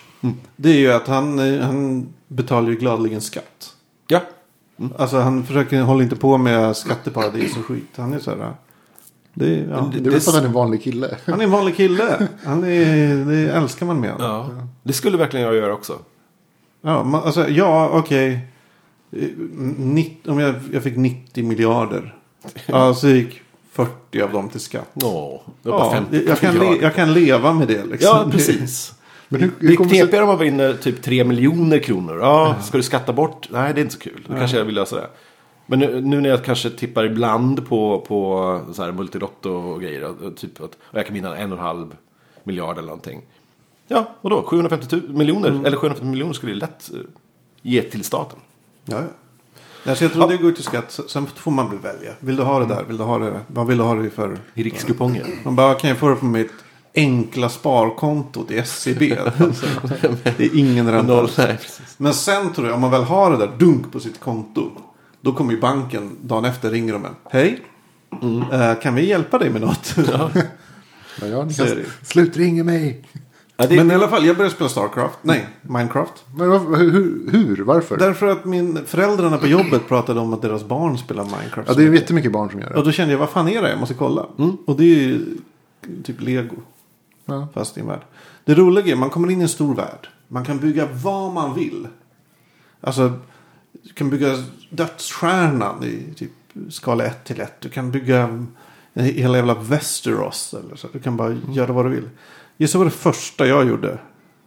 Det 0.57 0.69
är 0.71 0.79
ju 0.79 0.93
att 0.93 1.07
han, 1.09 1.39
han 1.61 2.09
betalar 2.29 2.69
ju 2.71 2.77
gladeligen 2.77 3.21
skatt. 3.21 3.73
ja, 4.07 4.21
Alltså 4.99 5.17
han 5.19 5.45
försöker, 5.45 5.81
håller 5.83 6.03
inte 6.03 6.17
på 6.17 6.39
med 6.39 6.77
skatteparadis 6.77 7.57
och 7.57 7.65
skit. 7.65 7.89
Han 7.97 8.13
är 8.13 8.19
så 8.19 8.31
här. 8.31 8.53
Det, 9.35 9.47
är- 9.47 9.69
ja. 9.71 9.91
Det 9.93 9.99
är 10.09 10.11
väl 10.11 10.21
för 10.21 10.31
att 10.31 10.35
han 10.35 10.43
är 10.45 10.49
en 10.49 10.53
vanlig 10.53 10.83
kille. 10.83 11.17
Han 11.27 11.41
är 11.41 11.45
en 11.45 11.51
vanlig 11.51 11.77
kille. 11.77 12.29
Han 12.45 12.65
är, 12.65 13.25
det 13.25 13.53
älskar 13.53 13.87
man 13.87 14.01
med 14.01 14.11
honom. 14.13 14.27
ja. 14.57 14.67
Det 14.83 14.93
skulle 14.93 15.17
verkligen 15.17 15.47
jag 15.47 15.55
göra 15.55 15.73
också. 15.75 15.99
Ja, 16.83 17.05
man, 17.05 17.23
alltså, 17.23 17.49
ja 17.49 17.89
okej. 17.93 18.41
Eh, 19.13 19.29
Om 20.33 20.39
jag, 20.39 20.55
jag 20.73 20.83
fick 20.83 20.97
90 20.97 21.45
miljarder. 21.45 22.15
Ja, 22.67 22.95
så 22.95 23.09
gick 23.09 23.43
40 23.73 24.23
av 24.23 24.33
dem 24.33 24.49
till 24.49 24.61
skatt. 24.61 24.91
Nå, 24.93 25.43
det 25.63 25.71
var 25.71 25.79
bara 25.79 25.87
Ja, 25.89 25.93
50 26.11 26.25
jag, 26.29 26.39
kan 26.39 26.55
le, 26.59 26.77
jag 26.81 26.95
kan 26.95 27.13
leva 27.13 27.53
med 27.53 27.69
det 27.69 27.85
liksom. 27.85 28.17
Ja, 28.17 28.29
precis. 28.33 28.95
Men 29.29 29.41
hur, 29.41 29.49
Det 29.49 29.67
hur 29.67 29.73
är 29.73 29.77
det 29.85 29.89
sig- 29.89 29.99
knepigare 29.99 30.23
om 30.23 30.29
man 30.29 30.39
var 30.39 30.45
inne 30.45 30.75
typ 30.75 31.03
3 31.03 31.25
miljoner 31.25 31.79
kronor. 31.79 32.19
Ja, 32.21 32.57
ska 32.63 32.77
du 32.77 32.83
skatta 32.83 33.13
bort? 33.13 33.49
Nej, 33.51 33.75
det 33.75 33.81
är 33.81 33.83
inte 33.83 33.95
så 33.95 34.01
kul. 34.01 34.25
Då 34.29 34.35
kanske 34.35 34.57
jag 34.59 34.65
vill 34.65 34.75
lösa 34.75 34.97
det. 34.97 35.07
Men 35.67 35.79
nu, 35.79 36.01
nu 36.01 36.21
när 36.21 36.29
jag 36.29 36.45
kanske 36.45 36.71
tippar 36.71 37.05
ibland 37.05 37.69
på, 37.69 38.05
på 38.09 38.61
så 38.73 38.83
här 38.83 38.93
multilotto 38.93 39.51
och 39.51 39.81
grejer. 39.83 40.05
Och 40.27 40.37
typ 40.37 40.57
att, 40.61 40.71
och 40.75 40.99
jag 40.99 41.07
kan 41.07 41.15
vinna 41.15 41.37
en 41.37 41.53
och 41.53 41.59
en 41.59 41.65
halv 41.65 41.97
miljard 42.45 42.79
eller 42.79 42.87
någonting. 42.89 43.23
Ja, 43.93 44.15
och 44.21 44.31
då 44.31 44.43
750 44.43 44.97
000 44.97 45.09
miljoner, 45.09 45.49
eller 45.49 45.77
750 45.77 46.05
miljoner 46.05 46.33
skulle 46.33 46.53
jag 46.53 46.59
lätt 46.59 46.91
eh, 46.95 47.01
ge 47.63 47.83
till 47.83 48.05
staten. 48.05 48.39
Ja, 48.85 48.97
ja. 48.97 49.91
Alltså, 49.91 50.05
jag 50.05 50.13
tror 50.13 50.29
det 50.29 50.37
går 50.37 50.53
till 50.53 50.65
skatt. 50.65 51.01
Sen 51.09 51.27
får 51.27 51.51
man 51.51 51.71
väl 51.71 51.79
välja. 51.79 52.13
Vill 52.21 52.37
du 52.37 52.43
ha 52.43 52.59
det 52.59 52.67
där? 52.67 52.85
Vill 52.85 52.97
du 52.97 53.05
ha 53.05 53.19
det? 53.19 53.41
Vad 53.47 53.67
vill 53.67 53.79
du 53.79 53.85
ha 53.85 53.95
det 53.95 54.11
för? 54.11 54.39
I 54.55 54.63
rikskuponger. 54.63 55.27
Man 55.45 55.57
bara, 55.57 55.75
kan 55.75 55.91
jag 55.91 55.99
få 55.99 56.09
det 56.09 56.17
på 56.17 56.25
mitt 56.25 56.53
enkla 56.95 57.49
sparkonto 57.49 58.45
till 58.45 58.59
SCB? 58.59 59.17
Alltså, 59.41 59.67
det 60.37 60.45
är 60.45 60.59
ingen 60.59 60.93
ränta. 60.93 61.15
Noll, 61.15 61.31
nej. 61.39 61.59
Men 61.97 62.15
sen 62.15 62.53
tror 62.53 62.67
jag, 62.67 62.75
om 62.75 62.81
man 62.81 62.91
väl 62.91 63.03
har 63.03 63.31
det 63.31 63.37
där 63.37 63.51
dunk 63.59 63.93
på 63.93 64.01
sitt 64.01 64.21
konto. 64.21 64.71
Då 65.21 65.33
kommer 65.33 65.53
ju 65.53 65.61
banken 65.61 66.17
dagen 66.23 66.45
efter 66.45 66.71
ringer 66.71 66.93
de 66.93 67.05
en. 67.05 67.15
Hej, 67.31 67.61
eh, 68.53 68.75
kan 68.83 68.95
vi 68.95 69.07
hjälpa 69.09 69.39
dig 69.39 69.51
med 69.51 69.61
något? 69.61 69.95
Ja, 70.13 70.31
ja, 71.27 71.45
ni 71.45 71.55
Så 71.55 71.63
är 71.63 71.67
kan... 71.67 71.77
det. 71.77 72.07
Slut 72.07 72.37
ringa 72.37 72.65
mig! 72.65 73.05
Ja, 73.57 73.67
det, 73.67 73.77
Men 73.77 73.91
i 73.91 73.95
alla 73.95 74.09
fall, 74.09 74.27
jag 74.27 74.37
började 74.37 74.55
spela 74.55 74.69
Starcraft. 74.71 75.19
Nej, 75.23 75.49
Minecraft. 75.63 76.25
Men 76.37 76.49
vad- 76.51 76.79
hur, 76.79 77.31
hur? 77.33 77.57
Varför? 77.65 77.97
Därför 77.97 78.27
att 78.27 78.45
min 78.45 78.79
föräldrarna 78.87 79.39
på 79.39 79.47
jobbet 79.47 79.89
pratade 79.89 80.21
om 80.21 80.33
att 80.35 80.43
deras 80.43 80.65
barn 80.65 80.99
spelar 80.99 81.25
Minecraft. 81.25 81.69
Ja, 81.69 81.75
det 81.75 81.83
är 81.83 81.93
jättemycket 81.93 82.33
barn 82.33 82.51
som 82.51 82.61
gör 82.61 82.69
Och 82.69 82.75
det. 82.75 82.83
då 82.85 82.93
kände 82.93 83.13
jag, 83.13 83.19
vad 83.19 83.31
fan 83.31 83.49
är 83.49 83.63
det? 83.63 83.71
Jag 83.71 83.79
måste 83.81 83.95
kolla. 83.95 84.27
Och 84.67 84.77
det 84.77 84.85
är 84.85 84.99
ju 84.99 85.27
typ 86.05 86.21
lego. 86.21 86.57
Ja. 87.25 87.49
Fast 87.55 87.77
i 87.77 87.81
en 87.81 87.87
värld. 87.87 88.01
Det 88.45 88.55
roliga 88.55 88.93
är, 88.93 88.97
man 88.97 89.11
kommer 89.11 89.31
in 89.31 89.39
i 89.41 89.43
en 89.43 89.49
stor 89.49 89.75
värld. 89.75 90.09
Man 90.29 90.45
kan 90.45 90.59
bygga 90.59 90.89
vad 91.03 91.33
man 91.33 91.55
vill. 91.55 91.87
Alltså, 92.81 93.13
du 93.83 93.93
kan 93.95 94.11
bygga 94.11 94.37
dödsstjärnan 94.71 95.85
i 95.85 96.15
typ 96.17 96.31
skala 96.71 97.05
1 97.05 97.25
till 97.25 97.41
1. 97.41 97.61
Du 97.61 97.69
kan 97.69 97.91
bygga 97.91 98.45
hela 98.95 99.37
jävla 99.37 99.55
Västerås. 99.55 100.55
Eller 100.65 100.77
så. 100.77 100.89
Du 100.93 100.99
kan 100.99 101.17
bara 101.17 101.37
göra 101.53 101.73
vad 101.73 101.85
du 101.85 101.89
vill. 101.91 102.09
Gissa 102.63 102.79
vad 102.79 102.87
det 102.87 102.91
första 102.91 103.47
jag 103.47 103.69
gjorde? 103.69 103.99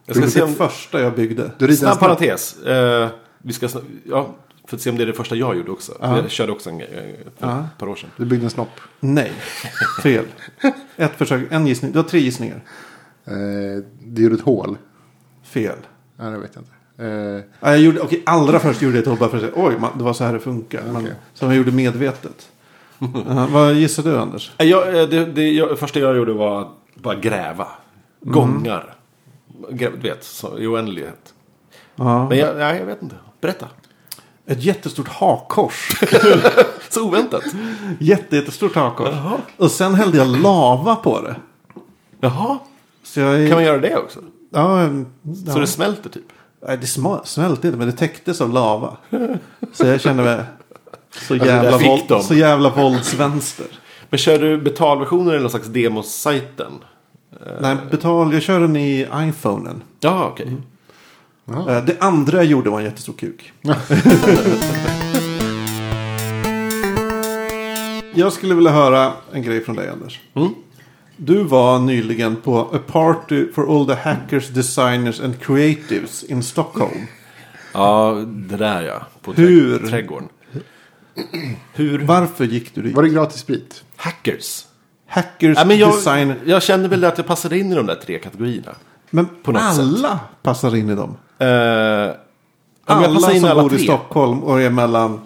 Jag 0.06 0.16
ska 0.16 0.26
det 0.26 0.32
se 0.32 0.42
om- 0.42 0.56
första 0.56 1.02
jag 1.02 1.16
byggde. 1.16 1.52
Du 1.58 1.76
Snabb 1.76 1.78
snabb 1.98 2.00
parentes. 2.00 2.64
Eh, 2.64 3.10
vi 3.38 3.54
ska, 3.54 3.68
sna- 3.68 3.84
ja, 4.06 4.36
för 4.68 4.76
att 4.76 4.82
se 4.82 4.90
om 4.90 4.98
det 4.98 5.04
är 5.04 5.08
det 5.08 5.14
första 5.14 5.36
jag 5.36 5.58
gjorde 5.58 5.72
också. 5.72 5.94
Ja. 6.02 6.18
Jag 6.18 6.32
körde 6.32 6.52
också 6.52 6.70
en 6.70 6.78
grej 6.78 6.90
eh, 7.20 7.32
för 7.40 7.60
ett 7.62 7.78
par 7.78 7.88
år 7.88 7.96
sedan. 7.96 8.10
Du 8.18 8.26
byggde 8.26 8.46
en 8.46 8.50
snopp. 8.50 8.70
Nej, 9.00 9.32
fel. 10.04 10.26
Ett 10.96 11.12
försök, 11.18 11.48
en 11.52 11.68
gissning. 11.68 11.92
Du 11.92 11.98
har 12.00 12.04
tre 12.04 12.20
gissningar. 12.20 12.64
Eh, 13.26 13.34
det 14.04 14.22
gjorde 14.22 14.36
ett 14.36 14.42
hål. 14.42 14.78
Fel. 15.44 15.78
Ja, 16.18 16.24
det 16.26 16.38
vet 16.38 16.52
jag 16.56 16.62
inte. 16.62 16.72
Eh, 17.06 17.44
Ja, 17.60 17.70
jag 17.72 17.80
gjorde, 17.80 18.00
okej, 18.00 18.24
allra 18.26 18.60
först 18.60 18.82
gjorde 18.82 18.96
jag 18.96 19.02
ett 19.02 19.08
håll 19.08 19.18
bara 19.18 19.30
för 19.30 19.38
att 19.38 19.44
säga 19.44 19.54
oj, 19.56 19.74
man, 19.80 19.98
det 19.98 20.04
var 20.04 20.14
så 20.14 20.24
här 20.24 20.34
det 20.34 20.40
funkar. 20.40 20.82
Men, 20.86 20.96
Okej. 20.98 21.14
som 21.34 21.48
jag 21.48 21.58
gjorde 21.58 21.72
medvetet. 21.72 22.50
Ja, 23.28 23.48
vad 23.52 23.74
gissar 23.74 24.04
du 24.04 24.18
Anders? 24.18 24.52
Jag, 24.58 25.10
det, 25.10 25.26
det, 25.26 25.52
jag, 25.52 25.70
det 25.70 25.76
första 25.78 26.00
jag 26.00 26.16
gjorde 26.18 26.34
var 26.34 26.62
att 26.62 26.68
bara 26.96 27.16
gräva. 27.16 27.68
Gångar. 28.32 28.96
Grä, 29.70 29.90
du 29.90 30.10
vet, 30.10 30.24
så, 30.24 30.60
i 30.60 30.68
oändlighet. 30.68 31.34
Ja. 31.96 32.30
Men 32.30 32.38
jag, 32.38 32.58
nej, 32.58 32.80
jag 32.80 32.86
vet 32.86 33.02
inte. 33.02 33.16
Berätta. 33.42 33.68
Ett 34.46 34.64
jättestort 34.64 35.08
hakkors. 35.08 36.00
Så 36.90 37.08
oväntat. 37.08 37.44
Jätte, 38.00 38.36
jättestort 38.36 38.76
hakkors. 38.76 39.10
Jaha. 39.12 39.38
Och 39.58 39.72
sen 39.72 39.96
hällde 39.96 40.18
jag 40.18 40.28
lava 40.28 40.96
på 40.96 41.22
det. 41.22 41.36
Jaha. 42.20 42.60
Så 43.04 43.20
jag... 43.20 43.48
Kan 43.48 43.58
man 43.58 43.64
göra 43.64 43.78
det 43.78 43.98
också? 43.98 44.20
Ja, 44.50 44.84
ja. 44.84 44.90
Så 45.54 45.60
det 45.60 45.68
smälter 45.68 46.10
typ? 46.10 46.24
Nej, 46.68 46.78
det 46.78 46.88
smälte 47.26 47.68
inte, 47.68 47.78
men 47.78 47.88
det 47.88 47.94
täcktes 47.94 48.42
av 48.42 48.50
lava. 48.50 48.98
Så 49.74 49.86
jag 49.86 50.02
kände 50.02 50.24
mig 50.24 50.44
så 51.12 51.34
där 51.34 51.46
jävla, 51.46 51.80
fick 51.80 51.88
våld, 51.88 52.24
så 52.24 52.34
jävla 52.34 52.70
våldsvänster. 52.70 53.68
Men 54.10 54.18
kör 54.18 54.40
du 54.40 54.58
betalversioner 54.58 55.32
eller 55.32 55.42
någon 55.42 55.50
slags 55.50 55.68
demosajten? 55.68 56.72
Nej, 57.62 57.78
betal. 57.92 58.34
Jag 58.34 58.42
kör 58.42 58.60
den 58.60 58.76
i 58.76 59.08
iPhonen. 59.16 59.82
Ja, 60.00 60.30
okej. 60.32 60.58
Eh, 61.50 61.86
Det 61.86 61.96
andra 62.00 62.38
jag 62.38 62.46
gjorde 62.46 62.70
var 62.70 62.80
en 62.80 62.86
jättestor 62.86 63.14
kuk. 63.14 63.52
jag 68.14 68.34
skulle 68.34 68.56
vilja 68.56 68.72
höra 68.72 69.14
en 69.32 69.42
grej 69.42 69.64
från 69.64 69.76
dig 69.76 69.90
Anders. 69.90 70.20
Mm. 70.34 70.50
Du 71.18 71.44
var 71.44 71.80
nyligen 71.80 72.36
på 72.36 72.60
A 72.74 72.80
Party 72.88 73.52
for 73.54 73.76
all 73.80 73.88
the 73.88 73.94
hackers, 74.10 74.48
designers 74.50 75.20
and 75.20 75.40
creatives 75.42 76.24
in 76.24 76.44
Stockholm. 76.44 76.98
Ja, 77.74 78.24
det 78.28 78.58
där 78.58 78.82
ja. 78.82 79.08
På 79.22 79.34
Hur? 79.34 79.80
trä- 79.80 79.88
trädgården. 79.90 80.28
Hur? 81.74 82.00
Varför 82.00 82.46
gick 82.46 82.76
du 82.76 82.82
dit? 82.82 82.96
var 82.96 83.04
det 83.04 83.10
gratis 83.10 83.40
sprit? 83.40 83.84
Hackers? 83.96 84.66
Hackers, 85.08 85.58
Ja, 85.58 85.66
men 85.66 85.78
jag, 85.78 85.92
design... 85.94 86.34
jag 86.46 86.64
kände 86.64 86.88
väl 86.88 87.04
att 87.04 87.18
jag 87.18 87.28
passade 87.28 87.60
in 87.60 87.72
i 87.72 87.76
de 87.76 87.86
där 87.86 87.96
tre 87.96 88.20
kategorierna. 88.20 88.72
Men 89.10 89.28
på 89.44 89.52
något 89.52 89.62
alla 89.62 90.20
passar 90.42 90.76
in 90.76 90.90
i 90.90 90.96
dem. 90.96 91.18
Uh, 91.42 91.48
jag 91.48 92.16
Alla 92.86 93.14
passade 93.14 93.32
in 93.34 93.38
i 93.38 93.40
som 93.40 93.50
alla 93.50 93.62
bor 93.62 93.74
i 93.74 93.78
tre. 93.78 93.86
Stockholm 93.86 94.44
och 94.44 94.62
är 94.62 94.70
mellan 94.70 95.20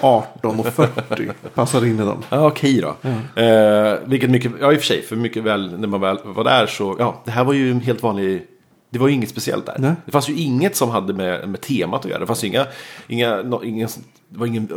18 0.00 0.60
och 0.60 0.66
40 0.66 1.30
passar 1.54 1.86
in 1.86 2.00
i 2.00 2.04
dem. 2.04 2.22
Ja, 2.28 2.46
okej 2.46 2.80
då. 2.80 3.08
Eh, 3.42 3.98
vilket 4.04 4.30
mycket, 4.30 4.52
ja 4.60 4.72
i 4.72 4.76
och 4.76 4.80
för 4.80 4.86
sig, 4.86 5.02
för 5.02 5.16
mycket 5.16 5.42
väl 5.42 5.78
när 5.78 5.88
man 5.88 6.00
väl 6.00 6.18
var 6.24 6.44
där 6.44 6.66
så, 6.66 6.96
ja, 6.98 7.22
det 7.24 7.30
här 7.30 7.44
var 7.44 7.52
ju 7.52 7.70
en 7.70 7.80
helt 7.80 8.02
vanlig, 8.02 8.46
det 8.90 8.98
var 8.98 9.08
ju 9.08 9.14
inget 9.14 9.28
speciellt 9.28 9.66
där. 9.66 9.76
Nej. 9.78 9.92
Det 10.04 10.12
fanns 10.12 10.28
ju 10.28 10.36
inget 10.36 10.76
som 10.76 10.90
hade 10.90 11.12
med, 11.12 11.48
med 11.48 11.60
temat 11.60 12.04
att 12.04 12.10
göra. 12.10 12.20
Det 12.20 12.26
fanns 12.26 12.44
ju 12.44 12.48
inga, 12.48 12.66
inga, 13.06 13.36
no, 13.36 13.64
inga 13.64 13.88
det 14.28 14.38
var 14.38 14.46
ingen, 14.46 14.68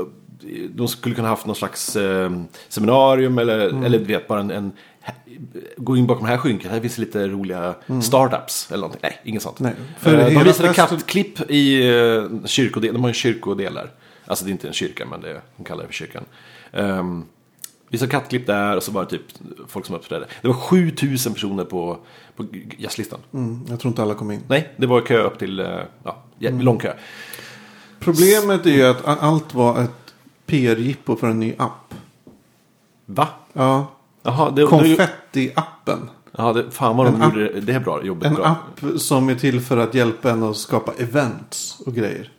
de 0.69 0.87
skulle 0.87 1.15
kunna 1.15 1.27
haft 1.27 1.45
någon 1.45 1.55
slags 1.55 1.95
eh, 1.95 2.31
seminarium 2.69 3.37
eller, 3.37 3.69
Mm. 3.69 3.83
eller 3.83 3.99
du 3.99 4.05
vet, 4.05 4.27
bara 4.27 4.39
en, 4.39 4.51
en 4.51 4.71
gå 5.77 5.97
in 5.97 6.07
bakom 6.07 6.23
det 6.23 6.29
här 6.31 6.37
skynket, 6.37 6.71
här 6.71 6.79
finns 6.79 6.97
lite 6.97 7.27
roliga 7.27 7.75
startups 8.03 8.67
eller 8.71 8.81
någonting. 8.81 8.99
Nej, 9.03 9.21
inget 9.23 9.41
sånt. 9.41 9.59
Mm. 9.59 9.73
Nej, 9.77 9.85
För 9.99 10.09
för 10.09 10.17
de 10.17 10.43
visade 10.43 10.69
festen- 10.73 10.73
kattklipp 10.73 11.51
i 11.51 11.83
kyrkodel, 12.45 12.93
de 12.93 13.01
har 13.03 13.09
ju 13.09 13.13
kyrkodelar. 13.13 13.91
Alltså 14.25 14.45
det 14.45 14.49
är 14.49 14.51
inte 14.51 14.67
en 14.67 14.73
kyrka, 14.73 15.05
men 15.05 15.21
det 15.21 15.29
är, 15.29 15.41
de 15.57 15.63
kallar 15.63 15.81
det 15.81 15.87
för 15.87 15.93
kyrkan. 15.93 16.23
Um, 16.71 17.25
visade 17.89 18.11
kattklipp 18.11 18.47
där 18.47 18.77
och 18.77 18.83
så 18.83 18.91
var 18.91 19.03
det 19.03 19.09
typ 19.09 19.21
folk 19.67 19.85
som 19.85 19.95
uppträdde. 19.95 20.25
Det 20.41 20.47
var 20.47 20.55
7000 20.55 21.33
personer 21.33 21.65
på, 21.65 21.97
på 22.35 22.45
jazzlistan. 22.77 23.19
Mm, 23.33 23.65
jag 23.69 23.79
tror 23.79 23.89
inte 23.89 24.01
alla 24.01 24.13
kom 24.13 24.31
in. 24.31 24.41
Nej, 24.47 24.73
det 24.77 24.87
var 24.87 25.01
kö 25.01 25.23
upp 25.23 25.39
till, 25.39 25.59
eh, 25.59 25.67
ja, 26.03 26.23
Mm. 26.41 26.61
lång 26.61 26.77
kö. 26.79 26.93
Problemet 27.99 28.65
är 28.65 28.69
ju 28.71 28.83
att 28.83 29.05
allt 29.05 29.53
var 29.53 29.83
ett 29.83 30.04
PR-jippo 30.45 31.15
för 31.15 31.27
en 31.27 31.39
ny 31.39 31.53
app. 31.57 31.93
Va? 33.05 33.27
Ja, 33.53 33.91
Jaha, 34.23 34.51
det, 34.51 34.65
Konfetti-appen. 34.65 35.99
Ja, 36.37 36.53
det, 36.53 36.71
fan 36.71 36.97
vad 36.97 37.05
de 37.05 37.15
En 37.15 37.21
app- 37.21 37.33
gjorde 37.35 37.53
det, 37.53 37.59
det 37.61 37.73
är 37.73 37.79
bra. 37.79 38.03
Jobbigt 38.03 38.25
En 38.25 38.33
bra. 38.35 38.45
app 38.45 38.99
som 39.01 39.29
är 39.29 39.35
till 39.35 39.61
för 39.61 39.77
att 39.77 39.93
hjälpa 39.93 40.31
en 40.31 40.43
att 40.43 40.57
skapa 40.57 40.91
events 40.97 41.79
och 41.85 41.93
grejer. 41.95 42.31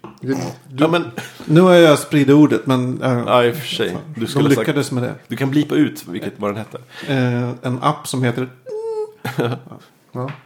Ja, 0.78 0.88
men, 0.88 1.04
Nu 1.44 1.60
har 1.60 1.74
jag 1.74 1.98
spridit 1.98 2.34
ordet 2.34 2.66
men 2.66 3.02
äh, 3.02 3.22
ja, 3.26 3.44
i 3.44 3.50
och 3.52 3.56
för 3.56 3.66
sig. 3.66 3.96
Du, 4.14 4.20
de 4.20 4.26
skulle 4.26 4.48
sagt, 4.48 4.58
lyckades 4.58 4.92
med 4.92 5.02
det. 5.02 5.14
du 5.28 5.36
kan 5.36 5.50
blipa 5.50 5.74
ut 5.74 6.04
vilket, 6.08 6.32
vad 6.36 6.50
den 6.50 6.56
hette. 6.56 6.78
Eh, 7.08 7.50
en 7.62 7.78
app 7.82 8.08
som 8.08 8.22
heter 8.22 8.48
Ja. 9.36 9.50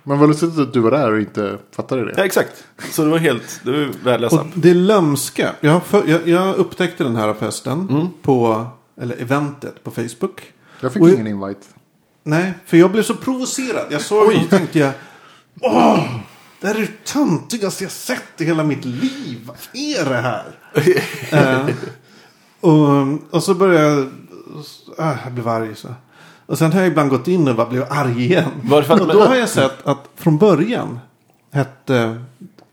Men 0.02 0.18
vad 0.18 0.28
lustigt 0.28 0.59
att 0.59 0.72
du 0.72 0.80
var 0.80 0.90
där 0.90 1.12
och 1.12 1.20
inte 1.20 1.59
fattade 1.76 2.04
det. 2.04 2.14
Ja, 2.16 2.24
exakt. 2.24 2.64
Så 2.90 3.04
det 3.04 3.11
var 3.11 3.18
helt, 3.18 3.61
det 3.64 3.70
var 3.70 3.92
värdelös 4.04 4.33
Och 4.33 4.40
app. 4.40 4.46
det 4.54 4.70
är 4.70 4.74
lömska. 4.74 5.50
Jag, 5.61 5.83
för, 5.83 6.06
jag, 6.06 6.28
jag 6.28 6.56
upptäckte 6.56 7.04
den 7.04 7.16
här 7.16 7.35
festen 7.35 8.09
på, 8.22 8.66
eller 9.00 9.22
eventet 9.22 9.85
på 9.85 9.90
Facebook. 9.90 10.52
Jag 10.80 10.92
fick 10.92 11.02
Och- 11.02 11.09
ingen 11.11 11.26
invite. 11.26 11.61
Nej, 12.22 12.52
för 12.66 12.76
jag 12.76 12.92
blev 12.92 13.02
så 13.02 13.14
provocerad. 13.14 13.87
Jag 13.90 14.00
såg 14.00 14.30
det 14.30 14.37
och 14.44 14.50
tänkte 14.50 14.78
jag. 14.78 14.92
Åh, 15.61 16.04
det 16.61 16.66
här 16.66 16.74
är 16.74 16.80
det 16.80 17.04
töntigaste 17.04 17.85
jag 17.85 17.90
sett 17.92 18.40
i 18.40 18.44
hela 18.44 18.64
mitt 18.64 18.85
liv. 18.85 19.40
Vad 19.46 19.56
är 19.72 20.04
det 20.04 20.16
här? 20.20 20.44
Eh, 21.33 21.66
och, 22.61 23.35
och 23.35 23.42
så 23.42 23.54
började 23.54 23.87
jag. 23.88 23.98
Äh, 24.98 25.16
jag 25.24 25.33
blev 25.33 25.48
arg 25.48 25.74
så. 25.74 25.88
Och 26.51 26.59
sen 26.59 26.73
har 26.73 26.81
jag 26.81 26.89
ibland 26.89 27.11
gått 27.11 27.29
in 27.29 27.49
och 27.49 27.55
bara 27.57 27.67
blivit 27.69 27.91
arg 27.91 28.25
igen. 28.25 28.51
Varför- 28.63 29.01
Och 29.01 29.07
då 29.13 29.21
har 29.25 29.35
jag 29.37 29.49
sett 29.49 29.87
att 29.87 30.09
från 30.17 30.39
början 30.39 30.99
hette 31.53 32.23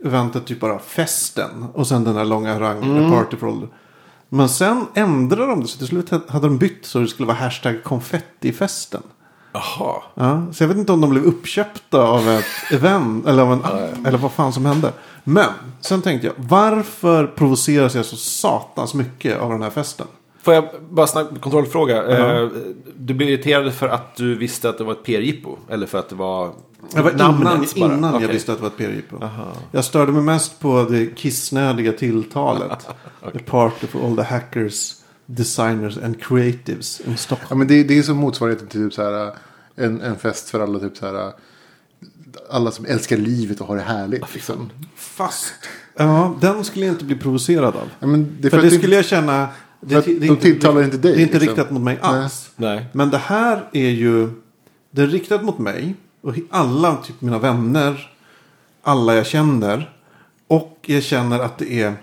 eventet 0.05 0.45
typ 0.45 0.59
bara 0.59 0.79
festen. 0.79 1.65
Och 1.73 1.87
sen 1.87 2.03
den 2.03 2.15
där 2.15 2.25
långa 2.25 2.53
harangen, 2.53 3.11
party 3.11 3.37
for. 3.37 3.67
Men 4.29 4.49
sen 4.49 4.85
ändrade 4.93 5.47
de 5.47 5.61
det. 5.61 5.67
Så 5.67 5.77
till 5.77 5.87
slut 5.87 6.09
hade 6.27 6.47
de 6.47 6.57
bytt 6.57 6.85
så 6.85 6.99
det 6.99 7.07
skulle 7.07 7.27
vara 7.27 7.37
hashtag 7.37 7.83
konfettifesten. 7.83 9.01
Jaha. 9.53 9.95
Ja, 10.15 10.45
så 10.53 10.63
jag 10.63 10.67
vet 10.67 10.77
inte 10.77 10.91
om 10.91 11.01
de 11.01 11.09
blev 11.09 11.23
uppköpta 11.23 12.01
av 12.01 12.29
ett 12.29 12.45
event 12.71 13.27
eller 13.27 13.43
av 13.43 13.53
en 13.53 13.63
app. 13.65 14.07
Eller 14.07 14.17
vad 14.17 14.31
fan 14.31 14.53
som 14.53 14.65
hände. 14.65 14.91
Men 15.23 15.49
sen 15.81 16.01
tänkte 16.01 16.27
jag. 16.27 16.33
Varför 16.37 17.27
provoceras 17.27 17.95
jag 17.95 18.05
så 18.05 18.15
satans 18.15 18.93
mycket 18.93 19.39
av 19.39 19.49
den 19.49 19.61
här 19.61 19.69
festen? 19.69 20.07
Får 20.47 20.53
jag 20.53 20.69
bara 20.89 21.07
snabbt 21.07 21.41
kontrollfråga? 21.41 22.17
Eh, 22.17 22.49
du 22.97 23.13
blev 23.13 23.29
irriterad 23.29 23.73
för 23.73 23.87
att 23.87 24.15
du 24.15 24.35
visste 24.35 24.69
att 24.69 24.77
det 24.77 24.83
var 24.83 24.91
ett 24.91 25.03
PR-jippo? 25.03 25.57
Eller 25.69 25.87
för 25.87 25.99
att 25.99 26.09
det 26.09 26.15
var 26.15 26.53
Det 26.93 27.01
var 27.01 27.11
innan, 27.11 27.65
innan 27.75 28.03
jag 28.03 28.15
Okej. 28.15 28.27
visste 28.27 28.51
att 28.51 28.57
det 28.57 28.61
var 28.61 28.69
ett 28.69 28.77
PR-jippo. 28.77 29.15
Jag 29.71 29.85
störde 29.85 30.11
mig 30.11 30.21
mest 30.21 30.59
på 30.59 30.87
det 30.89 31.05
kissnödiga 31.15 31.91
tilltalet. 31.91 32.87
The 33.33 33.39
party 33.39 33.87
for 33.87 34.05
all 34.05 34.15
the 34.15 34.23
hackers, 34.23 34.93
designers 35.25 35.97
and 35.97 36.21
creatives 36.23 36.99
in 36.99 37.11
Ja, 37.11 37.17
Stockholm. 37.17 37.59
men 37.59 37.67
det, 37.67 37.83
det 37.83 37.97
är 37.97 38.03
som 38.03 38.17
motsvarigheten 38.17 38.67
till 38.67 38.83
typ 38.83 38.93
så 38.93 39.03
här, 39.03 39.33
en, 39.75 40.01
en 40.01 40.15
fest 40.15 40.49
för 40.49 40.59
alla. 40.59 40.79
Typ 40.79 40.97
så 40.97 41.05
här, 41.05 41.31
alla 42.49 42.71
som 42.71 42.85
älskar 42.85 43.17
livet 43.17 43.61
och 43.61 43.67
har 43.67 43.75
det 43.75 43.81
härligt. 43.81 44.33
Liksom. 44.33 44.69
Fast, 44.95 45.53
ja, 45.97 46.35
den 46.41 46.63
skulle 46.63 46.85
jag 46.85 46.93
inte 46.93 47.05
bli 47.05 47.15
provocerad 47.15 47.75
av. 47.75 47.89
Ja, 47.99 48.07
men 48.07 48.37
det 48.41 48.49
För 48.49 48.57
för 48.57 48.65
det 48.65 48.71
skulle 48.71 48.95
jag 48.95 49.05
känna. 49.05 49.47
För 49.89 49.97
att 49.97 50.05
de 50.05 50.37
tilltalar 50.37 50.83
inte 50.83 50.97
dig, 50.97 51.13
Det 51.13 51.21
är 51.21 51.23
inte 51.23 51.39
liksom. 51.39 51.55
riktat 51.55 51.71
mot 51.71 51.81
mig 51.81 51.97
alls. 52.01 52.49
Nej. 52.55 52.85
Men 52.91 53.09
det 53.09 53.17
här 53.17 53.63
är 53.71 53.89
ju. 53.89 54.29
Det 54.91 55.01
är 55.01 55.07
riktat 55.07 55.43
mot 55.43 55.59
mig. 55.59 55.95
Och 56.21 56.35
alla 56.49 56.95
typ 56.95 57.21
mina 57.21 57.39
vänner. 57.39 58.11
Alla 58.83 59.15
jag 59.15 59.25
känner. 59.25 59.93
Och 60.47 60.77
jag 60.85 61.03
känner 61.03 61.39
att 61.39 61.57
det 61.57 61.81
är. 61.81 61.93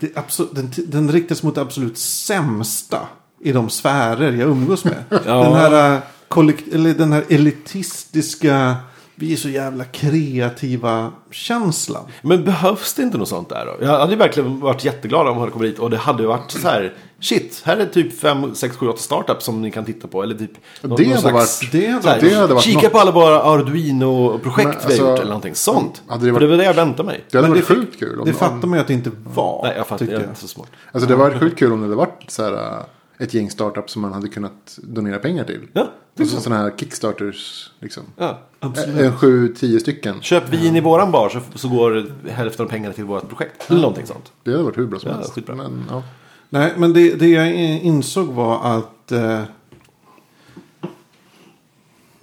Det 0.00 0.06
är 0.06 0.18
absolut, 0.18 0.54
den, 0.54 0.70
den 0.86 1.12
riktas 1.12 1.42
mot 1.42 1.54
det 1.54 1.60
absolut 1.60 1.98
sämsta. 1.98 2.98
I 3.40 3.52
de 3.52 3.70
sfärer 3.70 4.32
jag 4.32 4.48
umgås 4.48 4.84
med. 4.84 5.04
Ja. 5.26 5.44
Den 5.44 5.54
här, 5.54 5.94
äh, 5.94 6.00
kollekt, 6.28 6.74
eller 6.74 6.94
den 6.94 7.12
här 7.12 7.24
elitistiska. 7.28 8.76
Vi 9.20 9.32
är 9.32 9.36
så 9.36 9.48
jävla 9.48 9.84
kreativa 9.84 11.12
känslan. 11.30 12.04
Men 12.22 12.44
behövs 12.44 12.94
det 12.94 13.02
inte 13.02 13.18
något 13.18 13.28
sånt 13.28 13.48
där 13.48 13.66
då? 13.66 13.84
Jag 13.84 13.98
hade 13.98 14.12
ju 14.12 14.18
verkligen 14.18 14.60
varit 14.60 14.84
jätteglad 14.84 15.20
om 15.20 15.32
jag 15.34 15.40
hade 15.40 15.52
kommit 15.52 15.70
dit 15.70 15.78
och 15.78 15.90
det 15.90 15.96
hade 15.96 16.22
ju 16.22 16.28
varit 16.28 16.50
så 16.50 16.68
här. 16.68 16.94
Shit, 17.20 17.62
här 17.64 17.76
är 17.76 17.86
typ 17.86 18.20
5, 18.20 18.54
6, 18.54 18.76
7, 18.76 18.88
8 18.88 18.98
startups 18.98 19.44
som 19.44 19.62
ni 19.62 19.70
kan 19.70 19.84
titta 19.84 20.08
på. 20.08 20.22
Eller 20.22 20.34
typ 20.34 20.50
någon, 20.82 20.96
Det 20.96 21.02
någon 21.02 21.10
hade 21.12 21.20
slags, 21.20 21.62
varit- 21.62 21.72
det 21.72 21.86
hade- 21.86 22.08
här, 22.10 22.20
det 22.20 22.34
hade 22.34 22.54
varit 22.54 22.64
Kika 22.64 22.80
något. 22.82 22.92
på 22.92 22.98
alla 22.98 23.10
våra 23.10 23.42
Arduino-projekt 23.42 24.68
vi 24.70 24.84
alltså, 24.84 25.02
har 25.04 25.10
gjort 25.10 25.18
eller 25.18 25.28
någonting 25.30 25.54
sånt. 25.54 26.02
hade 26.08 26.24
det 26.26 26.32
varit- 26.32 26.40
det 26.42 26.46
var 26.46 26.56
det 26.56 26.64
jag 26.64 26.74
väntade 26.74 27.06
mig. 27.06 27.24
det 27.30 27.38
hade 27.38 27.48
Men 27.48 27.56
varit 27.58 27.68
det 27.68 27.74
sjukt 27.74 27.98
kul. 27.98 28.20
Om, 28.20 28.26
Det 28.26 28.32
fattar 28.32 28.68
man 28.68 28.72
ju 28.72 28.80
att 28.80 28.86
det 28.86 28.94
inte 28.94 29.10
var. 29.34 29.60
Nej, 29.64 29.74
jag 29.76 29.86
fattar. 29.86 30.06
Jag 30.06 30.14
är 30.22 30.24
inte 30.28 30.40
så 30.40 30.48
smart. 30.48 30.68
alltså 30.92 31.08
det 31.08 31.16
var 31.16 31.30
sjukt 31.30 31.58
kul 31.58 31.72
om 31.72 31.78
det 31.80 31.84
hade 31.86 31.96
varit 31.96 32.24
så 32.28 32.42
här, 32.42 32.52
äh, 32.52 32.78
ett 33.20 33.34
gäng 33.34 33.50
startups 33.50 33.92
som 33.92 34.02
man 34.02 34.12
hade 34.12 34.28
kunnat 34.28 34.78
donera 34.82 35.18
pengar 35.18 35.44
till. 35.44 35.68
Ja, 35.72 35.90
Alltså 36.20 36.36
så. 36.36 36.42
sådana 36.42 36.62
här 36.62 36.72
kickstarters. 36.76 37.70
Liksom. 37.80 38.02
Ja. 38.16 38.38
Absolut. 38.60 38.96
En 39.00 39.16
sju, 39.16 39.54
tio 39.54 39.80
stycken. 39.80 40.20
Köp 40.20 40.48
vin 40.48 40.76
i 40.76 40.80
våran 40.80 41.12
bar 41.12 41.28
så, 41.28 41.40
så 41.58 41.68
går 41.68 42.12
hälften 42.28 42.66
av 42.66 42.70
pengarna 42.70 42.94
till 42.94 43.04
vårt 43.04 43.28
projekt. 43.28 43.70
Eller 43.70 43.80
någonting 43.80 44.06
sånt. 44.06 44.32
Det 44.42 44.50
hade 44.50 44.62
varit 44.62 44.78
hur 44.78 44.86
bra 44.86 44.98
som 44.98 45.10
Ja, 45.10 45.16
helst. 45.16 45.32
skitbra. 45.32 45.54
Men, 45.54 45.84
ja. 45.90 46.02
Nej, 46.48 46.72
men 46.76 46.92
det, 46.92 47.14
det 47.14 47.28
jag 47.28 47.54
insåg 47.82 48.26
var 48.28 48.76
att 48.78 49.12
eh, 49.12 49.42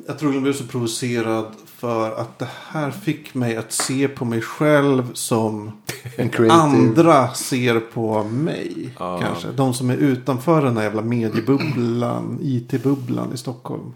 jag 0.08 0.20
tror 0.20 0.34
jag 0.34 0.44
blev 0.44 0.54
så 0.54 0.64
provocerad 0.64 1.46
för 1.78 2.12
att 2.12 2.40
det 2.40 2.50
här 2.68 2.92
fick 2.92 3.34
mig 3.34 3.58
att 3.58 3.72
se 3.72 4.08
på 4.08 4.26
mig 4.26 4.42
själv 4.42 5.14
som 5.14 5.72
andra 6.50 7.34
ser 7.34 7.80
på 7.80 8.24
mig. 8.24 8.90
Ja. 9.00 9.20
Kanske. 9.22 9.48
De 9.48 9.74
som 9.74 9.90
är 9.90 9.98
utanför 9.98 10.62
den 10.62 10.78
här 10.78 10.84
jävla 10.84 11.02
mediebubblan, 11.02 12.40
IT-bubblan 12.42 13.34
i 13.34 13.38
Stockholm. 13.38 13.94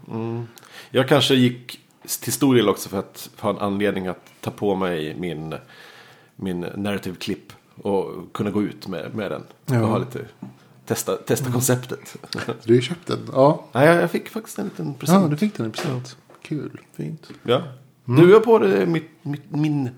Jag 0.90 1.08
kanske 1.08 1.34
gick 1.34 1.80
till 2.20 2.32
stor 2.32 2.54
del 2.54 2.68
också 2.68 2.88
för 2.88 2.98
att 2.98 3.30
ha 3.38 3.50
en 3.50 3.58
anledning 3.58 4.06
att 4.06 4.32
ta 4.40 4.50
på 4.50 4.74
mig 4.74 5.14
min, 5.18 5.54
min 6.36 6.60
narrative 6.60 7.16
clip 7.16 7.52
och 7.82 8.32
kunna 8.32 8.50
gå 8.50 8.62
ut 8.62 8.88
med, 8.88 9.14
med 9.14 9.30
den. 9.30 9.42
Ja. 9.66 9.82
Och 9.82 9.88
ha 9.88 9.98
lite, 9.98 10.18
testa, 10.86 11.16
testa 11.16 11.52
konceptet. 11.52 12.16
Du 12.64 12.72
har 12.72 12.74
ju 12.74 12.82
köpt 12.82 13.06
den. 13.06 13.28
Ja. 13.32 13.64
Nej, 13.72 13.86
jag, 13.88 14.10
fick 14.10 14.28
faktiskt 14.28 14.58
en 14.58 14.64
liten 14.64 14.86
ja, 14.86 14.94
present. 14.98 15.30
du 15.30 15.36
fick 15.36 15.56
den 15.56 15.66
i 15.66 15.70
present. 15.70 16.16
Kul. 16.42 16.80
Fint. 16.96 17.28
Ja. 17.42 17.62
Du 18.04 18.32
har 18.32 18.40
på 18.40 18.58
dig 18.58 18.86
mitt, 18.86 19.10
mitt, 19.22 19.42
min, 19.50 19.90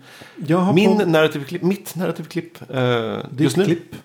Jag 0.47 0.57
har 0.57 0.73
min 0.73 0.97
på 0.99 1.05
narrative 1.05 1.45
clip, 1.45 1.61
mitt 1.61 1.95
narrative 1.95 2.27
clip 2.27 2.69
eh, 2.69 3.17
just 3.37 3.57
nu. 3.57 3.65
klipp. 3.65 3.95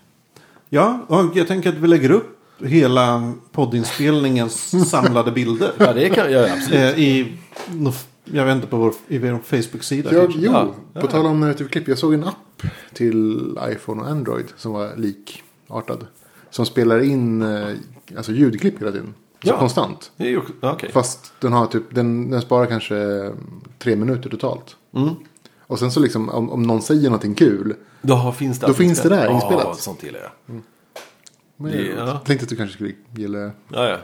Ja, 0.68 1.04
och 1.08 1.36
jag 1.36 1.48
tänker 1.48 1.68
att 1.68 1.74
vi 1.74 1.88
lägger 1.88 2.10
upp 2.10 2.38
hela 2.64 3.32
poddinspelningens 3.52 4.88
samlade 4.90 5.32
bilder. 5.32 5.72
Ja, 5.78 5.92
det 5.92 6.08
kan 6.08 6.32
jag 6.32 6.50
absolut. 6.50 6.80
Eh, 6.80 6.98
I, 6.98 7.36
jag 8.24 8.44
vet 8.44 8.54
inte, 8.54 8.66
på 8.66 8.76
vår, 8.76 8.94
i 9.08 9.18
vår 9.18 9.38
Facebook-sida. 9.38 10.10
Jo, 10.12 10.28
Ja. 10.36 10.74
på 11.00 11.06
tal 11.06 11.26
om 11.26 11.40
narrative 11.40 11.68
clip. 11.70 11.88
Jag 11.88 11.98
såg 11.98 12.14
en 12.14 12.24
app 12.24 12.62
till 12.92 13.50
iPhone 13.72 14.02
och 14.02 14.08
Android 14.08 14.46
som 14.56 14.72
var 14.72 14.96
likartad. 14.96 16.06
Som 16.50 16.66
spelar 16.66 17.00
in 17.00 17.42
eh, 17.42 17.68
alltså 18.16 18.32
ljudklipp 18.32 18.80
hela 18.80 18.92
tiden. 18.92 19.14
Så 19.44 19.48
Ja. 19.48 19.58
konstant. 19.58 20.12
Ja, 20.16 20.40
okej. 20.60 20.90
Fast 20.92 21.32
den, 21.40 21.52
har 21.52 21.66
typ, 21.66 21.94
den, 21.94 22.30
den 22.30 22.40
sparar 22.40 22.66
kanske 22.66 23.30
tre 23.78 23.96
minuter 23.96 24.30
totalt. 24.30 24.76
Mm. 24.94 25.08
Och 25.60 25.78
sen 25.78 25.90
så 25.92 26.00
liksom 26.00 26.28
om, 26.28 26.50
om 26.50 26.62
någon 26.62 26.82
säger 26.82 27.04
någonting 27.04 27.34
kul. 27.34 27.74
Då 28.02 28.32
finns 28.32 28.58
det 28.58 28.66
Då 28.66 28.74
finns 28.74 29.02
det 29.02 29.08
där 29.08 29.24
Ja, 29.24 29.32
inspelat. 29.34 29.78
sånt 29.80 30.02
gillar 30.02 30.20
jag. 30.20 30.60
Men 31.56 31.72
Det- 31.72 31.86
jag 31.86 32.08
ja. 32.08 32.18
tänkte 32.18 32.44
att 32.44 32.48
du 32.50 32.56
kanske 32.56 32.74
skulle 32.74 32.92
gilla. 33.16 33.38
Ja, 33.68 33.88
ja. 33.88 33.96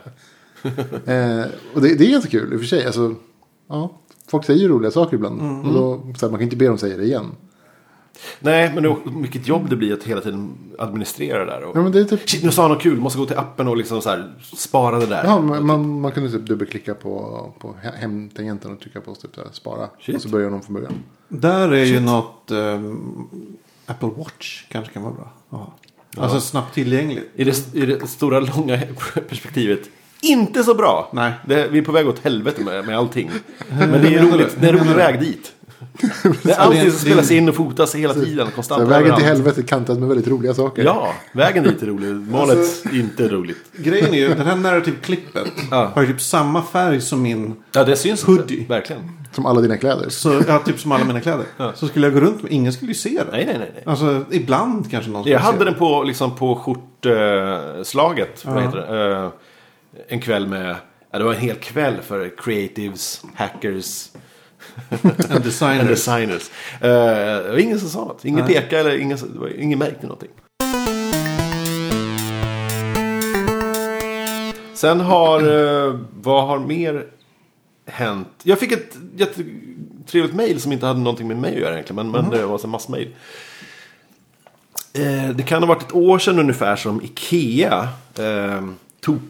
Eh, 1.12 1.44
och 1.74 1.80
det, 1.80 1.94
det 1.94 2.06
är 2.06 2.10
ganska 2.10 2.30
kul 2.30 2.52
i 2.52 2.56
och 2.56 2.60
för 2.60 2.66
sig. 2.66 2.86
Alltså, 2.86 3.14
ja, 3.68 3.98
folk 4.28 4.44
säger 4.44 4.68
roliga 4.68 4.90
saker 4.90 5.16
ibland. 5.16 5.40
Mm. 5.40 5.60
Och 5.60 5.74
då, 5.74 6.00
så 6.18 6.26
här, 6.26 6.30
man 6.30 6.38
kan 6.38 6.44
inte 6.44 6.56
be 6.56 6.66
dem 6.66 6.78
säga 6.78 6.96
det 6.96 7.04
igen. 7.04 7.26
Nej, 8.40 8.72
men 8.74 8.82
då, 8.82 8.98
vilket 9.04 9.48
jobb 9.48 9.70
det 9.70 9.76
blir 9.76 9.94
att 9.94 10.02
hela 10.04 10.20
tiden 10.20 10.54
administrera 10.78 11.44
det 11.44 11.50
där. 11.50 11.64
Och... 11.64 11.76
Ja, 11.76 11.82
men 11.82 11.92
det 11.92 12.00
är 12.00 12.04
typ, 12.04 12.28
Shit, 12.28 12.44
nu 12.44 12.50
sa 12.50 12.62
han 12.62 12.70
något 12.70 12.82
kul. 12.82 13.00
Måste 13.00 13.18
gå 13.18 13.26
till 13.26 13.38
appen 13.38 13.68
och 13.68 13.76
liksom 13.76 14.02
så 14.02 14.10
här 14.10 14.34
spara 14.42 14.98
det 14.98 15.06
där. 15.06 15.24
ja, 15.24 15.40
man, 15.40 15.66
man, 15.66 16.00
man 16.00 16.12
kunde 16.12 16.30
typ 16.30 16.46
dubbelklicka 16.46 16.94
på, 16.94 17.52
på 17.58 17.74
he- 17.84 17.96
hemtangenten 17.96 18.72
och 18.72 18.80
trycka 18.80 19.00
på 19.00 19.14
typ 19.14 19.34
så 19.34 19.40
här, 19.40 19.48
spara. 19.52 19.88
Shit. 20.00 20.16
Och 20.16 20.22
så 20.22 20.28
börjar 20.28 20.50
de 20.50 20.62
från 20.62 20.74
början. 20.74 20.92
Där 21.28 21.72
är 21.72 21.84
ju 21.84 22.00
något 22.00 22.50
ehm, 22.50 23.16
Apple 23.86 24.10
Watch 24.16 24.64
kanske 24.68 24.92
kan 24.92 25.02
vara 25.02 25.14
bra. 25.14 25.32
Ja. 25.50 25.72
Alltså 26.16 26.40
snabbt 26.40 26.74
tillgängligt. 26.74 27.30
I, 27.34 27.44
det, 27.44 27.74
I 27.74 27.86
det 27.86 28.06
stora, 28.06 28.40
långa 28.40 28.80
perspektivet. 29.28 29.80
Inte 30.20 30.64
så 30.64 30.74
bra. 30.74 31.10
Nej. 31.12 31.32
Det, 31.46 31.68
vi 31.68 31.78
är 31.78 31.82
på 31.82 31.92
väg 31.92 32.08
åt 32.08 32.18
helvete 32.24 32.62
med, 32.64 32.86
med 32.86 32.98
allting. 32.98 33.30
Men 33.68 33.92
det 33.92 33.96
är 33.96 34.10
menar 34.22 34.32
roligt. 34.32 34.56
Det 34.60 34.66
är 34.66 34.72
en 34.72 34.78
rolig 34.78 34.86
menar 34.90 34.96
väg 35.12 35.20
dit. 35.20 35.52
Det 36.42 36.52
är 36.52 36.58
allting 36.58 36.80
som 36.80 36.90
det- 36.90 36.96
spelas 36.96 37.30
in 37.30 37.48
och 37.48 37.54
fotas 37.54 37.94
hela 37.94 38.14
tiden. 38.14 38.46
Så 38.46 38.52
Konstant. 38.54 38.82
här, 38.82 38.88
vägen 38.88 39.02
till 39.04 39.12
överallt. 39.24 39.24
helvete 39.46 39.62
kantad 39.62 39.98
med 40.00 40.08
väldigt 40.08 40.28
roliga 40.28 40.54
saker. 40.54 40.84
Ja, 40.84 41.12
vägen 41.32 41.64
dit 41.64 41.82
är 41.82 41.86
rolig. 41.86 42.14
Målet 42.14 42.58
är 42.86 42.94
inte 43.00 43.28
roligt. 43.28 43.56
Grejen 43.76 44.14
är 44.14 44.18
ju, 44.18 44.28
den 44.28 44.46
här 44.46 44.56
narrative-klippet 44.56 45.52
Ja. 45.70 45.90
har 45.94 46.02
ju 46.02 46.08
typ 46.08 46.20
samma 46.20 46.62
färg 46.62 47.00
som 47.00 47.22
min, 47.22 47.54
Ja, 47.72 47.84
det 47.84 47.96
syns 47.96 48.24
Hoodie. 48.24 48.56
inte. 48.58 48.72
Verkligen. 48.72 49.10
Som 49.32 49.46
alla 49.46 49.60
dina 49.60 49.76
kläder. 49.76 50.08
så, 50.08 50.42
ja, 50.48 50.58
typ 50.58 50.80
som 50.80 50.92
alla 50.92 51.04
mina 51.04 51.20
kläder. 51.20 51.44
Ja. 51.56 51.72
Så 51.74 51.88
skulle 51.88 52.06
jag 52.06 52.14
gå 52.14 52.20
runt 52.20 52.42
med, 52.42 52.52
ingen 52.52 52.72
skulle 52.72 52.90
ju 52.90 52.94
se 52.98 53.08
det. 53.26 53.30
Nej, 53.32 53.44
nej, 53.46 53.56
nej. 53.58 53.70
nej. 53.74 53.82
Alltså 53.86 54.24
ibland 54.30 54.90
kanske 54.90 55.10
någon 55.10 55.22
skulle 55.22 55.34
Jag 55.34 55.40
hade 55.40 55.58
det. 55.58 55.64
den 55.64 55.74
på, 55.74 56.02
liksom, 56.02 56.36
på 56.36 56.54
skjortslaget. 56.56 58.44
Vad 58.44 58.56
Ja. 58.56 58.60
heter 58.60 58.78
det? 58.78 59.16
Eh, 59.24 59.30
en 60.08 60.20
kväll 60.20 60.46
med... 60.46 60.76
Ja, 61.10 61.18
det 61.18 61.24
var 61.24 61.34
en 61.34 61.40
hel 61.40 61.56
kväll 61.56 61.96
för 62.02 62.32
creatives, 62.38 63.22
hackers 63.34 64.08
and 65.30 65.44
designer. 65.44 65.84
designers. 65.88 66.50
Eh, 66.80 66.88
det 67.42 67.48
var 67.50 67.58
ingen 67.58 67.80
som 67.80 67.88
sa 67.88 68.04
något. 68.04 68.24
Ingen 68.24 68.44
Nej. 68.44 68.54
pekade 68.54 68.80
eller 68.80 68.98
ingen, 68.98 69.18
ingen 69.58 69.78
märkte 69.78 70.06
någonting. 70.06 70.30
Sen 74.74 75.00
har, 75.00 75.40
eh, 75.40 75.98
vad 76.22 76.46
har 76.46 76.58
mer 76.58 77.06
hänt? 77.86 78.28
Jag 78.42 78.58
fick 78.58 78.72
ett 78.72 78.96
jättetrevligt 79.16 80.34
mail 80.34 80.60
som 80.60 80.72
inte 80.72 80.86
hade 80.86 81.00
någonting 81.00 81.28
med 81.28 81.36
mig 81.36 81.54
att 81.54 81.60
göra 81.60 81.72
egentligen. 81.72 82.10
Men, 82.10 82.22
men 82.22 82.30
det 82.30 82.46
var 82.46 82.60
en 82.64 82.70
massmail. 82.70 83.08
Eh, 84.92 85.30
det 85.30 85.42
kan 85.42 85.62
ha 85.62 85.66
varit 85.68 85.82
ett 85.82 85.94
år 85.94 86.18
sedan 86.18 86.38
ungefär 86.38 86.76
som 86.76 87.02
Ikea 87.02 87.88
eh, 88.18 88.64
tog 89.00 89.20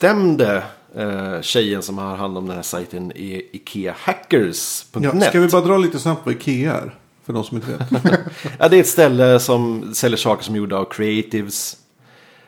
stämde 0.00 0.62
eh, 0.96 1.40
tjejen 1.40 1.82
som 1.82 1.98
har 1.98 2.16
hand 2.16 2.38
om 2.38 2.46
den 2.46 2.56
här 2.56 2.62
sajten 2.62 3.12
i 3.12 3.48
ikeahackers.net. 3.52 5.14
Ja, 5.14 5.20
ska 5.20 5.40
vi 5.40 5.48
bara 5.48 5.62
dra 5.62 5.76
lite 5.76 5.98
snabbt 5.98 6.26
vad 6.26 6.34
Ikea 6.34 6.74
är? 6.74 6.94
För 7.24 7.32
de 7.32 7.44
som 7.44 7.56
inte 7.56 7.70
vet. 7.70 8.04
Ja, 8.58 8.68
det 8.68 8.76
är 8.76 8.80
ett 8.80 8.86
ställe 8.86 9.40
som 9.40 9.94
säljer 9.94 10.16
saker 10.16 10.44
som 10.44 10.54
är 10.54 10.58
gjorda 10.58 10.76
av 10.76 10.84
creatives, 10.84 11.76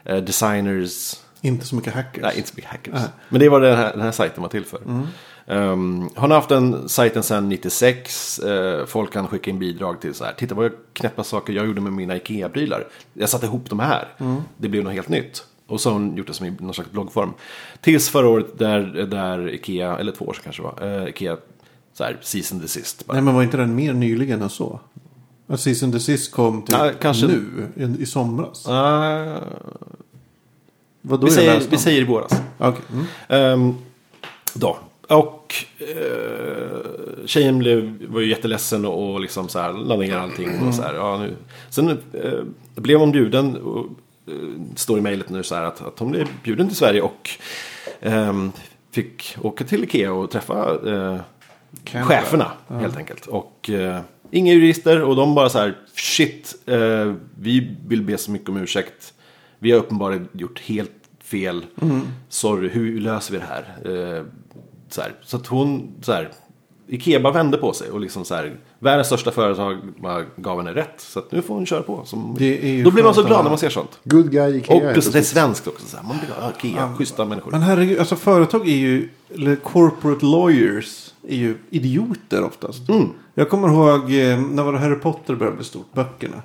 eh, 0.05 0.17
designers, 0.17 1.15
inte 1.41 1.67
så 1.67 1.77
mycket 1.77 1.95
hackers. 1.95 2.23
nej 2.23 2.37
inte 2.37 2.49
så 2.49 2.55
mycket 2.57 2.71
hackers. 2.71 2.95
Nej. 2.95 3.09
Men 3.29 3.41
det 3.41 3.49
var 3.49 3.61
den 3.61 3.77
här, 3.77 3.93
den 3.93 4.01
här 4.01 4.12
sajten 4.12 4.43
var 4.43 4.51
till 4.51 4.65
för. 4.65 4.81
Um, 5.47 6.11
hon 6.17 6.31
har 6.31 6.38
haft 6.38 6.49
den 6.49 6.88
sajten 6.88 7.23
sedan 7.23 7.49
96. 7.49 8.38
Eh, 8.38 8.87
folk 8.87 9.12
kan 9.12 9.29
skicka 9.29 9.51
in 9.51 9.59
bidrag 9.59 10.01
till 10.01 10.15
så 10.15 10.25
här. 10.25 10.33
Titta 10.33 10.55
vad 10.55 10.73
knäppa 10.93 11.25
saker 11.25 11.53
jag 11.53 11.67
gjorde 11.67 11.81
med 11.81 11.93
mina 11.93 12.17
Ikea-prylar. 12.17 12.87
Jag 13.15 13.29
satte 13.29 13.47
ihop 13.47 13.71
de 13.71 13.81
här. 13.81 14.09
Det 14.57 14.69
blev 14.69 14.85
något 14.85 14.93
helt 14.93 15.09
nytt. 15.09 15.45
Och 15.73 15.81
så 15.81 15.91
har 15.91 15.95
hon 15.95 16.17
gjort 16.17 16.27
det 16.27 16.35
som 16.35 16.47
i 16.47 16.51
någon 16.61 16.75
slags 16.75 16.91
bloggform. 16.91 17.33
Tills 17.81 18.09
förra 18.09 18.29
året 18.29 18.59
där, 18.59 18.81
där 19.11 19.55
Ikea, 19.55 19.99
eller 19.99 20.13
två 20.13 20.25
år 20.25 20.33
sedan 20.33 20.43
kanske 20.45 20.63
det 20.63 20.87
var, 20.87 21.03
eh, 21.03 21.09
Ikea 21.09 21.37
så 21.95 22.05
här, 22.05 22.19
season 22.21 22.59
desist. 22.59 23.07
Bara. 23.07 23.13
Nej, 23.15 23.23
men 23.23 23.35
var 23.35 23.43
inte 23.43 23.57
den 23.57 23.75
mer 23.75 23.93
nyligen 23.93 24.43
än 24.43 24.51
så? 24.51 24.81
Att 25.47 25.61
Season 25.61 25.91
Desist 25.91 26.33
kom 26.33 26.63
typ 26.63 26.77
Ja, 26.79 26.91
kanske- 27.01 27.27
nu, 27.27 27.69
i, 27.77 28.03
i 28.03 28.07
somras. 28.07 28.69
Ah, 28.69 29.37
Vad 31.03 31.21
då 31.21 31.27
vi, 31.27 31.33
säger, 31.33 31.63
vi 31.71 31.77
säger 31.77 32.01
i 32.01 32.05
våras. 32.05 32.33
Okej. 32.59 32.83
Mm. 32.93 33.05
Ehm, 33.29 33.75
då. 34.55 34.79
Och 35.09 35.55
eh, 35.79 37.27
tjejen 37.27 37.59
blev, 37.59 38.07
var 38.09 38.21
ju 38.21 38.29
jätteledsen 38.29 38.85
och, 38.85 39.13
och 39.13 39.21
liksom 39.21 39.49
så 39.49 39.59
här, 39.59 39.73
la 39.73 39.97
ner 39.97 40.17
allting. 40.17 40.49
Och 40.69 40.75
så 40.75 40.83
här, 40.83 40.95
ja, 40.95 41.19
nu. 41.19 41.37
Sen 41.71 41.89
eh, 41.89 41.99
blev 42.75 42.99
hon 42.99 43.13
bjuden, 43.13 43.59
står 44.77 44.99
i 44.99 45.01
mejlet 45.01 45.29
nu 45.29 45.43
så 45.43 45.55
här, 45.55 45.63
att, 45.63 45.83
att 45.87 45.99
hon 45.99 46.11
blev 46.11 46.29
bjuden 46.43 46.69
till 46.69 46.77
Sverige 46.77 47.01
och 47.01 47.31
ehm, 48.01 48.53
fick 48.91 49.37
åka 49.43 49.65
till 49.65 49.85
Ikea 49.85 50.13
och 50.13 50.31
träffa 50.31 50.79
eh, 50.91 51.21
cheferna 51.85 52.53
helt 52.69 52.97
enkelt. 52.97 53.27
Och 53.27 53.71
eh, 53.71 54.01
inga 54.31 54.53
jurister 54.53 55.03
och 55.03 55.17
de 55.17 55.35
bara 55.35 55.49
så 55.49 55.59
här, 55.59 55.79
shit, 55.95 56.55
eh, 56.67 57.15
vi 57.39 57.77
vill 57.87 58.03
be 58.03 58.19
så 58.19 58.31
mycket 58.31 58.49
om 58.49 58.57
ursäkt. 58.57 59.15
Vi 59.59 59.71
har 59.71 59.79
uppenbarligen 59.79 60.29
gjort 60.33 60.61
helt 60.61 60.93
fel. 61.23 61.65
Sorry, 62.29 62.69
hur 62.69 63.01
löser 63.01 63.33
vi 63.33 63.39
det 63.39 63.45
här? 63.45 63.63
Eh, 63.85 64.25
så, 64.89 65.01
här. 65.01 65.15
så 65.23 65.37
att 65.37 65.47
hon, 65.47 65.95
så 66.03 66.13
här, 66.13 66.31
Ikea 66.89 67.21
bara 67.21 67.33
vände 67.33 67.57
på 67.57 67.73
sig 67.73 67.91
och 67.91 68.01
liksom 68.01 68.25
så 68.25 68.35
här, 68.35 68.57
världens 68.83 69.07
största 69.07 69.31
företag 69.31 69.79
bara 70.03 70.25
gav 70.37 70.59
henne 70.59 70.75
rätt. 70.75 70.95
Så 71.01 71.18
att 71.18 71.33
nu 71.33 71.42
får 71.42 71.55
hon 71.55 71.66
köra 71.66 71.83
på. 71.83 72.05
Som, 72.05 72.33
då 72.85 72.90
blir 72.90 73.03
man 73.03 73.14
så 73.14 73.23
glad 73.23 73.45
när 73.45 73.51
man 73.51 73.59
ser 73.59 73.71
sånt. 73.71 73.99
Good 74.05 74.31
guy 74.31 74.57
Ikea. 74.57 74.77
Och 74.88 74.92
plus 74.92 75.07
det 75.12 75.18
är 75.18 75.23
svenskt 75.23 75.66
också. 75.66 75.87
Så 75.87 75.97
här, 75.97 76.05
man 76.05 76.18
blir 76.18 76.27
glad, 76.27 76.38
ja, 76.42 76.68
Ikea, 76.68 76.95
schyssta 76.99 77.25
människor. 77.25 77.51
Men 77.51 77.62
herregud, 77.62 77.99
alltså 77.99 78.16
företag 78.16 78.68
är 78.68 78.77
ju, 78.77 79.09
eller 79.35 79.57
corporate 79.57 80.27
lawyers 80.27 81.11
är 81.29 81.37
ju 81.37 81.57
idioter 81.71 82.45
oftast. 82.45 82.88
Mm. 82.88 83.09
Jag 83.35 83.51
kommer 83.51 83.68
ihåg, 83.68 84.03
eh, 84.03 84.40
när 84.40 84.62
var 84.62 84.73
det 84.73 84.79
Harry 84.79 84.95
Potter 84.99 85.35
började 85.35 85.57
bli 85.57 85.64
stort, 85.66 85.92
böckerna. 85.95 86.42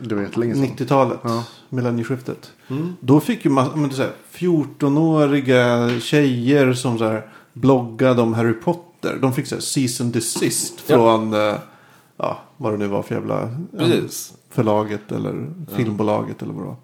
Det 0.00 0.14
var 0.14 0.22
jättelänge 0.22 0.54
sedan. 0.54 0.64
90-talet, 0.76 1.18
Ja. 1.22 1.44
millennieskiftet. 1.68 2.52
Mm. 2.68 2.96
Då 3.00 3.20
fick 3.20 3.44
ju 3.44 3.50
massa, 3.50 3.76
men 3.76 3.90
så 3.90 4.02
här, 4.02 4.10
14-åriga 4.32 5.90
tjejer 6.00 6.72
som 6.72 6.98
så 6.98 7.04
här 7.04 7.26
bloggade 7.52 8.22
om 8.22 8.34
Harry 8.34 8.52
Potter. 8.52 8.82
De 9.14 9.32
fick 9.32 9.46
så 9.46 9.54
här 9.54 9.62
season 9.62 10.10
desist 10.10 10.74
Ja. 10.86 10.94
från, 10.96 11.34
eh, 11.34 11.54
ja, 12.16 12.38
vad 12.56 12.72
det 12.72 12.76
nu 12.76 12.86
var 12.86 13.02
för 13.02 13.14
jävla 13.14 13.40
ja, 13.72 13.78
Precis. 13.78 14.32
förlaget 14.50 15.12
eller 15.12 15.46
filmbolaget 15.76 16.42
eller 16.42 16.52
vad 16.52 16.62
det 16.62 16.66
var. 16.68 16.76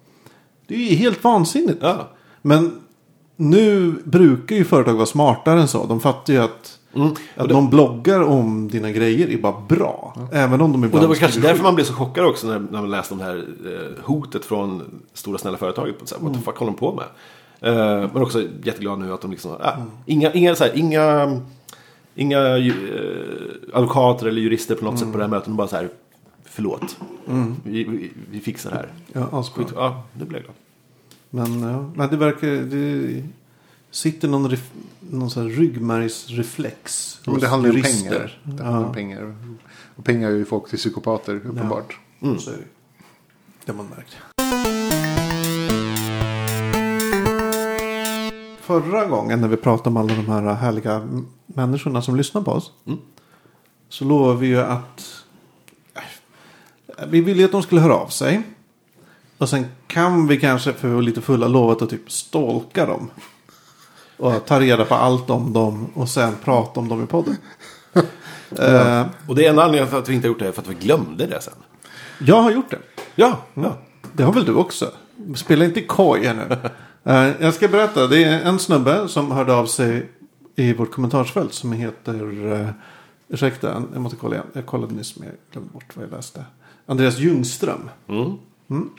Det 0.67 0.75
är 0.75 0.79
ju 0.89 0.95
helt 0.95 1.23
vansinnigt. 1.23 1.77
Ja. 1.81 2.07
Men 2.41 2.79
nu 3.35 3.91
brukar 4.03 4.55
ju 4.55 4.65
företag 4.65 4.93
vara 4.93 5.05
smartare 5.05 5.61
än 5.61 5.67
så. 5.67 5.85
De 5.85 5.99
fattar 5.99 6.33
ju 6.33 6.39
att, 6.39 6.79
Mm. 6.95 7.07
att 7.07 7.17
det- 7.35 7.53
de 7.53 7.69
bloggar 7.69 8.21
om 8.23 8.67
dina 8.67 8.91
grejer 8.91 9.27
är 9.29 9.37
bara 9.37 9.61
bra. 9.69 10.15
Även 10.31 10.61
om 10.61 10.71
de 10.71 10.83
ibland 10.83 10.93
Och 10.93 11.01
det 11.01 11.07
var 11.07 11.15
kanske 11.15 11.39
därför 11.39 11.63
man 11.63 11.75
blev 11.75 11.85
så 11.85 11.93
chockad 11.93 12.25
också 12.25 12.47
när, 12.47 12.59
när 12.59 12.81
man 12.81 12.91
läste 12.91 13.13
om 13.13 13.17
det 13.19 13.25
här 13.25 13.35
eh, 13.65 14.03
hotet 14.05 14.45
från 14.45 15.01
stora 15.13 15.37
snälla 15.37 15.57
företaget. 15.57 15.95
Så 16.03 16.15
här, 16.15 16.21
What 16.23 16.33
the 16.33 16.37
Mm. 16.37 16.43
fuck 16.45 16.57
håller 16.57 16.71
de 16.71 16.77
på 16.77 16.93
med? 16.93 17.05
Eh, 17.61 18.09
men 18.13 18.21
också 18.23 18.41
jätteglad 18.63 18.99
nu 18.99 19.13
att 19.13 19.21
de 19.21 19.31
liksom, 19.31 19.51
ah, 19.61 19.71
inga, 20.05 20.31
inga, 20.33 20.55
så 20.55 20.63
här, 20.63 20.71
inga, 20.77 21.39
inga 22.15 22.57
ju- 22.57 22.95
eh, 23.71 23.77
advokater 23.77 24.25
eller 24.27 24.41
jurister 24.41 24.75
på 24.75 24.85
något 24.85 24.99
sätt 24.99 25.11
på 25.11 25.17
det 25.17 25.23
här 25.23 25.29
mötet. 25.29 25.45
De 25.45 25.55
bara 25.55 25.67
så 25.67 25.75
här, 25.75 25.89
förlåt. 26.45 26.97
Vi, 27.63 27.83
vi, 27.83 28.11
vi 28.31 28.39
fixar 28.39 28.69
det 28.69 28.75
här. 28.75 28.87
Ja, 29.13 29.39
asbra. 29.39 29.63
Skit, 29.63 29.73
ja, 29.75 30.03
nu 30.13 30.25
blev 30.25 30.41
jag 30.41 30.43
glad. 30.43 30.55
Men, 31.29 31.69
ja, 31.73 31.91
men 31.95 32.09
det 32.09 32.17
verkar... 32.17 32.47
Det 32.47 33.23
sitter 33.91 34.27
någon, 34.27 34.49
ref, 34.49 34.71
någon 34.99 35.29
sån 35.29 35.43
här 35.43 35.49
ryggmärgsreflex. 35.49 37.17
Men 37.25 37.35
det 37.35 37.39
hos 37.41 37.49
handlar 37.49 37.69
ju 37.69 37.75
om 37.75 37.77
jurister. 37.77 38.09
pengar. 38.09 38.39
Det 38.43 38.63
handlar 38.63 38.79
om 38.81 38.87
Ja, 38.87 38.93
pengar. 38.93 39.35
Och 39.95 40.03
pengar 40.05 40.29
gör 40.29 40.37
ju 40.37 40.45
folk 40.45 40.69
till 40.69 40.77
psykopater, 40.77 41.35
uppenbart. 41.35 41.97
Mm. 42.21 42.39
så 42.39 42.49
är 42.51 42.53
det. 42.55 42.63
Det 43.65 43.71
har 43.71 43.77
man 43.77 43.87
märkt. 43.89 44.15
Förra 48.65 49.05
gången 49.05 49.41
när 49.41 49.47
vi 49.47 49.57
pratade 49.57 49.89
om 49.89 49.97
alla 49.97 50.15
de 50.15 50.27
här 50.27 50.53
härliga 50.53 51.01
människorna 51.45 52.01
som 52.01 52.15
lyssnar 52.15 52.41
på 52.41 52.51
oss. 52.51 52.71
Mm. 52.87 52.99
Så 53.89 54.05
lovade 54.05 54.39
vi 54.39 54.47
ju 54.47 54.59
att 54.61 55.23
vi 57.07 57.21
ville 57.21 57.39
ju 57.39 57.45
att 57.45 57.51
de 57.51 57.63
skulle 57.63 57.81
höra 57.81 57.95
av 57.95 58.07
sig. 58.07 58.41
Och 59.37 59.49
sen 59.49 59.65
kan 59.87 60.27
vi 60.27 60.39
kanske, 60.39 60.73
för 60.73 60.87
vi 60.87 60.93
var 60.95 61.01
lite 61.01 61.21
fulla, 61.21 61.47
lovat 61.47 61.81
att 61.81 61.89
typ 61.89 62.11
stalka 62.11 62.85
dem. 62.85 63.09
Och 64.17 64.45
ta 64.45 64.59
reda 64.59 64.85
på 64.85 64.95
allt 64.95 65.29
om 65.29 65.53
dem 65.53 65.87
och 65.93 66.09
sen 66.09 66.35
prata 66.43 66.79
om 66.79 66.89
dem 66.89 67.03
i 67.03 67.07
podden. 67.07 67.37
Eh, 68.59 69.05
Och 69.27 69.35
det 69.35 69.45
är 69.45 69.49
en 69.49 69.59
anledning 69.59 69.89
till 69.89 69.97
att 69.97 70.09
vi 70.09 70.13
inte 70.13 70.27
har 70.27 70.29
gjort 70.29 70.39
det 70.39 70.47
är 70.47 70.51
för 70.51 70.61
att 70.61 70.67
vi 70.67 70.73
glömde 70.73 71.25
det 71.27 71.41
sen. 71.41 71.53
jag 72.19 72.41
har 72.41 72.51
gjort 72.51 72.71
det. 72.71 72.79
Ja, 73.15 73.37
ja. 73.53 73.77
Det 74.13 74.23
har 74.23 74.33
väl 74.33 74.45
du 74.45 74.53
också? 74.53 74.91
Spela 75.35 75.65
inte 75.65 75.81
koj 75.81 76.25
här 76.25 76.33
nu. 76.33 76.69
Eh, 77.03 77.31
jag 77.39 77.53
ska 77.53 77.67
berätta. 77.67 78.07
Det 78.07 78.23
är 78.23 78.41
en 78.41 78.59
snubbe 78.59 79.07
som 79.07 79.31
hörde 79.31 79.53
av 79.53 79.65
sig 79.65 80.09
i 80.55 80.73
vårt 80.73 80.91
kommentarsfält 80.91 81.53
som 81.53 81.71
heter... 81.71 82.23
Uh, 82.23 82.69
ursäkta, 83.29 83.83
jag 83.93 84.01
måste 84.01 84.17
kolla 84.17 84.35
igen. 84.35 84.47
Jag 84.53 84.65
kollade 84.65 84.93
nyss 84.93 85.19
men 85.19 85.27
jag 85.27 85.37
glömde 85.51 85.73
bort 85.73 85.95
vad 85.95 86.05
jag 86.05 86.11
läste. 86.11 86.45
Andreas 86.85 87.17
Ljungström. 87.19 87.89
Mm. 88.09 88.89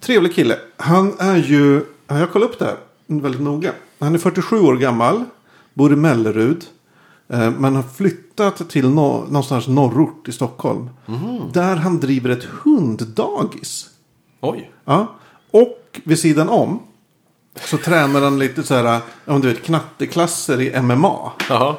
Trevlig 0.00 0.34
kille. 0.34 0.58
Han 0.76 1.12
är 1.18 1.36
ju... 1.36 1.84
ja, 2.06 2.18
Jag 2.18 2.32
kollade 2.32 2.52
upp 2.52 2.58
det 2.58 2.64
här 2.64 2.76
väldigt 3.06 3.40
noga. 3.42 3.72
Han 3.98 4.14
är 4.14 4.18
47 4.18 4.60
år 4.60 4.76
gammal. 4.76 5.24
Bor 5.74 5.92
i 5.92 5.96
Mellerud. 5.96 6.64
eh, 7.28 7.50
Men 7.50 7.76
har 7.76 7.82
flyttat 7.82 8.68
till 8.70 8.88
no 8.90 9.24
någonstans 9.28 9.68
norrort 9.68 10.28
i 10.28 10.32
Stockholm. 10.32 10.90
Där 11.52 11.76
han 11.76 12.00
driver 12.00 12.30
ett 12.30 12.44
hunddagis. 12.44 13.90
Oj. 14.40 14.70
Ja. 14.84 15.06
Och 15.50 16.00
vid 16.04 16.18
sidan 16.18 16.48
om. 16.48 16.82
Så 17.58 17.76
tränar 17.76 18.20
han 18.20 18.38
lite 18.38 18.62
så 18.62 18.74
här. 18.74 19.00
Men 19.24 19.40
du 19.40 19.48
vet 19.48 19.62
knatteklasser 19.62 20.60
i 20.60 20.82
MMA. 20.82 21.32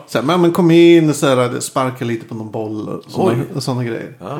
Så 0.08 0.18
här, 0.18 0.22
men, 0.22 0.42
men 0.42 0.52
kom 0.52 0.72
in 0.72 1.14
så 1.14 1.28
här. 1.28 1.60
Sparka 1.60 2.06
lite 2.06 2.26
på 2.26 2.36
någon 2.36 2.52
boll 2.52 2.90
och 2.90 3.04
sådana, 3.08 3.42
Oj. 3.42 3.56
och 3.56 3.64
sådana 3.64 3.84
grejer. 3.84 4.18
Ja. 4.20 4.40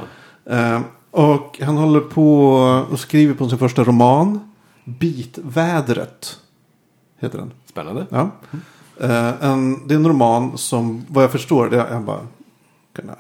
Eh, 0.56 0.82
och 1.12 1.60
han 1.62 1.78
håller 1.78 2.00
på 2.00 2.48
och 2.92 3.00
skriver 3.00 3.34
på 3.34 3.50
sin 3.50 3.58
första 3.58 3.84
roman. 3.84 4.52
Bitvädret. 4.84 6.40
Heter 7.20 7.38
den. 7.38 7.52
Spännande. 7.66 8.06
Ja. 8.10 8.30
Eh, 9.00 9.44
en, 9.44 9.88
det 9.88 9.94
är 9.94 9.96
en 9.96 10.08
roman 10.08 10.58
som, 10.58 11.06
vad 11.08 11.24
jag 11.24 11.32
förstår, 11.32 11.70
det 11.70 11.76
jag 11.92 12.04
bara 12.04 12.28
kunna 12.94 13.16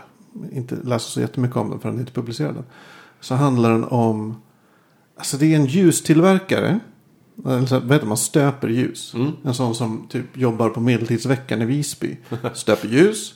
inte 0.52 0.76
läsa 0.84 1.10
så 1.10 1.22
jättemycket 1.22 1.58
om 1.58 1.70
den 1.70 1.80
förrän 1.80 1.96
den 1.96 2.02
inte 2.02 2.14
publicerad 2.14 2.56
den. 2.56 2.66
Så 3.20 3.36
handlar 3.36 3.72
den 3.72 3.84
om, 3.84 4.42
alltså 5.18 5.38
det 5.38 5.46
är 5.46 5.56
en 5.56 5.66
ljustillverkare. 5.66 6.80
Vad 7.44 7.62
heter 7.92 8.06
man, 8.06 8.18
stöper 8.18 8.68
ljus. 8.68 9.14
En 9.44 9.54
sån 9.54 9.76
som 9.76 10.08
typ 10.10 10.38
jobbar 10.38 10.70
på 10.70 10.80
medeltidsveckan 10.80 11.62
i 11.62 11.66
Visby. 11.66 12.18
Stöper 12.54 12.88
ljus. 12.88 13.34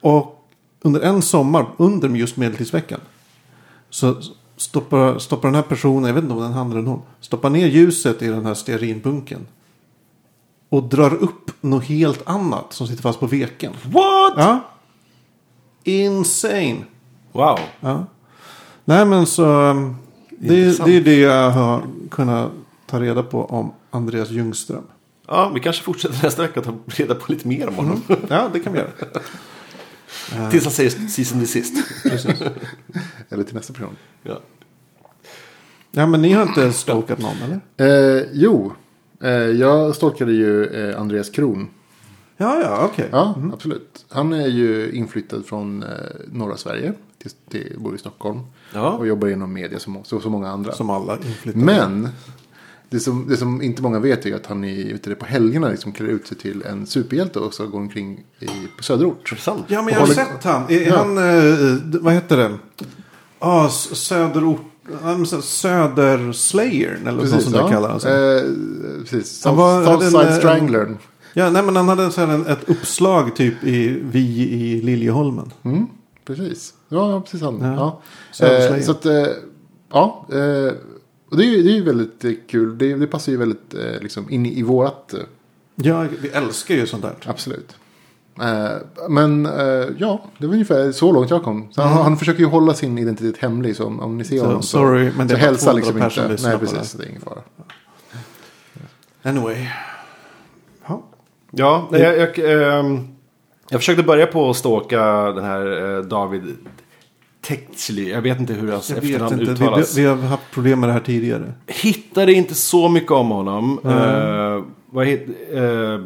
Och 0.00 0.48
under 0.82 1.00
en 1.00 1.22
sommar, 1.22 1.66
under 1.76 2.08
just 2.08 2.36
medeltidsveckan. 2.36 3.00
Så 3.90 4.16
stoppar, 4.56 5.18
stoppar 5.18 5.48
den 5.48 5.54
här 5.54 5.62
personen, 5.62 6.04
jag 6.04 6.14
vet 6.14 6.22
inte 6.22 6.34
om 6.34 6.42
den 6.42 6.52
han 6.52 6.70
eller 6.70 6.82
hon. 6.82 7.02
Stoppar 7.20 7.50
ner 7.50 7.66
ljuset 7.66 8.22
i 8.22 8.26
den 8.26 8.46
här 8.46 8.54
stearinbunken. 8.54 9.46
och 10.68 10.82
drar 10.82 11.14
upp 11.14 11.50
något 11.60 11.84
helt 11.84 12.28
annat 12.28 12.72
som 12.72 12.86
sitter 12.86 13.02
fast 13.02 13.20
på 13.20 13.26
veken. 13.26 13.72
What? 13.84 14.34
Ja. 14.36 14.60
Insane. 15.84 16.76
Wow. 17.32 17.58
Ja. 17.80 18.06
Nej 18.84 19.04
men 19.06 19.26
så. 19.26 19.44
um, 19.70 19.96
Det, 20.30 20.84
det 20.84 20.96
är 20.96 21.00
det 21.00 21.16
jag 21.18 21.50
har 21.50 21.82
kunnat 22.10 22.50
ta 22.86 23.00
reda 23.00 23.22
på 23.22 23.44
om 23.44 23.72
Andreas 23.90 24.30
Ljungström. 24.30 24.84
Ja, 25.26 25.50
vi 25.54 25.60
kanske 25.60 25.82
fortsätter 25.82 26.22
nästa 26.22 26.42
vecka 26.42 26.60
att 26.60 26.66
ta 26.66 26.74
reda 26.86 27.14
på 27.14 27.32
lite 27.32 27.48
mer 27.48 27.68
om 27.68 27.74
honom. 27.74 28.02
Ja 28.28 28.50
det 28.52 28.60
kan 28.60 28.72
vi 28.72 28.78
göra. 28.78 28.90
Tills 30.50 30.64
han 30.64 30.72
säger 30.72 30.90
season 30.90 31.40
desist. 31.40 31.74
Precis. 32.02 32.42
Eller 33.28 33.44
till 33.44 33.54
nästa 33.54 33.72
person. 33.72 33.96
Ja. 34.22 34.40
Ja 35.90 36.06
men 36.06 36.22
ni 36.22 36.32
har 36.32 36.42
inte 36.42 36.72
stalkat 36.72 37.18
någon 37.18 37.36
eller? 37.42 38.18
Eh, 38.18 38.24
jo, 38.32 38.72
eh, 39.22 39.30
jag 39.30 39.96
stalkade 39.96 40.32
ju 40.32 40.64
eh, 40.66 41.00
Andreas 41.00 41.30
Kron. 41.30 41.68
Ja 42.36 42.60
ja 42.60 42.88
okej. 42.92 43.08
Ja, 43.12 43.34
absolut. 43.52 44.04
Han 44.08 44.32
är 44.32 44.46
ju 44.46 44.90
inflyttad 44.92 45.46
från 45.46 45.82
eh, 45.82 45.88
norra 46.32 46.56
Sverige. 46.56 46.92
Till, 47.18 47.30
till, 47.50 47.76
bor 47.78 47.94
i 47.94 47.98
Stockholm. 47.98 48.40
Ja. 48.74 48.90
Och 48.90 49.06
jobbar 49.06 49.28
inom 49.28 49.52
media 49.52 49.78
som 49.78 50.04
så, 50.04 50.20
så 50.20 50.30
många 50.30 50.50
andra. 50.50 50.72
Som 50.72 50.90
alla 50.90 51.16
inflyttade. 51.16 51.64
Men 51.64 52.08
det 52.90 53.00
som, 53.00 53.26
det 53.28 53.36
som 53.36 53.62
inte 53.62 53.82
många 53.82 53.98
vet 53.98 54.26
är 54.26 54.34
att 54.34 54.46
han 54.46 54.64
i, 54.64 54.90
ute 54.90 55.14
på 55.14 55.26
helgerna 55.26 55.68
liksom 55.68 55.92
klär 55.92 56.06
ut 56.06 56.26
sig 56.26 56.36
till 56.38 56.62
en 56.62 56.86
superhjälte 56.86 57.38
och 57.38 57.54
så 57.54 57.66
går 57.66 57.78
omkring 57.78 58.24
i, 58.40 58.46
på 58.76 58.82
söderort. 58.82 59.32
Ja 59.46 59.54
men 59.68 59.76
jag 59.76 59.82
har 59.84 60.00
Håller- 60.00 60.14
sett 60.14 60.44
han. 60.44 60.62
Är 60.68 60.80
Ja. 60.86 60.96
han, 60.96 61.18
eh, 61.18 62.00
vad 62.00 62.12
heter 62.14 62.36
den? 62.36 62.58
Ah, 63.38 63.68
söderort. 63.68 64.60
ja, 65.02 65.16
men 65.16 65.26
så- 65.26 65.42
Söderslayer 65.42 66.98
eller 67.02 67.12
något 67.12 67.28
sånt 67.42 67.52
där 67.56 67.68
kallar 67.68 67.88
han 67.90 68.00
sig. 68.00 68.36
Eh, 68.38 68.42
precis. 69.00 69.44
Han 69.44 69.56
var- 69.56 69.82
hade 69.84 70.04
en, 70.04 70.10
Southside 70.10 70.32
eh, 70.32 70.38
Stranglern. 70.38 70.96
Ja, 71.34 71.50
nej 71.50 71.62
men 71.62 71.76
han 71.76 71.88
hade 71.88 72.10
så 72.10 72.20
här 72.20 72.34
en, 72.34 72.46
ett 72.46 72.68
uppslag 72.68 73.36
typ 73.36 73.64
i 73.64 74.00
Vi 74.02 74.50
i 74.50 74.82
Liljeholmen. 74.82 75.52
Mm, 75.62 75.86
precis. 76.24 76.74
Ja, 76.88 77.20
precis 77.20 77.42
han. 77.42 77.60
Ja. 77.60 78.00
Ja. 78.40 78.46
Eh, 78.46 78.80
så 78.80 78.90
att, 78.90 79.06
eh, 79.06 79.26
ja. 79.92 80.26
Eh, 80.32 80.72
och 81.36 81.42
det 81.42 81.48
är 81.48 81.56
ju 81.56 81.62
det 81.62 81.76
är 81.78 81.82
väldigt 81.82 82.24
eh, 82.24 82.32
kul. 82.48 82.78
Det, 82.78 82.94
det 82.94 83.06
passar 83.06 83.32
ju 83.32 83.38
väldigt 83.38 83.74
eh, 83.74 84.00
liksom 84.02 84.30
in 84.30 84.46
i, 84.46 84.58
i 84.58 84.62
vårat. 84.62 85.14
Eh, 85.14 85.20
Ja, 85.78 86.06
vi 86.22 86.28
älskar 86.28 86.74
ju 86.74 86.86
sånt 86.86 87.02
där. 87.02 87.14
absolut. 87.26 87.76
Eh, 88.42 88.70
men 89.08 89.46
eh, 89.46 89.86
ja, 89.98 90.24
det 90.38 90.46
var 90.46 90.52
ungefär 90.54 90.92
så 90.92 91.12
långt 91.12 91.30
jag 91.30 91.42
kom. 91.42 91.68
Så 91.72 91.80
Mm. 91.82 91.94
han, 91.94 92.02
han 92.02 92.16
försöker 92.16 92.40
ju 92.40 92.46
hålla 92.46 92.74
sin 92.74 92.98
identitet 92.98 93.36
hemlig. 93.38 93.76
Så 93.76 93.84
om, 93.86 94.00
om 94.00 94.18
ni 94.18 94.24
ser 94.24 94.38
Så, 94.38 94.44
honom 94.46 94.62
sorry, 94.62 95.10
men 95.16 95.26
det 95.28 95.34
så 95.34 95.40
hälsa 95.40 95.70
200 95.72 95.80
liksom 96.06 96.30
inte. 96.30 96.48
Nej, 96.48 96.58
precis. 96.58 96.92
Det 96.92 97.04
är 97.04 97.08
ingen 97.08 97.20
fara. 97.20 97.38
Anyway. 99.22 99.68
Ja. 100.88 101.02
Ja, 101.50 101.88
nej, 101.90 102.00
jag, 102.02 102.16
jag, 102.18 102.38
ehm, 102.78 102.98
jag 103.70 103.80
försökte 103.80 104.02
börja 104.02 104.26
på 104.26 104.50
att 104.50 104.56
stalka 104.56 105.00
den 105.32 105.44
här 105.44 105.96
eh, 105.96 106.02
David 106.02 106.42
Techley. 107.46 108.08
Jag 108.10 108.22
vet 108.22 108.40
inte 108.40 108.52
hur 108.52 108.72
hans 108.72 108.90
Jag 108.90 108.98
efternamn 108.98 109.32
inte. 109.32 109.44
Vi, 109.44 109.50
uttalas. 109.52 109.96
vi 109.96 110.04
har 110.04 110.16
haft 110.16 110.50
problem 110.50 110.80
med 110.80 110.88
det 110.88 110.92
här 110.92 111.00
tidigare. 111.00 111.52
Hittade 111.66 112.32
inte 112.32 112.54
så 112.54 112.88
mycket 112.88 113.10
om 113.10 113.28
honom. 113.30 113.80
Eh, 113.84 114.64
vad 114.90 115.06
hit, 115.06 115.28
eh, 115.52 116.00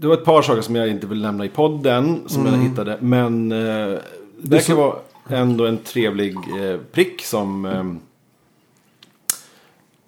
det 0.00 0.06
var 0.06 0.14
ett 0.14 0.24
par 0.24 0.42
saker 0.42 0.62
som 0.62 0.76
jag 0.76 0.88
inte 0.88 1.06
vill 1.06 1.22
nämna 1.22 1.44
i 1.44 1.48
podden. 1.48 2.20
Som 2.26 2.46
jag 2.46 2.56
hittade. 2.56 2.98
Men 3.00 3.52
eh, 3.52 3.58
det 3.58 4.00
verkar 4.42 4.64
så- 4.64 4.76
vara 4.76 4.96
ändå 5.28 5.66
en 5.66 5.78
trevlig 5.78 6.34
prick 6.92 7.22
som 7.24 7.64
eh, 7.64 7.84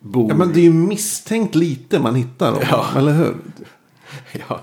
bor... 0.01 0.31
Ja, 0.31 0.37
men 0.37 0.53
det 0.53 0.61
är 0.61 0.65
ju 0.65 0.73
misstänkt 0.73 1.55
lite 1.55 1.99
man 1.99 2.15
hittar 2.15 2.53
om 2.53 2.59
Ja. 2.71 2.87
Eller 2.97 3.13
hur? 3.13 3.35
ja. 4.49 4.61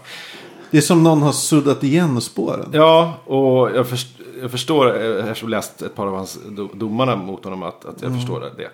Det 0.72 0.78
är 0.78 0.82
som 0.82 1.04
någon 1.04 1.22
har 1.22 1.32
suddat 1.32 1.84
igen 1.84 2.22
spåren. 2.22 2.70
Ja, 2.74 3.14
och 3.26 3.72
jag, 3.76 3.88
först, 3.90 4.08
jag 4.42 4.52
förstår, 4.52 5.02
eh, 5.02 5.26
eftersom 5.28 5.50
jag 5.52 5.58
läst 5.58 5.82
ett 5.82 5.96
par 5.96 6.08
av 6.08 6.16
hans 6.16 6.40
do, 6.50 6.70
domarna 6.74 7.16
mot 7.16 7.44
honom, 7.44 7.64
att, 7.64 7.86
att 7.86 8.02
jag 8.02 8.14
förstår 8.16 8.52
det. 8.58 8.70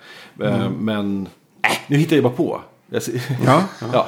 Eh, 0.45 0.69
Men, 0.79 1.27
äh, 1.63 1.71
nu 1.88 1.97
hittar 1.97 2.15
jag 2.15 2.23
bara 2.23 2.34
på. 2.34 2.62
Jag, 2.89 3.03
ser- 3.03 3.21
Ja. 3.45 3.63
ja. 3.93 4.08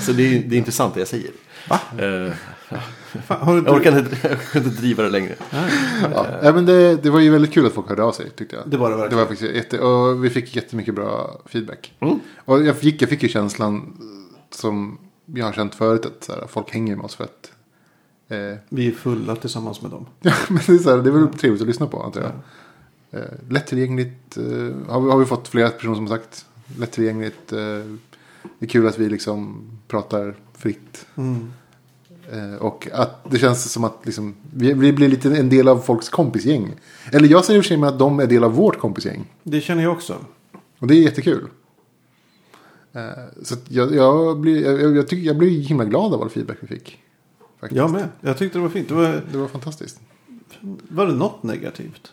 Så 0.00 0.12
det 0.12 0.22
är, 0.36 0.42
det 0.48 0.56
är 0.56 0.58
intressant 0.58 0.94
det 0.94 1.00
jag 1.00 1.08
säger. 1.08 1.30
Va? 1.68 1.80
Eh, 1.98 2.32
Fan, 3.26 3.40
har 3.42 3.54
du 3.56 3.62
jag 3.66 3.74
orkar 3.76 3.98
inte, 3.98 4.16
jag 4.22 4.32
orkar 4.32 4.60
inte 4.60 4.80
driva 4.80 5.02
det 5.02 5.08
längre. 5.10 5.34
Ja. 6.14 6.26
ja, 6.42 6.52
men 6.52 6.66
det, 6.66 6.96
det 6.96 7.10
var 7.10 7.20
ju 7.20 7.30
väldigt 7.30 7.52
kul 7.52 7.66
att 7.66 7.72
folk 7.72 7.88
hörde 7.88 8.02
av 8.02 8.12
sig 8.12 8.30
tyckte 8.30 8.56
jag. 8.56 8.64
Det 8.70 8.76
var 8.76 8.90
det 8.90 8.96
Det 8.96 9.00
verkligen. 9.00 9.18
var 9.18 9.26
faktiskt 9.26 9.54
jätte, 9.54 9.78
och 9.80 10.24
vi 10.24 10.30
fick 10.30 10.56
jättemycket 10.56 10.94
bra 10.94 11.40
feedback. 11.46 11.92
Mm. 12.00 12.20
Och 12.44 12.64
jag 12.64 12.76
fick, 12.76 13.02
jag 13.02 13.08
fick 13.10 13.22
ju 13.22 13.28
känslan 13.28 13.76
eh, 13.76 14.56
som 14.56 14.98
jag 15.26 15.44
har 15.44 15.52
känt 15.52 15.74
förut 15.74 16.06
att 16.06 16.24
så 16.24 16.32
här, 16.32 16.46
folk 16.46 16.70
hänger 16.70 16.96
med 16.96 17.04
oss 17.04 17.14
för 17.14 17.24
att 17.24 17.52
eh, 18.28 18.58
Vi 18.68 18.88
är 18.88 18.92
fulla 18.92 19.36
tillsammans 19.36 19.82
med 19.82 19.90
dem. 19.90 20.06
Ja, 20.20 20.34
men 20.48 20.62
det 20.66 20.72
är, 20.72 20.78
så 20.78 20.90
här, 20.90 21.02
det 21.02 21.10
är 21.10 21.12
väl 21.12 21.28
trevligt 21.28 21.62
att 21.62 21.68
lyssna 21.68 21.86
på 21.86 22.02
antar 22.02 22.20
jag. 22.20 22.32
Eh, 23.20 23.28
lättillgängligt 23.48 24.36
eh, 24.36 24.44
har, 24.88 25.00
vi, 25.00 25.10
har 25.10 25.18
vi 25.18 25.24
fått 25.24 25.48
flera 25.48 25.70
personer 25.70 25.94
som 25.94 26.06
har 26.06 26.16
sagt. 26.16 26.46
Lättillgängligt. 26.78 27.52
Eh, 27.52 27.58
det 28.58 28.66
är 28.66 28.66
kul 28.66 28.86
att 28.86 28.98
vi 28.98 29.08
liksom 29.08 29.64
pratar 29.88 30.34
fritt. 30.52 31.06
Mm. 31.14 31.52
Eh, 32.32 32.54
och 32.54 32.88
att 32.92 33.30
det 33.30 33.38
känns 33.38 33.72
som 33.72 33.84
att 33.84 33.98
liksom, 34.02 34.34
vi, 34.54 34.72
vi 34.72 34.92
blir 34.92 35.08
lite 35.08 35.36
en 35.36 35.48
del 35.48 35.68
av 35.68 35.78
folks 35.78 36.08
kompisgäng. 36.08 36.74
Eller 37.12 37.28
jag 37.28 37.44
säger 37.44 37.58
i 37.58 37.60
och 37.60 37.64
för 37.64 37.68
sig 37.68 37.76
med 37.76 37.88
att 37.88 37.98
de 37.98 38.20
är 38.20 38.26
del 38.26 38.44
av 38.44 38.52
vårt 38.52 38.78
kompisgäng. 38.78 39.24
Det 39.42 39.60
känner 39.60 39.82
jag 39.82 39.92
också. 39.92 40.16
Och 40.78 40.86
det 40.86 40.94
är 40.94 41.02
jättekul. 41.02 41.48
Eh, 42.94 43.02
så 43.42 43.54
jag, 43.68 43.94
jag, 43.94 44.40
blir, 44.40 44.64
jag, 44.64 44.82
jag, 44.82 44.96
jag, 44.96 45.08
tycker, 45.08 45.26
jag 45.26 45.36
blir 45.38 45.60
himla 45.60 45.84
glad 45.84 46.14
av 46.14 46.22
all 46.22 46.30
feedback 46.30 46.56
vi 46.60 46.66
fick. 46.66 46.98
Faktiskt. 47.60 47.76
Jag 47.76 47.90
med. 47.90 48.08
Jag 48.20 48.38
tyckte 48.38 48.58
det 48.58 48.62
var 48.62 48.68
fint. 48.68 48.88
Det 48.88 48.94
var, 48.94 49.22
Det 49.32 49.38
var 49.38 49.48
fantastiskt. 49.48 50.00
var 50.88 51.06
det 51.06 51.14
något 51.14 51.42
negativt? 51.42 52.12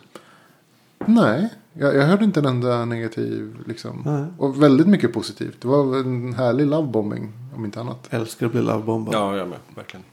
Nej, 1.06 1.48
jag, 1.72 1.96
jag 1.96 2.02
hörde 2.02 2.24
inte 2.24 2.40
en 2.40 2.46
enda 2.46 2.84
negativ. 2.84 3.56
Liksom. 3.66 4.02
Nej. 4.04 4.24
Och 4.38 4.62
väldigt 4.62 4.86
mycket 4.86 5.12
positivt. 5.12 5.60
Det 5.60 5.68
var 5.68 5.96
en 5.96 6.34
härlig 6.34 6.66
lovebombing, 6.66 7.32
om 7.54 7.64
inte 7.64 7.80
annat. 7.80 8.06
Älskar 8.10 8.46
att 8.46 8.52
bli 8.52 8.62
lovebombad. 8.62 9.14
Ja, 9.14 9.36
jag 9.36 9.48
med. 9.48 9.58
Verkligen. 9.74 10.04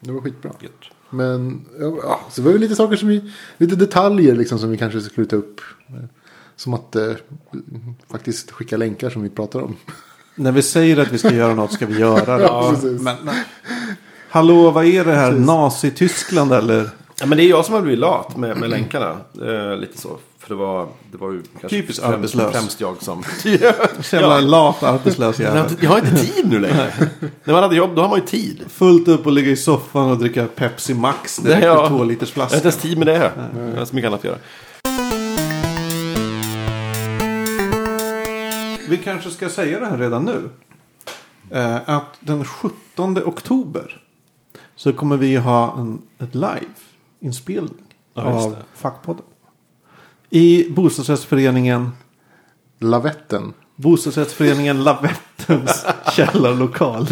Det 0.00 0.12
var 0.12 0.20
skitbra. 0.20 0.52
Gött. 0.60 0.72
Men 1.10 1.64
ja, 1.80 2.20
så 2.30 2.42
var 2.42 2.52
det 2.52 2.58
lite 2.58 2.76
saker 2.76 2.96
som 2.96 3.08
vi, 3.08 3.32
lite 3.58 3.76
detaljer 3.76 4.34
liksom 4.36 4.58
som 4.58 4.70
vi 4.70 4.76
kanske 4.76 5.00
skulle 5.00 5.26
ta 5.26 5.36
upp. 5.36 5.60
Som 6.56 6.74
att 6.74 6.96
eh, 6.96 7.12
faktiskt 8.10 8.50
skicka 8.50 8.76
länkar 8.76 9.10
som 9.10 9.22
vi 9.22 9.30
pratar 9.30 9.60
om. 9.60 9.76
När 10.34 10.52
vi 10.52 10.62
säger 10.62 10.96
att 10.96 11.12
vi 11.12 11.18
ska 11.18 11.30
göra 11.34 11.54
något 11.54 11.72
ska 11.72 11.86
vi 11.86 11.98
göra 11.98 12.38
det. 12.38 12.44
Ja. 12.48 12.74
Men. 13.00 13.16
Hallå, 14.30 14.70
vad 14.70 14.84
är 14.84 15.04
det 15.04 15.12
här? 15.12 15.32
Nazi-Tyskland 15.32 16.52
eller? 16.52 16.90
Ja, 17.20 17.26
men 17.26 17.38
det 17.38 17.44
är 17.44 17.48
jag 17.48 17.64
som 17.64 17.74
har 17.74 17.82
blivit 17.82 17.98
lat 17.98 18.36
med, 18.36 18.56
med 18.56 18.70
länkarna. 18.70 19.16
Eh, 19.42 19.76
lite 19.76 20.00
så. 20.00 20.18
För 20.38 20.48
det 20.48 20.54
var, 20.54 20.88
det 21.12 21.18
var 21.18 21.32
ju 21.32 21.42
kanske 21.42 21.68
Typiskt 21.68 22.02
främst, 22.02 22.14
arbetslös. 22.16 22.52
främst 22.52 22.80
jag 22.80 23.02
som... 23.02 23.22
Jävla 24.12 24.40
lat 24.40 24.82
arbetslös 24.82 25.40
jag, 25.40 25.50
har 25.50 25.56
jävel. 25.56 25.70
inte, 25.72 25.84
jag 25.84 25.90
har 25.90 25.98
inte 25.98 26.16
tid 26.16 26.50
nu 26.50 26.58
längre. 26.58 26.92
När 27.44 27.54
man 27.54 27.62
hade 27.62 27.76
jobb, 27.76 27.96
då 27.96 28.02
har 28.02 28.08
man 28.08 28.18
ju 28.18 28.24
tid. 28.26 28.64
Fullt 28.68 29.08
upp 29.08 29.26
och 29.26 29.32
ligga 29.32 29.50
i 29.50 29.56
soffan 29.56 30.10
och 30.10 30.18
dricka 30.18 30.46
Pepsi 30.46 30.94
Max 30.94 31.36
direkt 31.36 31.60
Nej, 31.60 31.68
ja. 31.68 31.98
ur 32.00 32.04
liters 32.04 32.32
Jag 32.36 32.42
har 32.42 32.48
flaska. 32.48 32.56
inte 32.56 32.68
ens 32.68 32.82
tid 32.82 32.98
med 32.98 33.06
det. 33.06 33.32
Jag 33.72 33.78
har 33.78 33.84
så 33.84 33.94
mycket 33.94 34.08
annat 34.08 34.20
att 34.20 34.24
göra. 34.24 34.38
Vi 38.88 38.96
kanske 38.98 39.30
ska 39.30 39.48
säga 39.48 39.80
det 39.80 39.86
här 39.86 39.98
redan 39.98 40.24
nu. 40.24 40.48
Eh, 41.50 41.76
att 41.88 42.16
den 42.20 42.44
17 42.44 43.18
oktober 43.24 44.02
så 44.76 44.92
kommer 44.92 45.16
vi 45.16 45.36
ha 45.36 45.78
en, 45.78 46.02
ett 46.18 46.34
live-inspelning 46.34 47.74
Ja, 48.14 48.22
av. 48.22 48.56
Fackpodden. 48.74 49.24
I 50.30 50.70
bostadsrättsföreningen 50.70 51.90
Lavetten. 52.78 53.52
Bostadsrättsföreningen 53.76 54.84
Lavettens 54.84 55.86
källarlokal. 56.16 57.06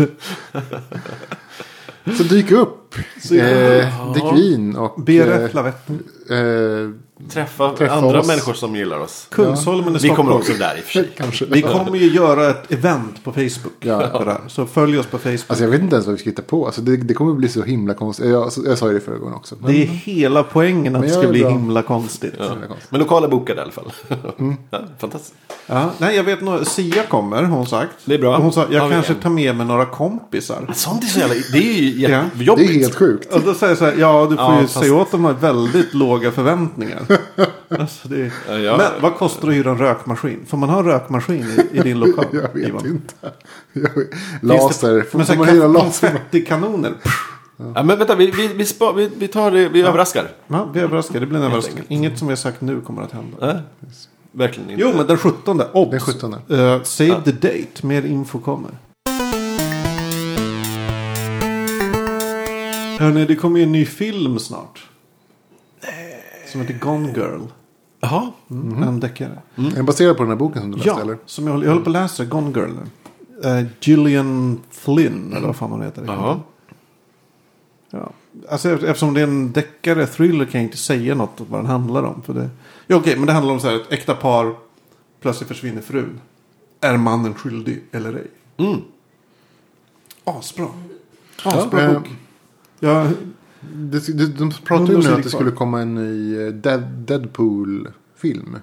Så 2.16 2.22
dyk 2.22 2.50
upp. 2.50 2.94
Så- 3.22 3.34
eh, 3.34 4.12
drick 4.12 4.32
vin 4.34 4.76
och 4.76 5.02
BRF 5.02 5.54
Lavetten. 5.54 6.02
eh, 6.30 6.36
eh, 6.38 6.90
Träffa, 7.30 7.72
Träffa 7.76 7.94
andra 7.94 8.20
oss. 8.20 8.26
människor 8.26 8.52
som 8.54 8.76
gillar 8.76 8.98
oss. 8.98 9.26
Kungsholmen 9.30 9.88
i 9.88 9.92
Vi 9.92 9.98
Stockholm. 9.98 10.16
kommer 10.28 10.38
också 10.40 10.52
där 10.52 10.76
i 10.76 10.80
och 10.80 10.84
för 10.84 10.92
sig. 10.92 11.08
kanske. 11.16 11.44
Vi 11.44 11.62
kommer 11.62 11.96
ju 11.96 12.06
göra 12.12 12.50
ett 12.50 12.72
event 12.72 13.24
på 13.24 13.32
Facebook. 13.32 13.72
Ja. 13.80 14.06
På 14.18 14.24
det 14.24 14.30
här. 14.30 14.40
Så 14.48 14.66
följ 14.66 14.98
oss 14.98 15.06
på 15.06 15.18
Facebook. 15.18 15.44
Alltså 15.46 15.64
jag 15.64 15.70
vet 15.70 15.80
inte 15.80 15.94
ens 15.96 16.06
vad 16.06 16.14
vi 16.14 16.20
ska 16.20 16.30
hitta 16.30 16.42
på. 16.42 16.66
Alltså 16.66 16.80
det, 16.80 16.96
det 16.96 17.14
kommer 17.14 17.34
bli 17.34 17.48
så 17.48 17.62
himla 17.62 17.94
konstigt. 17.94 18.26
Jag, 18.30 18.50
jag 18.66 18.78
sa 18.78 18.88
ju 18.88 18.94
det 18.94 19.00
förra 19.00 19.16
gången 19.18 19.34
också. 19.34 19.54
Men, 19.60 19.72
det 19.72 19.82
är 19.82 19.86
hela 19.86 20.42
poängen 20.42 20.96
att 20.96 21.02
det 21.02 21.08
ska 21.10 21.28
bli 21.28 21.40
bra. 21.40 21.50
himla 21.50 21.82
konstigt. 21.82 22.34
Ja. 22.38 22.44
Men 22.88 23.00
lokal 23.00 23.24
är 23.24 23.28
bokad 23.28 23.56
i 23.56 23.60
alla 23.60 23.72
fall. 23.72 23.92
Ja, 24.70 24.80
fantastiskt. 24.98 25.34
Ja, 25.66 25.90
nej, 25.98 26.16
jag 26.16 26.24
vet 26.24 26.40
nog. 26.40 26.66
Sia 26.66 27.02
kommer, 27.02 27.42
hon 27.42 27.66
sagt. 27.66 27.92
Det 28.04 28.14
är 28.14 28.18
bra. 28.18 28.36
Hon 28.38 28.52
sa, 28.52 28.60
jag 28.60 28.72
Ja, 28.82 28.86
vi- 28.86 28.92
kanske 28.92 29.14
tar 29.14 29.30
med 29.30 29.56
mig 29.56 29.66
några 29.66 29.86
kompisar. 29.86 30.70
Sånt 30.74 31.02
är 31.02 31.06
så 31.06 31.18
jävla... 31.18 31.34
Det 31.52 31.58
är 31.58 31.82
ju 31.82 32.00
Ja. 32.00 32.08
Det 32.08 32.14
jättejobbigt. 32.38 32.70
är 32.70 32.74
helt 32.74 32.94
sjukt. 32.94 33.32
Och 33.34 33.40
då 33.40 33.54
säger 33.54 33.70
jag 33.70 33.78
så 33.78 33.84
här, 33.84 33.94
ja 33.98 34.26
du 34.30 34.36
får 34.36 34.44
Ja, 34.44 34.56
ju 34.60 34.66
fast- 34.66 34.78
säga 34.78 34.94
åt 34.94 35.10
dem 35.10 35.24
att 35.24 35.42
väldigt 35.42 35.94
låga 35.94 36.30
förväntningar. 36.30 37.02
alltså, 37.80 38.08
det 38.08 38.20
är... 38.20 38.32
Ja, 38.48 38.58
ja. 38.58 38.76
Men 38.76 39.02
vad 39.02 39.14
kostar 39.14 39.48
det 39.48 39.48
att 39.48 39.58
hyra 39.58 39.70
en 39.70 39.78
rökmaskin? 39.78 40.46
Får 40.46 40.56
man 40.58 40.68
ha 40.68 40.78
en 40.78 40.84
rökmaskin 40.84 41.46
i, 41.72 41.78
i 41.78 41.80
din 41.80 42.00
lokal? 42.00 42.24
Jag 42.32 42.54
vet 42.54 42.68
Ivan? 42.68 42.86
inte. 42.86 43.14
Jag 43.72 43.94
vet. 43.94 44.10
Laser. 44.42 45.02
Får, 45.02 45.18
Men 45.18 45.38
man 45.38 45.48
hyra 45.48 45.66
laser? 45.68 46.08
konfettikanoner. 46.08 46.92
Ja, 47.74 47.82
men 47.82 47.98
vänta, 47.98 48.14
vi, 48.14 48.30
vi, 48.30 48.48
vi, 48.48 48.64
spa, 48.64 48.92
vi, 48.92 49.10
vi 49.18 49.28
tar 49.28 49.50
det, 49.50 49.68
vi 49.68 49.82
överraskar. 49.82 50.28
Ja, 50.46 50.70
vi 50.74 50.80
är 50.80 50.84
överraskade. 50.84 51.20
Det 51.20 51.26
blir 51.26 51.38
en 51.38 51.44
överraskning. 51.44 51.84
Inget 51.88 52.18
som 52.18 52.28
vi 52.28 52.32
har 52.32 52.36
sagt 52.36 52.60
nu 52.60 52.80
kommer 52.80 53.02
att 53.02 53.12
hända. 53.12 53.36
Nej, 53.40 53.56
verkligen 54.32 54.70
inte. 54.70 54.82
Jo, 54.82 54.92
men 54.96 55.06
den 55.06 55.18
17. 55.18 55.62
Obs. 55.72 55.90
Den 55.90 56.00
17. 56.00 56.34
Eh, 56.34 56.82
save 56.82 57.20
the 57.24 57.32
date. 57.32 57.86
Mer 57.86 58.02
info 58.02 58.38
kommer. 58.38 58.70
Hörni, 62.98 63.24
det 63.24 63.36
kommer 63.36 63.58
ju 63.58 63.62
en 63.62 63.72
ny 63.72 63.86
film 63.86 64.38
snart. 64.38 64.88
Som 66.52 66.60
heter 66.60 66.74
Gone 66.74 67.08
Girl. 67.12 67.40
Jaha. 68.00 68.30
Mm. 68.50 68.82
En 68.82 69.00
deckare. 69.00 69.38
Är 69.56 69.62
den 69.70 69.86
baserad 69.86 70.16
på 70.16 70.22
den 70.22 70.30
här 70.30 70.36
boken 70.36 70.62
som 70.62 70.70
du 70.70 70.76
läste 70.76 70.90
Ja, 70.90 71.00
eller? 71.00 71.18
som 71.26 71.46
jag, 71.46 71.52
håller- 71.52 71.66
jag 71.66 71.72
håller 71.72 71.84
på 71.84 71.90
att 71.90 71.92
läsa 71.92 72.24
Gone 72.24 72.50
Girl 72.60 72.70
nu. 72.70 72.80
Eh, 73.48 73.66
Gillian 73.80 74.60
Flynn, 74.70 75.32
eller 75.36 75.46
vad 75.46 75.56
fan 75.56 75.70
hon 75.70 75.82
heter. 75.82 76.04
Jaha. 76.06 76.40
Ja. 77.90 78.10
Alltså, 78.50 78.68
eft- 78.68 78.84
eftersom 78.86 79.14
det 79.14 79.20
är 79.20 79.24
en 79.24 79.52
deckare, 79.52 80.06
thriller, 80.06 80.44
kan 80.44 80.60
jag 80.60 80.66
inte 80.68 80.76
säga 80.76 81.14
något 81.14 81.40
om 81.40 81.46
vad 81.50 81.60
den 81.60 81.66
handlar 81.70 82.02
om. 82.02 82.22
För 82.22 82.34
det... 82.34 82.50
Ja, 82.86 82.96
okej, 82.96 83.16
men 83.16 83.26
det 83.26 83.32
handlar 83.32 83.54
om 83.54 83.60
så 83.60 83.68
här, 83.68 83.76
ett 83.76 83.92
äkta 83.92 84.14
par. 84.14 84.54
Plötsligt 85.20 85.48
försvinner 85.48 85.82
frun. 85.82 86.20
Är 86.80 86.96
mannen 86.96 87.34
skyldig 87.34 87.82
eller 87.92 88.12
ej? 88.14 88.26
Mm. 88.56 88.80
Asbra. 90.24 90.66
Asbra 91.44 91.82
Ja, 91.82 91.92
bok. 91.94 92.08
Ja, 92.80 93.08
Det, 93.74 94.18
det, 94.18 94.26
de 94.26 94.50
pratade 94.64 94.92
ju 94.92 94.98
nu 94.98 95.08
att 95.08 95.16
det 95.16 95.22
kvar. 95.22 95.30
skulle 95.30 95.50
komma 95.50 95.80
en 95.80 95.94
ny 95.94 96.40
eh, 96.46 96.52
Dead, 96.52 96.82
Deadpool-film. 96.82 98.56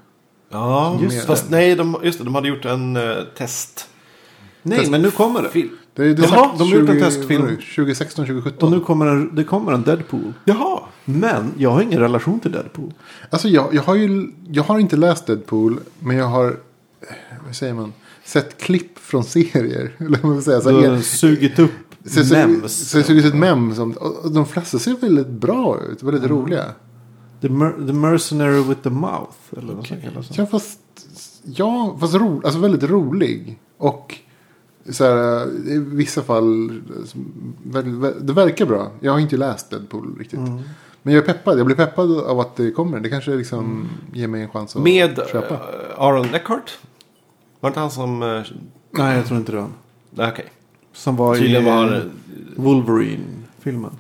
Ja, 0.52 1.00
Just 1.02 1.26
fast 1.26 1.50
nej, 1.50 1.76
de, 1.76 1.98
just 2.04 2.18
det, 2.20 2.26
de 2.26 2.36
hade 2.36 2.48
gjort 2.48 2.66
en 2.66 2.96
eh, 2.96 3.04
test. 3.38 3.90
nej, 4.62 4.90
men 4.90 5.02
nu 5.02 5.12
kommer 5.12 5.42
det. 5.44 5.50
Film. 5.50 5.70
Det, 5.94 6.14
det 6.14 6.24
är 6.24 6.28
Jaha, 6.32 6.48
sagt 6.48 6.60
de 6.60 6.72
har 6.72 6.80
gjort 6.80 6.90
en 6.90 6.96
20 6.96 7.02
testfilm. 7.06 7.42
vad 7.42 7.52
är 7.52 7.56
det, 7.56 7.62
2016, 7.62 8.26
2017. 8.26 8.68
Och 8.68 8.80
nu 8.80 8.86
kommer 8.86 9.06
en, 9.06 9.36
det 9.36 9.44
kommer 9.44 9.72
en 9.72 9.84
Deadpool. 9.84 10.34
Jaha. 10.46 10.80
Men 11.06 11.54
jag 11.58 11.70
har 11.72 11.82
ingen 11.82 12.00
relation 12.00 12.40
till 12.40 12.52
Deadpool. 12.52 12.94
Alltså 13.30 13.48
jag, 13.48 13.74
jag 13.76 13.82
har 13.84 13.96
ju 13.96 14.32
jag 14.48 14.64
har 14.64 14.80
inte 14.80 14.98
läst 14.98 15.26
Deadpool. 15.26 15.80
Men 16.00 16.18
jag 16.18 16.26
har, 16.26 16.46
eh, 16.48 17.08
vad 17.46 17.56
säger 17.56 17.74
man, 17.74 17.94
sett 18.24 18.58
klipp 18.62 19.00
från 19.00 19.24
serier. 19.24 19.92
Eller 19.98 20.20
vad 20.22 20.32
man 20.32 20.42
säga. 20.42 20.62
Så, 20.62 20.82
Du 20.82 20.90
har 20.90 20.98
sugit 21.02 21.60
upp 21.60 21.72
så, 22.10 22.34
mems. 22.34 22.90
så, 22.90 22.98
det 22.98 23.04
såg 23.04 23.16
ut 23.16 23.26
ett 23.26 23.36
mem. 23.36 23.76
Som, 23.76 23.92
och 23.92 24.32
de 24.32 24.46
flesta 24.46 24.80
ser 24.80 24.94
väldigt 24.94 25.28
bra 25.28 25.80
ut. 25.92 26.04
Väldigt 26.04 26.24
Mm. 26.24 26.38
roliga. 26.38 26.66
The, 27.42 27.50
mer- 27.50 27.88
the 27.88 27.94
Mercenary 27.94 28.64
with 28.64 28.82
the 28.82 28.90
Mouth. 28.90 29.38
Eller 29.58 29.74
vad 29.74 29.88
som 29.88 30.02
kallas. 30.02 30.38
Ja 30.38 30.46
fast, 30.46 30.80
ja, 31.44 31.98
fast 32.00 32.14
ro, 32.16 32.42
alltså 32.44 32.60
väldigt 32.60 32.84
rolig. 32.84 33.60
Och 33.78 34.16
så 34.90 35.04
här, 35.04 35.48
i 35.70 35.78
vissa 35.78 36.22
fall, 36.22 36.82
det 38.22 38.34
verkar 38.34 38.66
bra. 38.66 38.92
Jag 39.00 39.12
har 39.12 39.20
inte 39.20 39.38
läst 39.38 39.70
Deadpool 39.70 40.16
riktigt. 40.20 40.40
Mm. 40.40 40.60
Men 41.02 41.14
jag 41.14 41.24
är 41.24 41.34
peppad. 41.34 41.60
Jag 41.60 41.66
blir 41.66 41.76
peppad 41.76 42.20
av 42.20 42.40
att 42.40 42.56
det 42.56 42.72
kommer. 42.72 43.00
Det 43.00 43.10
kanske 43.10 43.32
liksom 43.32 43.90
ger 44.14 44.28
mig 44.28 44.42
en 44.42 44.50
chans 44.50 44.76
att 44.76 44.82
Med 44.84 45.20
köpa. 45.32 45.54
uh, 45.56 45.60
Aaron 45.98 46.26
Eckhart. 46.36 46.78
Var 47.60 47.70
det 47.70 47.72
inte 47.72 47.80
han 47.80 47.92
som... 47.92 48.22
Uh, 48.24 48.44
Nej, 48.92 49.18
jag 49.18 49.26
tror 49.26 49.40
inte 49.40 49.52
det 49.52 49.58
var 49.58 49.70
han. 50.18 50.30
okej. 50.32 50.46
Som 51.00 51.16
var 51.16 51.36
Tydligen 51.36 51.62
i 51.64 51.66
var. 51.66 52.04
Wolverine-filmen. 52.56 53.92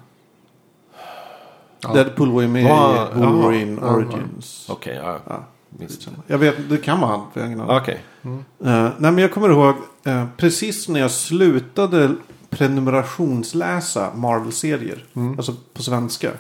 Ja. 1.81 1.93
Deadpool 1.93 2.31
var 2.31 2.41
ju 2.41 2.47
med 2.47 2.63
Var- 2.69 3.11
i 3.15 3.19
Wolverine 3.19 3.77
jaha, 3.81 3.95
Origins. 3.95 4.65
Okej, 4.69 4.95
ja. 5.03 5.19
Ja, 5.27 5.43
Minst. 5.69 6.07
jag 6.27 6.37
vet, 6.37 6.69
det 6.69 6.77
kan 6.77 6.99
vara 7.01 7.11
han. 7.11 7.21
För 7.33 7.39
jag 7.39 7.47
har 7.47 7.53
ingen 7.53 7.61
aning. 7.69 7.77
Okej. 7.81 8.03
Eh, 8.23 8.89
nej, 8.97 9.11
men 9.11 9.17
jag 9.17 9.31
kommer 9.31 9.49
ihåg 9.49 9.75
eh, 10.03 10.25
precis 10.37 10.87
när 10.89 10.99
jag 10.99 11.11
slutade 11.11 12.15
prenumerationsläsa 12.49 14.09
Marvel-serier. 14.15 15.03
Alltså 15.37 15.53
på 15.73 15.83
svenska. 15.83 16.31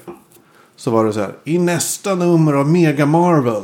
Så 0.75 0.91
var 0.91 1.05
det 1.05 1.13
så 1.13 1.19
här. 1.19 1.35
I 1.43 1.57
nästa 1.57 2.15
nummer 2.15 2.53
av 2.53 2.69
Mega 2.69 3.05
Marvel. 3.05 3.63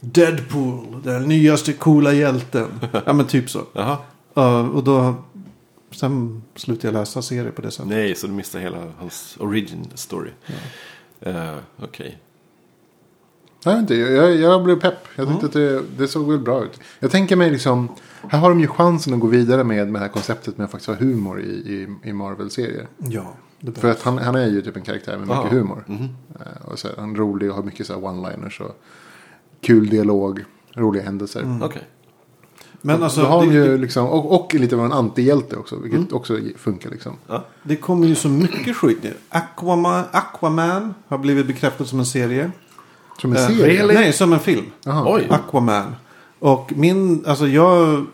Deadpool. 0.00 1.02
Den 1.04 1.22
nyaste 1.22 1.72
coola 1.72 2.12
hjälten. 2.12 2.66
ja 3.06 3.12
men 3.12 3.26
typ 3.26 3.50
så. 3.50 3.60
Jaha. 3.72 3.96
Och 4.72 4.84
då. 4.84 5.14
Sen 5.90 6.42
slutade 6.54 6.88
jag 6.88 7.00
läsa 7.00 7.22
serier 7.22 7.50
på 7.50 7.62
det 7.62 7.70
sättet. 7.70 7.88
Nej, 7.88 8.14
så 8.14 8.26
du 8.26 8.32
missade 8.32 8.64
hela 8.64 8.92
hans 8.98 9.36
origin 9.40 9.86
story. 9.94 10.30
Eh, 11.20 11.54
Okej. 11.76 12.18
Jag 13.64 13.72
vet 13.72 13.80
inte, 13.80 13.94
jag, 13.94 14.12
jag, 14.12 14.34
jag 14.36 14.64
blev 14.64 14.80
pepp. 14.80 14.98
Jag 15.16 15.28
tyckte 15.28 15.46
att 15.46 15.52
det, 15.52 15.82
det 15.98 16.08
såg 16.08 16.28
väl 16.30 16.38
bra 16.38 16.64
ut. 16.64 16.80
Jag 16.98 17.10
tänker 17.10 17.36
mig 17.36 17.50
liksom, 17.50 17.88
här 18.28 18.38
har 18.38 18.48
de 18.48 18.60
ju 18.60 18.66
chansen 18.66 19.14
att 19.14 19.20
gå 19.20 19.26
vidare 19.26 19.64
med, 19.64 19.86
med 19.88 20.00
det 20.00 20.04
här 20.06 20.12
konceptet 20.12 20.58
med 20.58 20.64
att 20.64 20.70
faktiskt 20.70 20.88
ha 20.88 20.94
humor 20.96 21.40
i, 21.40 21.44
i, 21.50 21.88
i 22.08 22.12
Marvel-serier. 22.12 22.86
Ja. 22.98 23.34
För 23.74 23.90
att 23.90 24.02
han, 24.02 24.18
han 24.18 24.34
är 24.34 24.46
ju 24.46 24.62
typ 24.62 24.76
en 24.76 24.82
karaktär 24.82 25.18
med 25.18 25.28
mycket 25.28 25.42
Ja. 25.52 25.58
humor. 25.58 25.84
Eh, 26.40 26.66
Och 26.70 26.78
så 26.78 26.88
är 26.88 26.92
han 26.96 27.16
rolig 27.16 27.50
och 27.50 27.56
har 27.56 27.62
mycket 27.62 27.86
så 27.86 27.94
one-liners 27.94 28.60
och 28.60 28.80
kul 29.60 29.88
dialog, 29.88 30.44
roliga 30.74 31.02
händelser. 31.02 31.58
Okej. 31.62 31.82
Men 32.86 33.02
alltså. 33.02 33.20
Då 33.20 33.26
har 33.26 33.46
det, 33.46 33.52
ju 33.52 33.68
det, 33.68 33.76
liksom, 33.76 34.06
och, 34.06 34.34
och 34.34 34.54
lite 34.54 34.76
av 34.76 34.84
en 34.84 34.92
antihjälte 34.92 35.56
också, 35.56 35.76
vilket 35.76 36.12
också 36.12 36.38
funkar 36.56 36.90
liksom. 36.90 37.16
det 37.62 37.76
kommer 37.76 38.06
ju 38.06 38.14
så 38.14 38.28
mycket 38.28 38.76
skit 38.76 38.98
nu. 39.02 39.14
Aquaman, 39.28 40.04
Aquaman 40.12 40.94
har 41.08 41.18
blivit 41.18 41.46
bekräftad 41.46 41.84
som 41.84 41.98
en 41.98 42.06
serie. 42.06 42.50
Som 43.20 43.32
en 43.32 43.38
Eh, 43.38 43.48
serie. 43.48 43.86
Nej, 43.86 44.12
som 44.12 44.32
en 44.32 44.40
film. 44.40 44.64
Oj. 45.06 45.26
Aquaman. 45.30 45.94
Och 46.38 46.72
min, 46.76 47.24
alltså 47.26 47.46
jag... 47.46 48.06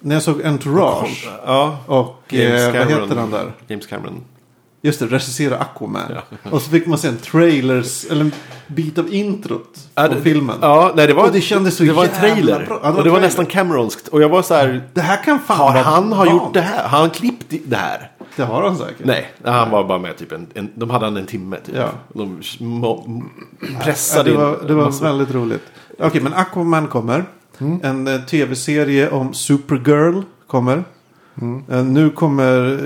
När 0.00 0.14
jag 0.14 0.22
såg 0.22 0.42
Entourage. 0.42 1.30
Ja. 1.46 1.78
Och 1.86 2.34
eh, 2.34 2.72
vad 2.72 2.86
heter 2.86 3.16
han 3.16 3.30
där? 3.30 3.52
James 3.66 3.86
Cameron. 3.86 4.20
Just 4.84 5.00
det, 5.00 5.06
regissera 5.06 5.58
Aquaman. 5.58 6.12
Och 6.50 6.62
så 6.62 6.70
fick 6.70 6.86
man 6.86 6.98
se 6.98 7.08
en 7.08 7.16
trailers, 7.16 8.04
eller 8.10 8.20
en 8.20 8.32
bit 8.66 8.98
av 8.98 9.14
introt 9.14 9.78
Ja, 9.94 10.08
på 10.08 10.20
filmen. 10.20 10.56
Ja, 10.62 10.92
nej, 10.96 11.06
det 11.06 11.14
var, 11.14 11.24
Och 11.26 11.32
det 11.32 11.40
kändes 11.40 11.76
så 11.76 11.84
det 11.84 11.92
var 11.92 12.04
en 12.04 12.10
trailer. 12.10 12.66
bra. 12.66 12.80
Ja, 12.82 12.88
det 12.88 12.90
var 12.90 12.90
och 12.90 12.94
det 12.94 12.96
var 12.96 13.02
trailer. 13.04 13.20
nästan 13.20 13.46
Cameronskt. 13.46 14.08
Och 14.08 14.22
jag 14.22 14.28
var 14.28 14.42
så 14.42 14.54
här. 14.54 14.88
Det 14.94 15.00
här 15.00 15.22
kan 15.24 15.38
fan 15.40 15.58
Har 15.58 15.82
han 15.82 16.12
har 16.12 16.26
gjort 16.26 16.54
det 16.54 16.60
här? 16.60 16.88
Har 16.88 16.98
han 16.98 17.10
klippt 17.10 17.46
det 17.64 17.76
här? 17.76 18.10
Det 18.36 18.42
har 18.42 18.62
han 18.62 18.76
säkert. 18.78 19.04
Nej, 19.06 19.30
han 19.44 19.70
var 19.70 19.84
bara 19.84 19.98
med 19.98 20.16
typ 20.16 20.32
en, 20.32 20.46
en 20.54 20.70
de 20.74 20.90
hade 20.90 21.04
han 21.04 21.16
en 21.16 21.26
timme 21.26 21.56
typ. 21.66 21.74
Ja. 21.76 21.88
De 22.14 22.40
mo- 22.58 23.22
Ja, 23.60 23.66
pressade 23.84 24.30
det 24.30 24.36
var, 24.36 24.52
in 24.60 24.66
det 24.66 24.74
var 24.74 24.84
massor. 24.84 25.04
väldigt 25.04 25.30
roligt. 25.34 25.62
Okej, 25.98 26.20
men 26.20 26.34
Aquaman 26.34 26.86
kommer. 26.86 27.24
En 27.82 28.08
eh, 28.08 28.20
tv-serie 28.20 29.10
om 29.10 29.34
Supergirl 29.34 30.22
kommer. 30.46 30.84
Eh, 31.68 31.84
nu 31.84 32.10
kommer, 32.10 32.80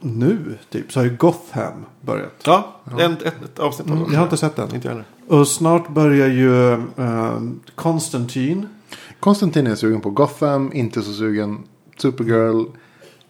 nu 0.00 0.58
typ, 0.70 0.92
så 0.92 1.00
har 1.00 1.04
ju 1.04 1.16
Gotham 1.16 1.84
börjat. 2.00 2.42
Ja, 2.44 2.76
en, 2.98 3.12
ett, 3.12 3.24
ett 3.24 3.58
avsnitt 3.58 3.90
av 3.90 4.08
Jag 4.12 4.18
har 4.18 4.24
inte 4.24 4.36
sett 4.36 4.56
den. 4.56 4.74
Inte 4.74 4.88
jag 4.88 4.92
heller. 4.92 5.06
Och 5.28 5.48
snart 5.48 5.88
börjar 5.88 6.28
ju 6.28 6.50
uh, 6.50 7.40
Konstantin. 7.74 8.66
Konstantin 9.20 9.66
är 9.66 9.74
sugen 9.74 10.00
på. 10.00 10.10
Gotham, 10.10 10.72
inte 10.72 11.02
så 11.02 11.12
sugen. 11.12 11.58
Supergirl 11.96 12.64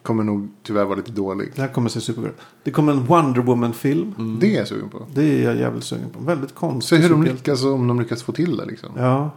kommer 0.02 0.24
nog 0.24 0.48
tyvärr 0.62 0.84
vara 0.84 0.96
lite 0.96 1.12
dålig. 1.12 1.52
Det 1.54 1.62
här 1.62 1.68
kommer 1.68 1.88
se 1.88 2.00
Supergirl. 2.00 2.32
Det 2.62 2.70
kommer 2.70 2.92
en 2.92 3.04
Wonder 3.04 3.40
Woman-film. 3.40 4.38
Det 4.40 4.54
är 4.54 4.58
jag 4.58 4.68
sugen 4.68 4.88
på. 4.88 5.06
Det 5.14 5.22
är 5.22 5.44
jag 5.44 5.56
jävligt 5.56 5.84
sugen 5.84 6.10
på. 6.10 6.24
Väldigt 6.24 6.50
Se 6.50 6.56
konstig 6.56 6.96
hur 6.96 7.10
de 7.10 7.22
lyckas, 7.22 7.64
om 7.64 7.88
de 7.88 8.00
lyckas 8.00 8.22
få 8.22 8.32
till 8.32 8.56
det 8.56 8.64
liksom. 8.64 8.90
Ja. 8.96 9.30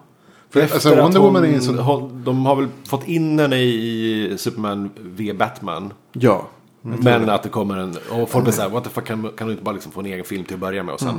För, 0.55 0.61
Efter 0.61 0.75
alltså, 0.75 0.89
Wonder 0.89 1.19
hon, 1.19 1.27
Woman 1.27 1.45
är 1.45 1.55
en 1.55 1.61
sån... 1.61 2.23
De 2.23 2.45
har 2.45 2.55
väl 2.55 2.67
fått 2.83 3.07
in 3.07 3.39
henne 3.39 3.55
i 3.55 4.33
Superman 4.37 4.89
v 4.97 5.33
Batman. 5.33 5.93
Ja. 6.11 6.47
Men 6.81 7.29
att 7.29 7.43
det 7.43 7.49
kommer 7.49 7.77
en... 7.77 7.97
Och 8.09 8.29
folk 8.29 8.43
blir 8.43 8.53
såhär, 8.53 8.69
what 8.69 8.83
the 8.83 8.89
fuck, 8.89 9.05
kan, 9.05 9.29
kan 9.37 9.47
du 9.47 9.53
inte 9.53 9.63
bara 9.63 9.73
liksom 9.73 9.91
få 9.91 9.99
en 9.99 10.05
egen 10.05 10.25
film 10.25 10.43
till 10.43 10.53
att 10.53 10.59
börja 10.59 10.83
med 10.83 10.93
och 10.93 10.99
sen 10.99 11.17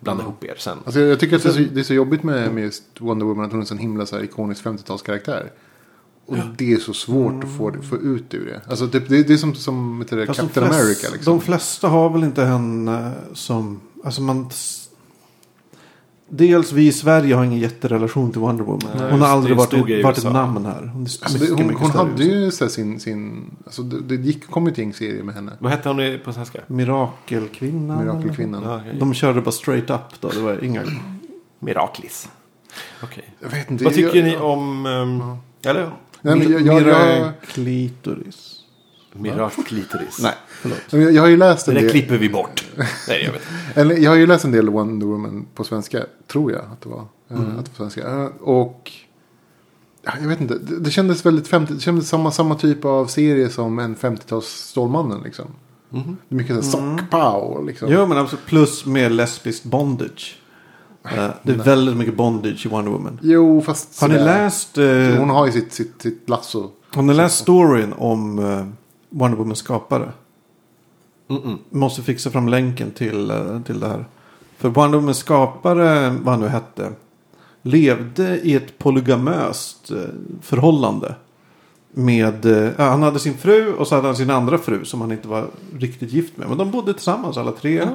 blanda 0.00 0.22
ihop 0.22 0.44
er 0.44 0.54
sen? 0.58 0.78
Alltså, 0.84 1.00
jag 1.00 1.20
tycker 1.20 1.36
att 1.36 1.42
det 1.42 1.48
är, 1.48 1.52
så, 1.52 1.58
det 1.58 1.80
är 1.80 1.84
så 1.84 1.94
jobbigt 1.94 2.22
med, 2.22 2.52
med 2.52 2.64
just 2.64 2.82
Wonder 2.98 3.26
Woman 3.26 3.44
att 3.44 3.50
hon 3.50 3.60
är 3.60 3.62
en 3.62 3.66
sån 3.66 3.78
himla 3.78 4.06
så 4.06 4.16
här, 4.16 4.22
ikonisk 4.24 4.64
50-talskaraktär. 4.64 5.50
Och 6.26 6.36
det 6.56 6.72
är 6.72 6.76
så 6.76 6.94
svårt 6.94 7.44
att 7.44 7.56
få, 7.56 7.72
få 7.82 7.96
ut 7.96 8.34
ur 8.34 8.46
det. 8.46 8.60
Alltså 8.70 8.86
det, 8.86 8.98
det, 8.98 9.22
det 9.22 9.32
är 9.32 9.36
som, 9.36 9.54
som 9.54 10.04
det, 10.10 10.26
Captain 10.26 10.48
de 10.54 10.60
flest- 10.60 10.80
America 10.80 11.08
liksom. 11.12 11.34
De 11.34 11.40
flesta 11.40 11.88
har 11.88 12.10
väl 12.10 12.24
inte 12.24 12.44
henne 12.44 13.12
som... 13.32 13.80
Alltså 14.04 14.22
man... 14.22 14.50
Dels 16.30 16.72
vi 16.72 16.86
i 16.86 16.92
Sverige 16.92 17.34
har 17.34 17.44
ingen 17.44 17.58
jätterelation 17.58 18.32
till 18.32 18.40
Wonder 18.40 18.64
Woman. 18.64 18.90
Nej, 18.98 19.10
hon 19.10 19.20
har 19.20 19.28
aldrig 19.28 19.56
varit, 19.56 19.72
ett, 19.72 20.04
varit 20.04 20.18
ett 20.18 20.32
namn 20.32 20.66
här. 20.66 20.80
Hon 20.92 21.00
är 21.02 21.04
Alltså, 21.04 21.32
mycket, 21.32 21.48
det, 21.48 21.54
hon 21.54 21.66
mycket 21.66 21.82
hon 21.82 21.90
hade 21.90 22.24
ju 22.24 22.50
så 22.50 22.68
sin, 22.68 23.00
sin 23.00 23.50
alltså 23.64 23.82
det, 23.82 24.16
det 24.16 24.22
gick, 24.22 24.46
kom 24.50 24.66
ju 24.66 24.72
ett 24.72 24.78
gäng 24.78 24.94
serier 24.94 25.22
med 25.22 25.34
henne. 25.34 25.52
Vad 25.58 25.70
hette 25.72 25.88
hon 25.88 26.00
i- 26.00 26.18
på 26.24 26.32
svenska? 26.32 26.60
Mirakelkvinnan. 26.66 27.98
Mirakelkvinnan. 28.04 28.62
Ja, 28.62 28.76
okej. 28.80 28.96
De 29.00 29.14
körde 29.14 29.40
bara 29.40 29.52
straight 29.52 29.90
up 29.90 30.20
då. 30.20 30.28
Det 30.28 30.40
var 30.40 30.64
inga... 30.64 30.82
Miraklis. 31.58 32.28
Okej. 33.02 33.34
Jag 33.40 33.48
vet 33.50 33.70
inte. 33.70 33.84
Vad 33.84 33.94
tycker 33.94 34.16
jag, 34.16 34.24
ni 34.24 34.36
om... 34.36 34.86
ehm, 34.86 35.22
Eller? 35.70 35.90
Nej, 36.22 36.36
men 36.36 36.52
jag, 36.52 36.60
jag, 36.60 36.82
jag, 36.82 36.82
Miraklitoris. 36.84 38.57
Mirage. 39.12 39.52
Nej, 40.22 40.34
förlåt. 40.48 40.78
Men 40.90 41.00
Jag, 41.02 41.12
jag 41.12 41.22
har 41.22 41.28
ju 41.28 41.36
läst 41.36 41.68
en 41.68 41.74
Det 41.74 41.80
del. 41.80 41.90
klipper 41.90 42.18
vi 42.18 42.28
bort. 42.28 42.64
Nej, 43.08 43.24
jag 43.24 43.32
vet 43.32 43.42
inte. 43.42 43.80
Eller, 43.80 43.96
jag 43.96 44.10
har 44.10 44.16
ju 44.16 44.26
läst 44.26 44.44
en 44.44 44.52
del 44.52 44.68
Wonder 44.70 45.06
Woman 45.06 45.46
på 45.54 45.64
svenska. 45.64 46.02
Tror 46.26 46.52
jag 46.52 46.60
att 46.72 46.80
det 46.80 46.88
var. 46.88 47.00
Eh, 47.30 47.36
Mm. 47.40 47.58
Att 47.58 47.64
det 47.64 47.70
var 47.78 47.90
svenska. 47.90 48.10
Eh, 48.10 48.26
Och. 48.40 48.90
ja, 50.02 50.12
Jag 50.20 50.28
vet 50.28 50.40
inte. 50.40 50.58
Det, 50.58 50.78
det 50.80 50.90
kändes 50.90 51.26
väldigt 51.26 51.48
50. 51.48 51.74
Det 51.74 51.80
kändes 51.80 52.08
samma, 52.08 52.30
samma 52.30 52.54
typ 52.54 52.84
av 52.84 53.06
serie 53.06 53.48
som 53.48 53.78
en 53.78 53.96
50-tals 53.96 54.46
Stålmannen 54.46 55.20
liksom. 55.24 55.46
Mhm. 55.90 56.16
Det 56.28 56.34
är 56.34 56.36
mycket 56.36 56.64
så 56.64 56.78
här 56.80 56.96
sockpow 56.98 57.66
liksom. 57.66 57.88
Jo, 57.92 58.06
men 58.06 58.18
alltså 58.18 58.36
plus 58.46 58.86
med 58.86 59.12
lesbisk 59.12 59.64
bondage. 59.64 60.36
Eh, 61.04 61.28
det 61.42 61.52
är 61.52 61.56
väldigt 61.56 61.96
mycket 61.96 62.16
bondage 62.16 62.66
i 62.66 62.68
Wonder 62.68 62.92
Woman. 62.92 63.18
Jo, 63.22 63.62
fast. 63.62 64.00
Har 64.00 64.08
ni 64.08 64.14
läst, 64.18 64.78
eh, 64.78 64.86
Hon 65.18 65.30
har 65.30 65.46
ju 65.46 65.52
sitt, 65.52 65.72
sitt, 65.72 66.02
sitt 66.02 66.28
lasso. 66.28 66.70
har 66.94 67.02
ni 67.02 67.14
läst 67.14 67.38
storyn 67.38 67.92
om 67.92 68.38
eh, 68.38 68.66
Wonder 69.10 69.38
Womans 69.38 69.58
skapare? 69.58 70.12
Mm-mm. 71.28 71.58
Måste 71.70 72.02
fixa 72.02 72.30
fram 72.30 72.48
länken 72.48 72.90
till, 72.90 73.30
eh, 73.30 73.60
till 73.62 73.80
det 73.80 73.88
här. 73.88 74.04
För 74.58 74.68
Wonder 74.68 74.98
Womans 74.98 75.18
skapare, 75.18 76.10
vad 76.10 76.34
han 76.34 76.40
nu 76.40 76.48
hette, 76.48 76.92
levde 77.62 78.40
i 78.40 78.54
ett 78.54 78.78
polygamöst 78.78 79.90
eh, 79.90 79.96
förhållande. 80.42 81.14
Med, 81.92 82.44
ja, 82.78 82.84
han 82.84 83.02
hade 83.02 83.18
sin 83.18 83.36
fru 83.36 83.72
och 83.74 83.86
så 83.88 83.94
hade 83.94 84.06
han 84.08 84.16
sin 84.16 84.30
andra 84.30 84.58
fru 84.58 84.84
som 84.84 85.00
han 85.00 85.12
inte 85.12 85.28
var 85.28 85.46
riktigt 85.78 86.12
gift 86.12 86.36
med. 86.36 86.48
Men 86.48 86.58
de 86.58 86.70
bodde 86.70 86.94
tillsammans 86.94 87.36
alla 87.36 87.52
tre. 87.52 87.88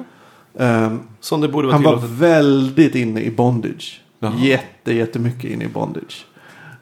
Ehm, 0.60 1.00
Som 1.20 1.42
det 1.42 1.48
borde 1.48 1.68
vara 1.68 1.76
han 1.76 1.84
var 1.84 1.92
tillåtet. 1.98 2.18
väldigt 2.18 2.96
inne 2.96 3.22
i 3.22 3.32
bondage. 3.32 4.02
Jaha. 4.20 4.34
Jätte, 4.38 4.94
jättemycket 4.94 5.52
inne 5.52 5.64
i 5.66 5.68
bondage. 5.68 6.26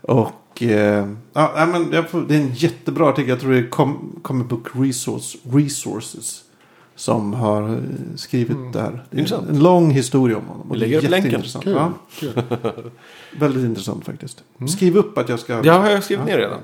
Och 0.01 0.31
eh, 0.61 1.07
ja, 1.33 1.65
men 1.71 2.03
får, 2.03 2.21
det 2.21 2.35
är 2.35 2.39
en 2.39 2.53
jättebra 2.53 3.09
artikel. 3.09 3.29
Jag 3.29 3.39
tror 3.39 3.51
det 3.51 3.57
är 3.57 3.69
Com 3.69 4.19
Comic 4.21 4.47
Book 4.47 4.67
Resource, 4.73 5.37
Resources. 5.51 6.43
Som 6.95 7.33
har 7.33 7.69
eh, 7.69 7.77
skrivit 8.15 8.57
det 8.73 8.81
här. 8.81 9.03
Det 9.09 9.31
är. 9.31 9.49
En 9.49 9.59
lång 9.59 9.91
historia 9.91 10.37
om 10.37 10.45
honom. 10.45 10.67
Vi 10.71 10.77
lägger 10.77 10.97
upp 10.97 11.09
länken. 11.09 11.41
Kul. 11.61 11.73
Ja, 11.73 11.93
Kul. 12.19 12.31
väldigt 13.39 13.63
intressant 13.63 14.05
faktiskt. 14.05 14.43
Skriv 14.69 14.97
upp 14.97 15.17
att 15.17 15.29
jag 15.29 15.39
ska... 15.39 15.55
Har 15.55 15.89
jag 15.89 16.03
skrivit 16.03 16.25
ner 16.25 16.37
redan. 16.37 16.59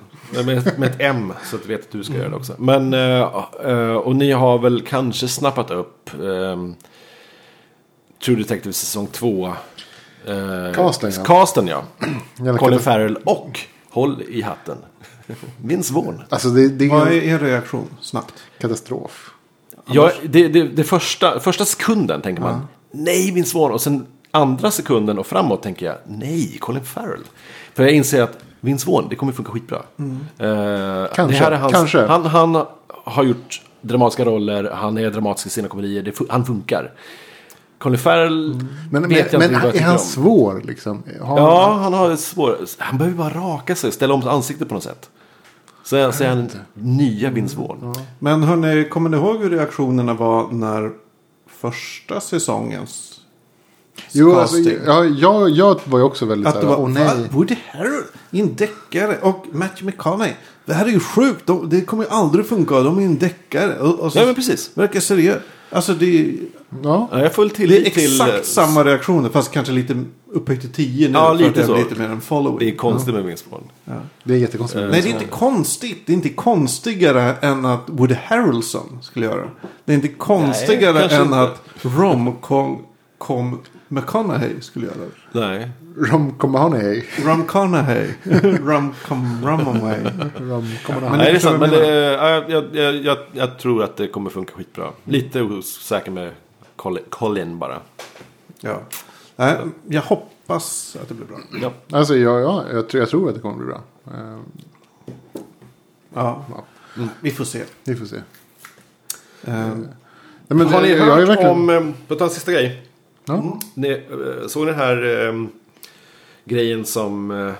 Med, 0.45 0.79
med 0.79 0.89
ett 0.89 0.95
M 0.99 1.33
så 1.43 1.55
att 1.55 1.61
du 1.61 1.67
vet 1.67 1.79
att 1.79 1.91
du 1.91 2.03
ska 2.03 2.13
göra 2.13 2.29
det 2.29 2.35
också. 2.35 2.55
Men, 2.57 2.93
eh, 2.93 3.43
eh, 3.65 3.95
och 3.95 4.15
ni 4.15 4.31
har 4.31 4.59
väl 4.59 4.81
kanske 4.81 5.27
snappat 5.27 5.71
upp 5.71 6.09
ehm, 6.13 6.75
True 8.25 8.37
Detective 8.37 8.73
säsong 8.73 9.07
2. 9.07 9.47
Uh, 10.29 10.73
Casten, 10.73 11.11
ja. 11.15 11.23
Casten 11.23 11.67
ja. 11.67 11.83
Colin 12.57 12.79
Farrell 12.79 13.17
och, 13.17 13.59
håll 13.89 14.23
i 14.29 14.41
hatten, 14.41 14.77
Vince 15.57 15.93
Vaughn. 15.93 16.21
Alltså 16.29 16.49
det, 16.49 16.67
det 16.69 16.87
Vad 16.89 17.07
är 17.07 17.11
är 17.11 17.21
en 17.21 17.29
er 17.29 17.39
reaktion? 17.39 17.87
Snabbt. 18.01 18.33
katastrof. 18.59 19.31
Ja, 19.85 20.11
det, 20.23 20.47
det, 20.47 20.63
det 20.63 20.83
första, 20.83 21.39
första 21.39 21.65
sekunden 21.65 22.21
tänker 22.21 22.41
man 22.41 22.67
nej 22.91 23.31
Vince 23.31 23.57
Vaughn 23.57 23.73
och 23.73 23.81
sen 23.81 24.05
andra 24.31 24.71
sekunden 24.71 25.19
och 25.19 25.27
framåt 25.27 25.63
tänker 25.63 25.85
jag 25.85 25.95
nej 26.07 26.57
Colin 26.59 26.83
Farrell. 26.85 27.23
För 27.73 27.83
jag 27.83 27.91
inser 27.91 28.21
att 28.21 28.37
Vince 28.59 28.87
Vaughn, 28.87 29.09
det 29.09 29.15
kommer 29.15 29.33
funka 29.33 29.51
skitbra. 29.51 29.77
Eh, 29.77 31.07
Kanske, 31.15 31.25
det 31.25 31.33
här 31.33 31.51
är 31.51 31.57
hans, 31.57 31.73
kanske. 31.73 32.05
Han, 32.05 32.25
han 32.25 32.65
har 32.89 33.23
gjort 33.23 33.61
dramatiska 33.81 34.25
roller, 34.25 34.71
han 34.73 34.97
är 34.97 35.09
dramatisk 35.11 35.47
i 35.47 35.49
sina 35.49 35.67
komedier, 35.67 36.03
det, 36.03 36.19
han 36.29 36.45
funkar. 36.45 36.91
Colin 37.79 37.99
Farrell 37.99 38.55
Men, 38.91 39.01
men, 39.01 39.09
vet 39.09 39.33
jag 39.33 39.39
men 39.39 39.49
inte 39.53 39.65
vad 39.65 39.75
jag 39.75 39.81
är 39.81 39.85
han 39.85 39.93
om. 39.93 39.99
svår 39.99 40.61
liksom? 40.65 41.03
Har 41.21 41.37
Ja, 41.39 41.73
han 41.83 41.93
har 41.93 42.15
svår... 42.15 42.57
Han 42.77 42.97
behöver 42.97 43.17
bara 43.17 43.29
raka 43.33 43.75
sig, 43.75 43.91
ställa 43.91 44.13
om 44.13 44.27
ansiktet 44.27 44.67
på 44.67 44.73
något 44.73 44.83
sätt. 44.83 45.09
Så, 45.83 46.11
så 46.11 46.23
är 46.23 46.27
han 46.29 46.49
nya 46.73 47.29
Vince 47.29 47.57
Vaughn. 47.57 47.95
Men 48.19 48.43
hörni, 48.43 48.89
kommer 48.89 49.09
ni 49.09 49.17
ihåg 49.17 49.37
hur 49.41 49.49
reaktionerna 49.49 50.13
var 50.13 50.51
när 50.51 50.91
första 51.61 52.19
säsongens 52.19 53.13
Jo, 54.11 54.35
alltså, 54.35 54.55
casting? 54.57 54.77
ja, 54.85 55.05
jag, 55.05 55.49
jag 55.49 55.79
var 55.85 55.99
ju 55.99 56.05
också 56.05 56.25
väldigt 56.25 56.47
Att 56.47 56.53
så 56.53 56.59
det 56.61 56.67
här, 56.67 56.75
var 56.75 56.83
åh 56.83 56.89
nej. 56.89 57.05
"Va? 57.05 57.13
Woody 57.31 57.55
Harrell 57.71 58.03
i 58.31 58.41
en 58.41 58.55
deckare 58.55 59.17
och 59.21 59.45
Matthew 59.51 59.85
McConaughey. 59.85 60.33
Det 60.65 60.73
här 60.73 60.85
är 60.85 60.89
ju 60.89 60.99
sjukt. 60.99 61.45
De, 61.45 61.69
det 61.69 61.81
kommer 61.81 62.03
ju 62.03 62.09
aldrig 62.09 62.45
funka. 62.47 62.79
De 62.79 62.97
är 62.99 63.01
en 63.05 63.17
deckare. 63.17 63.79
Och, 63.79 63.99
och 63.99 64.13
så 64.13 64.19
Ja, 64.19 64.25
men 64.25 64.35
precis. 64.35 64.71
verkar 64.73 64.99
seriöst. 64.99 65.45
Alltså 65.69 65.93
det, 65.93 66.19
är- 66.19 66.33
Ja. 66.83 67.09
Ja, 67.11 67.19
jag 67.19 67.33
får 67.33 67.45
det 67.45 67.49
är 67.51 67.55
till... 67.55 67.87
exakt 67.87 68.45
samma 68.45 68.83
reaktioner. 68.83 69.29
Fast 69.29 69.51
kanske 69.51 69.73
lite 69.73 70.03
upphöjt 70.31 70.61
till 70.61 70.71
tio 70.73 71.07
nu. 71.07 71.13
Ja, 71.13 71.37
för 71.37 71.43
lite 71.43 71.65
så. 71.65 71.75
lite 71.77 71.95
mer 71.95 72.09
en 72.09 72.21
following. 72.21 72.59
Det 72.59 72.69
är 72.69 72.75
konstigt 72.75 73.13
med 73.13 73.23
Vince 73.23 73.45
Vaughn. 73.49 73.63
Det 74.23 74.33
är 74.33 74.37
jättekonstigt. 74.37 74.83
Nej, 74.91 75.01
det 75.01 75.09
är 75.09 75.13
inte 75.13 75.25
konstigt. 75.25 76.03
Det 76.05 76.11
är 76.11 76.13
inte 76.13 76.29
konstigare 76.29 77.35
än 77.41 77.65
att 77.65 77.83
Woody 77.87 78.15
Harrelson 78.25 78.99
skulle 79.01 79.25
göra 79.25 79.49
det. 79.85 79.91
Är 79.91 79.95
inte 79.95 80.07
konstigare 80.07 80.99
kanske 80.99 81.17
än 81.17 81.23
inte. 81.23 81.41
att 81.41 81.61
Rom-Com 81.81 82.77
com 83.17 83.59
McConaughey 83.87 84.61
skulle 84.61 84.85
göra 84.85 84.95
det. 84.97 85.39
Nej. 85.39 85.69
Rom 85.97 86.37
Comaney. 86.37 87.03
Rom 87.25 87.45
Conaughey. 87.45 88.13
Rom-Com 88.63 89.41
Romaway. 89.45 90.03
Rom 90.39 90.67
Comaney. 90.85 91.09
Men- 91.09 91.17
Nej, 91.17 91.31
det 91.31 91.37
är 91.37 91.39
sant. 91.39 91.59
Men 91.59 91.71
jag 91.71 91.81
det, 91.81 92.51
jag, 92.51 92.75
jag, 92.75 92.95
jag, 92.95 93.17
jag 93.33 93.59
tror 93.59 93.83
att 93.83 93.97
det 93.97 94.07
kommer 94.07 94.29
funka 94.29 94.53
skitbra. 94.53 94.91
Lite 95.03 95.41
osäker 95.41 96.11
med 96.11 96.31
Colin, 96.75 97.03
Colin 97.09 97.59
bara. 97.59 97.79
Ja. 98.61 98.81
Nej, 99.35 99.57
jag 99.87 100.01
hoppas 100.01 100.97
att 101.01 101.07
det 101.07 101.13
blir 101.13 101.25
bra. 101.27 101.37
Ja. 101.61 101.97
Alltså, 101.97 102.15
ja, 102.15 102.39
ja, 102.39 102.63
jag, 102.73 102.89
tror, 102.89 102.99
jag 103.01 103.09
tror 103.09 103.29
att 103.29 103.35
det 103.35 103.41
kommer 103.41 103.55
bli 103.57 103.65
bra. 103.65 103.81
Ja. 106.13 106.45
Ja. 106.55 106.63
Vi 107.21 107.31
får 107.31 107.45
se. 107.45 107.63
vi 107.83 107.95
får 107.95 108.05
se. 108.05 108.15
Ehm, 109.45 109.87
Nej, 110.49 110.57
men 110.57 110.67
Har 110.67 110.81
det- 110.81 110.87
ni 110.87 110.93
jag 110.93 111.07
är 111.07 111.15
hört 111.15 111.29
verkligen- 111.29 111.51
om... 111.51 111.69
eh, 111.69 112.11
att 112.13 112.17
ta 112.19 112.23
en 112.25 112.29
sista 112.29 112.51
grej. 112.51 112.86
Ja. 113.27 113.59
Ni, 113.73 113.89
eh, 113.89 114.47
såg 114.47 114.65
ni 114.65 114.71
den 114.71 114.79
här 114.79 115.27
eh, 115.27 115.45
grejen 116.45 116.85
som... 116.85 117.31
Eh, 117.31 117.53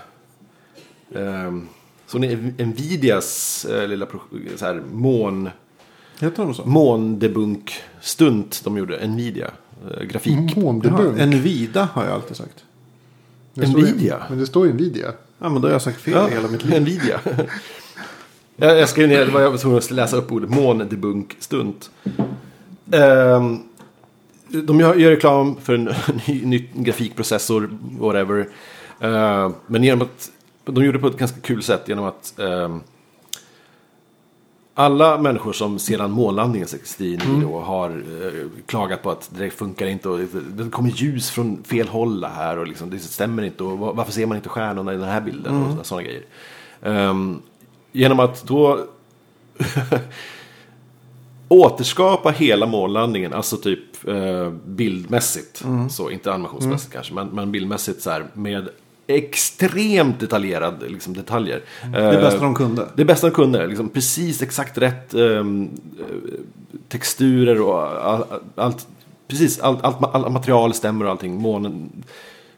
eh, 1.22 1.52
såg 2.08 2.22
ni 2.22 2.36
Nvidias 2.58 3.66
eh, 3.66 3.88
lilla 3.88 4.08
så 4.56 4.66
här, 4.66 4.82
mån... 4.92 5.50
heter 6.20 6.44
de 6.44 6.54
så? 6.54 6.66
Måndebunk-stunt 6.66 8.62
de 8.64 8.78
gjorde. 8.78 9.08
Nvidia. 9.08 9.52
Eh, 9.92 10.04
grafik. 10.04 10.56
Måndebunk. 10.56 11.20
Jaha, 11.20 11.26
Nvidia 11.26 11.88
har 11.94 12.04
jag 12.04 12.14
alltid 12.14 12.38
sagt. 12.38 12.64
Det 13.54 13.68
Nvidia? 13.68 14.24
Men 14.30 14.40
det 14.40 14.46
står 14.46 14.68
ju 14.68 14.74
Nvidia. 14.74 15.14
Ja, 15.40 15.50
men 15.50 15.62
då 15.62 15.68
har 15.68 15.74
jag 15.74 15.82
sagt 15.82 16.02
fel 16.02 16.14
Ja, 16.14 16.28
hela 16.28 16.48
mitt 16.48 16.64
liv. 16.66 16.82
Nvidia. 16.82 17.20
jag, 18.56 18.80
jag 18.80 18.90
skrev 18.90 19.08
ner, 19.08 19.18
jag 19.18 19.52
var 19.52 19.58
tvungen 19.58 19.78
att 19.78 19.92
läsa 19.92 20.18
upp 20.18 20.32
ordet 20.32 20.50
måndebunk-stunt. 20.50 21.92
Ehm, 22.92 23.60
de 24.50 24.80
gör, 24.80 24.96
gör 24.96 25.10
reklam 25.12 25.56
för 25.62 25.74
en 25.74 25.84
ny, 26.28 26.46
ny 26.46 26.70
grafikprocessor, 26.74 27.70
whatever. 28.00 28.48
Ehm, 29.00 29.54
men 29.68 29.84
genom 29.84 30.02
att, 30.02 30.32
de 30.66 30.86
gjorde 30.86 30.98
det 30.98 31.02
på 31.02 31.08
ett 31.08 31.18
ganska 31.18 31.40
kul 31.42 31.64
sätt 31.64 31.84
genom 31.88 32.06
att 32.06 32.40
ehm, 32.40 32.80
alla 34.74 35.18
människor 35.18 35.54
som 35.54 35.80
sedan 35.80 36.12
månlandningen 36.12 36.68
69 36.68 37.20
då 37.42 37.60
har 37.60 37.90
eh, 37.90 38.48
klagat 38.66 39.04
på 39.04 39.12
att 39.12 39.30
det 39.38 39.50
funkar 39.50 39.86
inte 39.88 40.10
och 40.10 40.20
det, 40.52 40.70
kommer 40.72 40.90
ljus 40.90 41.30
från 41.30 41.64
fel 41.64 41.88
håll 41.88 42.24
här 42.24 42.58
och 42.58 42.68
liksom, 42.68 42.90
det 42.90 43.00
stämmer 43.00 43.44
inte 43.44 43.64
och 43.64 43.80
va- 43.80 43.92
varför 43.92 44.12
ser 44.12 44.26
man 44.26 44.38
inte 44.38 44.50
stjärnorna 44.50 44.94
i 44.94 44.98
den 44.98 45.08
här 45.10 45.22
bilden 45.22 45.64
och 45.80 45.86
sådana 45.86 46.04
grejer. 46.04 46.24
Ehm, 46.82 47.42
genom 47.92 48.20
att 48.20 48.44
då 48.44 48.86
återskapa 51.48 52.30
hela 52.30 52.66
månlandningen, 52.66 53.34
alltså 53.34 53.58
typ 53.58 54.08
eh, 54.08 54.52
bildmässigt, 54.52 55.64
så 55.90 56.10
inte 56.10 56.34
animationsmässigt 56.34 56.94
kanske, 56.94 57.14
men, 57.14 57.28
men 57.28 57.52
bildmässigt 57.52 58.02
så 58.02 58.10
här 58.10 58.26
med 58.34 58.70
extremt 59.08 60.20
detaljerade 60.20 60.90
liksom, 60.90 61.14
detaljer. 61.14 61.62
Det 61.92 62.18
bästa 62.22 62.40
de 62.42 62.56
kunde. 62.56 62.88
Det 62.96 63.06
bästa 63.06 63.28
de 63.28 63.34
kunde, 63.34 63.68
liksom, 63.68 63.90
precis 63.90 64.42
exakt 64.42 64.78
rätt 64.78 65.14
eh, 65.14 65.44
texturer 66.88 67.62
och 67.62 67.82
all, 67.82 68.24
allt. 68.56 68.88
Precis, 69.28 69.60
allt, 69.60 69.82
ma- 69.82 70.12
allt 70.14 70.32
material 70.32 70.74
stämmer 70.74 71.06
och 71.06 71.12
allting. 71.12 71.36
Månen, 71.36 71.90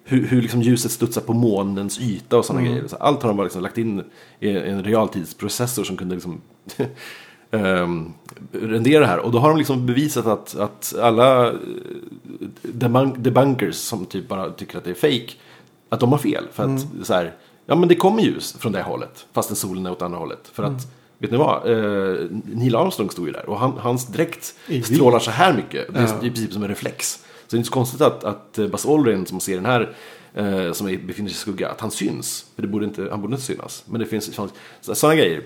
hur, 0.03 0.27
hur 0.27 0.41
liksom 0.41 0.61
ljuset 0.61 0.91
studsar 0.91 1.21
på 1.21 1.33
månens 1.33 1.99
yta 1.99 2.37
och 2.37 2.45
sådana 2.45 2.65
grejer. 2.65 2.87
Så 2.87 2.95
allt 2.95 3.21
har 3.21 3.29
de 3.29 3.37
bara 3.37 3.43
liksom 3.43 3.61
lagt 3.61 3.77
in 3.77 4.03
i 4.39 4.49
en 4.49 4.83
realtidsprocessor 4.83 5.83
som 5.83 5.97
kunde 5.97 6.15
liksom 6.15 6.41
ehm, 7.51 8.13
rendera 8.51 9.05
här. 9.05 9.19
Och 9.19 9.31
då 9.31 9.39
har 9.39 9.49
de 9.49 9.57
liksom 9.57 9.85
bevisat 9.85 10.25
att, 10.25 10.55
att 10.55 10.95
alla 11.01 11.47
eh, 11.47 11.53
debunk, 12.61 13.15
debunkers 13.17 13.75
som 13.75 14.05
typ 14.05 14.27
bara 14.27 14.49
tycker 14.51 14.77
att 14.77 14.83
det 14.83 14.89
är 14.89 14.93
fake 14.93 15.33
att 15.89 15.99
de 15.99 16.11
har 16.11 16.19
fel. 16.19 16.47
För 16.53 16.63
att 16.63 16.85
så 17.03 17.13
här, 17.13 17.33
ja 17.65 17.75
men 17.75 17.89
det 17.89 17.95
kommer 17.95 18.21
ljus 18.23 18.55
från 18.59 18.71
det 18.71 18.81
hållet, 18.81 19.25
fastän 19.33 19.55
solen 19.55 19.85
är 19.85 19.91
åt 19.91 20.01
andra 20.01 20.19
hållet. 20.19 20.49
För 20.53 20.63
att, 20.63 20.87
vet 21.17 21.31
ni 21.31 21.37
vad, 21.37 21.71
eh, 21.71 22.25
Neil 22.45 22.75
Armstrong 22.75 23.09
stod 23.09 23.27
ju 23.27 23.33
där 23.33 23.49
och 23.49 23.59
han, 23.59 23.71
hans 23.77 24.07
dräkt 24.07 24.55
strålar 24.83 25.19
så 25.19 25.31
här 25.31 25.53
mycket. 25.53 25.93
Det 25.93 25.99
är 25.99 26.03
Ja. 26.07 26.17
i 26.17 26.29
princip 26.31 26.53
som 26.53 26.63
en 26.63 26.69
reflex. 26.69 27.11
Så 27.13 27.21
det 27.49 27.55
är 27.55 27.57
inte 27.57 27.67
så 27.67 27.73
konstigt 27.73 28.01
att, 28.01 28.23
att 28.23 28.57
eh, 28.57 28.67
Buzz 28.67 28.85
Aldrin 28.85 29.25
som 29.25 29.39
ser 29.39 29.55
den 29.55 29.65
här, 29.65 29.95
eh, 30.33 30.71
som 30.71 30.87
är, 30.89 30.97
befinner 30.97 31.29
sig 31.29 31.35
i 31.35 31.39
skugga, 31.39 31.69
att 31.69 31.81
han 31.81 31.91
syns. 31.91 32.45
För 32.55 32.61
det 32.61 32.67
borde 32.67 32.85
inte, 32.85 33.07
han 33.11 33.21
borde 33.21 33.33
inte 33.33 33.45
synas. 33.45 33.83
Men 33.87 33.99
det 33.99 34.05
finns 34.05 34.39
sådana 34.81 35.15
grejer. 35.15 35.41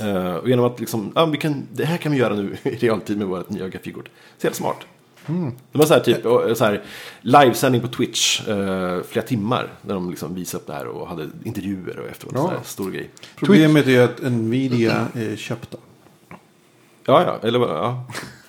Eh, 0.00 0.34
och 0.34 0.48
genom 0.48 0.64
att 0.64 0.80
liksom, 0.80 1.12
ja, 1.14 1.26
vi 1.26 1.38
kan, 1.38 1.66
det 1.72 1.84
här 1.84 1.96
kan 1.96 2.12
vi 2.12 2.18
göra 2.18 2.34
nu 2.34 2.56
i 2.62 2.70
realtid 2.70 3.18
med 3.18 3.26
vårt 3.26 3.50
nya 3.50 3.68
grafikkort. 3.68 4.08
Så 4.38 4.46
helt 4.46 4.56
smart. 4.56 4.76
Det 5.72 5.78
var 5.78 5.86
så 5.86 5.94
här, 5.94 6.00
typ, 6.00 6.26
och, 6.26 6.56
så 6.56 6.64
här, 6.64 6.82
livesändning 7.20 7.80
på 7.82 7.88
Twitch 7.88 8.48
eh, 8.48 9.02
flera 9.08 9.26
timmar. 9.26 9.72
När 9.82 9.94
de 9.94 10.10
liksom 10.10 10.34
visade 10.34 10.60
upp 10.62 10.66
det 10.66 10.72
här 10.72 10.86
och 10.86 11.08
hade 11.08 11.28
intervjuer 11.44 11.98
och 11.98 12.08
efteråt. 12.08 12.32
Ja. 12.36 12.42
Så 12.42 12.48
här, 12.48 12.58
stor 12.64 12.90
grej. 12.90 13.10
Problemet 13.36 13.86
är 13.86 14.02
att 14.02 14.22
Nvidia 14.22 15.06
är 15.14 15.36
köpta. 15.36 15.76
Ja, 17.06 17.22
ja, 17.22 17.48
eller 17.48 17.58
ja. 17.58 18.04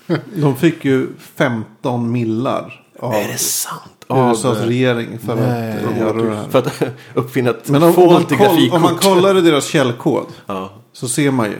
De 0.35 0.55
fick 0.55 0.85
ju 0.85 1.07
15 1.19 2.11
millar 2.11 2.85
av 2.99 3.13
Är 3.13 3.27
det 3.27 3.37
sant? 3.37 4.05
USAs 4.09 4.45
Av, 4.45 4.57
eh, 4.57 4.65
regering 4.65 5.19
för 5.19 5.35
nej, 5.35 5.83
att 5.85 5.97
göra 5.97 6.13
det 6.23 6.35
här. 6.35 6.47
För 6.49 6.59
att 6.59 6.81
uppfinna 7.13 7.49
ett 7.49 7.69
Men 7.69 7.83
om, 7.83 7.95
om, 7.97 8.13
man 8.13 8.23
koll, 8.23 8.37
grafikkort. 8.37 8.75
om 8.75 8.81
man 8.81 8.95
kollar 8.95 9.37
i 9.37 9.41
deras 9.41 9.65
källkod 9.65 10.25
Ja, 10.45 10.69
så 10.93 11.07
ser 11.09 11.31
man 11.31 11.51
ju. 11.51 11.57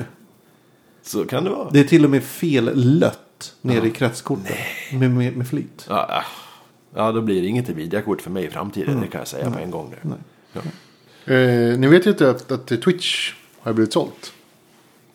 så 1.03 1.25
kan 1.25 1.43
det 1.43 1.49
vara. 1.49 1.69
Det 1.69 1.79
är 1.79 1.83
till 1.83 2.03
och 2.05 2.09
med 2.11 2.23
fel 2.23 2.71
lött 2.75 3.53
nere 3.61 3.87
i 3.87 3.91
kretskortet. 3.91 4.57
Med, 4.93 5.11
med, 5.11 5.37
med 5.37 5.47
flit. 5.47 5.85
Ja, 5.89 6.23
ja, 6.95 7.11
då 7.11 7.21
blir 7.21 7.41
det 7.41 7.47
inget 7.47 7.67
Nvidia-kort 7.67 8.21
för 8.21 8.31
mig 8.31 8.45
i 8.45 8.49
framtiden. 8.49 8.89
Mm. 8.89 9.01
Det 9.01 9.07
kan 9.07 9.19
jag 9.19 9.27
säga 9.27 9.51
på 9.51 9.59
en 9.59 9.71
gång. 9.71 9.95
Nu. 10.01 10.09
Nej. 10.09 10.17
Ja. 10.53 11.33
Eh, 11.33 11.79
ni 11.79 11.87
vet 11.87 12.05
ju 12.05 12.09
inte 12.09 12.29
att, 12.29 12.51
att 12.51 12.67
Twitch 12.67 13.33
har 13.59 13.73
blivit 13.73 13.93
sålt. 13.93 14.33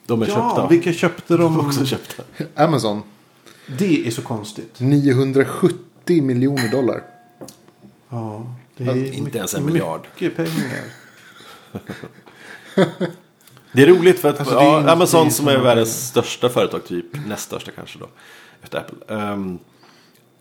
De 0.07 0.23
är 0.23 0.27
Ja, 0.27 0.35
köpta. 0.35 0.69
vilka 0.69 0.93
köpte 0.93 1.37
de? 1.37 1.61
också 1.61 1.87
köpta. 1.87 2.23
Amazon. 2.65 3.03
Det 3.79 4.07
är 4.07 4.11
så 4.11 4.23
konstigt. 4.23 4.81
970 4.81 6.23
miljoner 6.23 6.69
dollar. 6.71 7.03
Ja, 8.09 8.55
det 8.77 8.85
är 8.85 8.89
Alltså, 8.89 9.13
inte 9.13 9.39
ens 9.39 9.55
en 9.55 9.67
miljard. 9.67 10.07
Mycket 10.21 10.37
pengar. 10.37 10.85
Det 13.77 13.83
är 13.83 13.87
roligt 13.87 14.19
för 14.19 14.29
att 14.31 14.41
Alltså, 14.41 14.55
det 14.55 14.61
är 14.61 14.65
ja, 14.67 14.91
Amazon 14.93 15.25
det 15.25 15.29
är 15.29 15.31
som 15.31 15.49
inte 15.49 15.61
är 15.61 15.65
världens 15.65 16.07
största 16.09 16.49
företag, 16.49 16.85
typ 16.85 17.07
näst 17.29 17.43
största 17.43 17.71
kanske 17.71 17.99
då. 17.99 18.07
Efter 18.63 18.79
Apple. 18.79 19.17
ehm, 19.17 19.59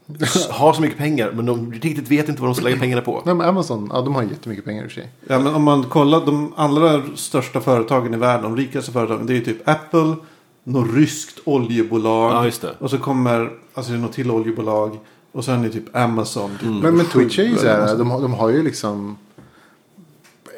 har 0.50 0.74
så 0.74 0.82
mycket 0.82 0.98
pengar 0.98 1.32
men 1.36 1.46
de 1.46 1.72
riktigt 1.74 2.12
vet 2.12 2.30
inte 2.30 2.42
vad 2.42 2.50
de 2.50 2.56
ska 2.56 2.64
lägga 2.64 2.78
pengarna 2.80 3.02
på. 3.02 3.22
Nej, 3.26 3.36
men 3.36 3.48
Amazon, 3.50 3.90
ja, 3.94 4.02
de 4.02 4.16
har 4.16 4.24
jättemycket 4.24 4.66
pengar 4.66 4.84
i 4.84 4.88
och 4.88 4.92
för 4.92 5.02
sig. 5.02 5.10
Ja, 5.28 5.40
men 5.40 5.56
om 5.56 5.64
man 5.64 5.84
kollar 5.84 6.26
de 6.26 6.54
allra 6.58 7.02
största 7.16 7.62
företagen 7.62 8.14
i 8.14 8.18
världen, 8.18 8.44
de 8.44 8.58
rikaste 8.58 8.92
företagen, 8.92 9.26
det 9.26 9.34
är 9.34 9.36
ju 9.36 9.46
typ 9.46 9.68
Apple, 9.70 10.16
något 10.64 10.94
ryskt 10.96 11.40
oljebolag. 11.46 12.32
Ja, 12.32 12.46
just 12.46 12.62
det. 12.62 12.72
Och 12.80 12.90
så 12.90 12.98
kommer, 12.98 13.52
alltså 13.74 13.92
det 13.92 13.98
är 13.98 14.02
något 14.02 14.14
till 14.14 14.32
oljebolag. 14.32 14.98
Och 15.32 15.46
sen 15.46 15.60
är 15.60 15.64
det 15.64 15.70
typ 15.74 15.96
Amazon. 15.96 16.50
Typ 16.60 16.70
Men, 16.70 16.82
men 16.82 17.06
sju 17.06 17.20
Twitch 17.22 17.40
är 17.40 17.44
ju 17.44 17.58
så 17.58 17.68
här, 17.68 17.96
de, 17.98 18.12
har- 18.12 18.22
de 18.22 18.34
har 18.34 18.50
ju 18.50 18.64
liksom... 18.64 19.18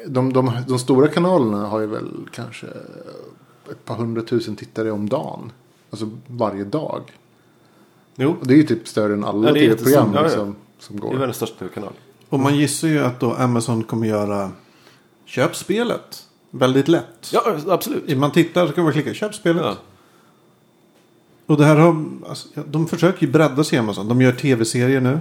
De, 0.08 0.32
de, 0.32 0.50
de 0.68 0.78
stora 0.78 1.08
kanalerna 1.08 1.66
har 1.66 1.80
ju 1.80 1.86
väl 1.86 2.08
kanske 2.32 2.66
ett 3.70 3.84
par 3.84 3.94
hundratusen 3.96 4.56
tittare 4.56 4.90
om 4.90 5.08
dagen. 5.08 5.52
Alltså 5.90 6.10
varje 6.26 6.64
dag. 6.64 7.02
Jo, 8.16 8.36
Och 8.40 8.46
det 8.46 8.54
är 8.54 8.56
ju 8.56 8.62
typ 8.62 8.88
större 8.88 9.12
än 9.14 9.24
alla 9.24 9.48
Ja, 9.48 9.54
tv-program. 9.54 10.10
Ja, 10.14 10.18
ja. 10.20 10.22
liksom, 10.26 10.56
som 10.78 10.96
det 11.00 11.06
är 11.06 11.10
går. 11.10 11.18
världens 11.18 11.36
största 11.36 11.68
kanal. 11.68 11.92
Och 12.28 12.40
man 12.40 12.56
gissar 12.56 12.88
ju 12.88 12.98
att 12.98 13.20
då 13.20 13.32
Amazon 13.34 13.82
kommer 13.84 14.06
göra 14.06 14.50
köp 15.24 15.56
spelet. 15.56 16.24
Väldigt 16.50 16.88
lätt. 16.88 17.30
Ja, 17.32 17.56
absolut. 17.68 18.18
Man 18.18 18.32
tittar 18.32 18.66
så 18.66 18.72
kan 18.72 18.84
man 18.84 18.92
klicka 18.92 19.14
köp 19.14 19.34
spelet. 19.34 19.62
Ja. 19.62 19.76
Och 21.46 21.56
det 21.56 21.64
här 21.64 21.76
har, 21.76 22.04
alltså, 22.28 22.48
de 22.66 22.86
försöker 22.86 23.26
ju 23.26 23.32
bredda 23.32 23.64
sig 23.64 23.78
Amazon. 23.78 24.08
De 24.08 24.20
gör 24.22 24.32
tv-serier 24.32 25.00
nu. 25.00 25.18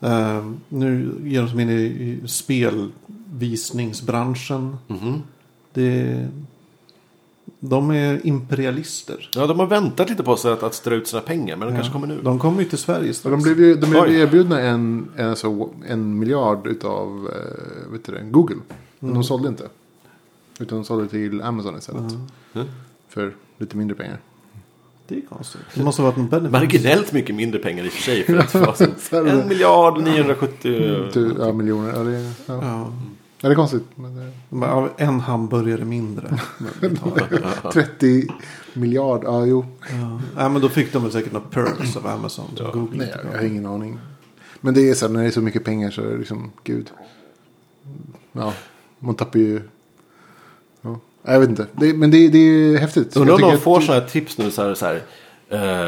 Eh, 0.00 0.50
nu 0.68 1.14
ger 1.24 1.42
de 1.42 1.48
sig 1.48 1.62
in 1.62 1.70
i, 1.70 1.82
i 1.82 2.28
spelvisningsbranschen. 3.30 4.76
Mhm. 4.86 5.22
Det, 5.72 6.28
de 7.60 7.90
är 7.90 8.26
imperialister. 8.26 9.30
ja, 9.34 9.46
de 9.46 9.58
har 9.58 9.66
väntat 9.66 10.10
lite 10.10 10.22
på 10.22 10.36
sig 10.36 10.52
att, 10.52 10.62
att 10.62 10.74
strö 10.74 10.94
ut 10.94 11.08
sina 11.08 11.22
pengar 11.22 11.56
men 11.56 11.68
de 11.68 11.74
kanske 11.74 11.92
kommer 11.92 12.06
nu. 12.06 12.20
De 12.22 12.38
kommer 12.38 12.62
ju 12.62 12.68
till 12.68 12.78
Sverige 12.78 13.14
strax. 13.14 13.30
de 13.36 13.42
blev 13.54 13.60
ju 13.66 13.74
de 13.74 13.90
blev 13.90 14.10
erbjudna 14.10 14.60
en, 14.60 15.08
en, 15.16 15.28
alltså, 15.30 15.68
en 15.88 16.18
miljard 16.18 16.66
utav 16.66 17.30
eh, 17.32 17.92
vet 17.92 18.04
du 18.04 18.12
det, 18.12 18.22
Google. 18.30 18.56
Men 18.98 19.14
de 19.14 19.24
sålde 19.24 19.48
inte. 19.48 19.68
Utan 20.60 20.78
de 20.78 20.84
sålde 20.84 21.08
till 21.08 21.42
Amazon 21.42 21.78
istället. 21.78 22.12
Mm. 22.54 22.66
För 23.08 23.34
lite 23.58 23.76
mindre 23.76 23.96
pengar. 23.96 24.18
Det 25.08 25.16
är 25.16 25.20
konstigt. 25.20 25.60
Det 25.74 25.82
måste 25.84 26.02
ha 26.02 26.10
varit 26.10 26.18
en 26.18 26.28
benefit. 26.28 26.52
Marginellt 26.52 27.12
mycket 27.12 27.34
mindre 27.34 27.58
pengar 27.60 27.84
i 27.84 27.88
och 27.88 27.92
för 27.92 28.02
sig 28.02 28.24
för 28.24 28.36
att 28.38 29.12
en 29.12 29.48
miljard 29.48 30.02
970. 30.02 31.10
Tu- 31.12 31.34
Ja, 31.38 31.52
miljoner. 31.52 31.92
Ja, 31.96 32.02
det, 32.04 32.16
är- 32.16 32.32
ja. 32.46 32.58
Ja. 32.62 32.92
Ja, 33.40 33.48
det 33.48 33.52
är 33.52 33.54
konstigt. 33.54 33.84
Men 33.94 34.16
det, 34.16 34.30
De 34.50 34.60
bara, 34.60 34.70
ja, 34.70 34.88
En 34.96 35.20
hamburgare 35.20 35.84
mindre. 35.84 36.38
Men 36.58 36.90
vi 36.90 36.96
tar- 36.96 37.70
30 37.72 38.26
miljard, 38.72 39.20
ja 39.24 39.46
jo. 39.46 39.66
ja. 39.90 40.20
ja, 40.36 40.48
men 40.48 40.62
då 40.62 40.68
fick 40.68 40.92
de 40.92 41.02
väl 41.02 41.12
säkert 41.12 41.32
några 41.32 41.46
perks 41.46 41.96
av 41.96 42.06
Amazon. 42.06 42.44
som 42.56 42.66
Google 42.72 42.96
Nej, 42.98 43.06
inte 43.06 43.18
jag, 43.18 43.24
har. 43.28 43.32
jag 43.34 43.40
har 43.42 43.46
ingen 43.46 43.66
aning. 43.66 43.98
Men 44.60 44.74
det 44.74 44.88
är 44.90 44.94
så 44.94 45.06
här, 45.06 45.12
när 45.12 45.20
det 45.22 45.26
är 45.26 45.30
så 45.30 45.40
mycket 45.40 45.64
pengar 45.64 45.90
så 45.90 46.02
är 46.02 46.06
det 46.10 46.16
liksom, 46.18 46.52
gud. 46.64 46.90
Ja, 48.32 48.52
man 48.98 49.14
tappar 49.14 49.38
ju. 49.38 49.62
Ja, 50.82 50.98
jag 51.22 51.40
vet 51.40 51.48
inte. 51.48 51.66
Det, 51.72 51.94
men 51.94 52.10
det, 52.10 52.28
det 52.28 52.38
är 52.38 52.78
häftigt. 52.78 53.16
Undrar 53.16 53.34
om 53.34 53.40
de 53.40 53.54
att- 53.54 53.60
får 53.60 53.80
sådana 53.80 54.00
här 54.00 54.08
tips 54.08 54.38
nu 54.38 54.50
så 54.50 54.62
här. 54.62 54.74
Så 54.74 54.86
här 54.86 55.02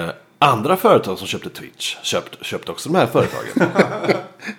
eh, 0.07 0.11
andra 0.39 0.77
företag 0.77 1.19
som 1.19 1.27
köpte 1.27 1.51
Twitch 1.51 1.97
köpt, 2.03 2.45
köpte 2.45 2.73
också 2.73 2.89
de 2.89 2.99
här 2.99 3.07
företagen. 3.07 3.71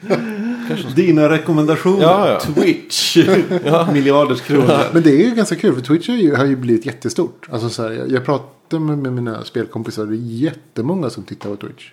Dina 0.95 1.29
rekommendationer. 1.29 2.03
Ja, 2.03 2.29
ja. 2.29 2.39
Twitch. 2.39 3.17
Miljarders 3.93 4.41
kronor. 4.41 4.93
Men 4.93 5.03
det 5.03 5.11
är 5.11 5.29
ju 5.29 5.35
ganska 5.35 5.55
kul 5.55 5.75
för 5.75 5.81
Twitch 5.81 6.07
har 6.07 6.15
ju, 6.15 6.35
har 6.35 6.45
ju 6.45 6.55
blivit 6.55 6.85
jättestort. 6.85 7.47
Alltså 7.51 7.69
så 7.69 7.83
här, 7.83 7.91
jag, 7.91 8.11
jag 8.11 8.25
pratar 8.25 8.79
med, 8.79 8.97
med 8.97 9.13
mina 9.13 9.43
spelkompisar. 9.43 10.05
Det 10.05 10.15
är 10.15 10.17
jättemånga 10.17 11.09
som 11.09 11.23
tittar 11.23 11.49
på 11.49 11.55
Twitch. 11.55 11.91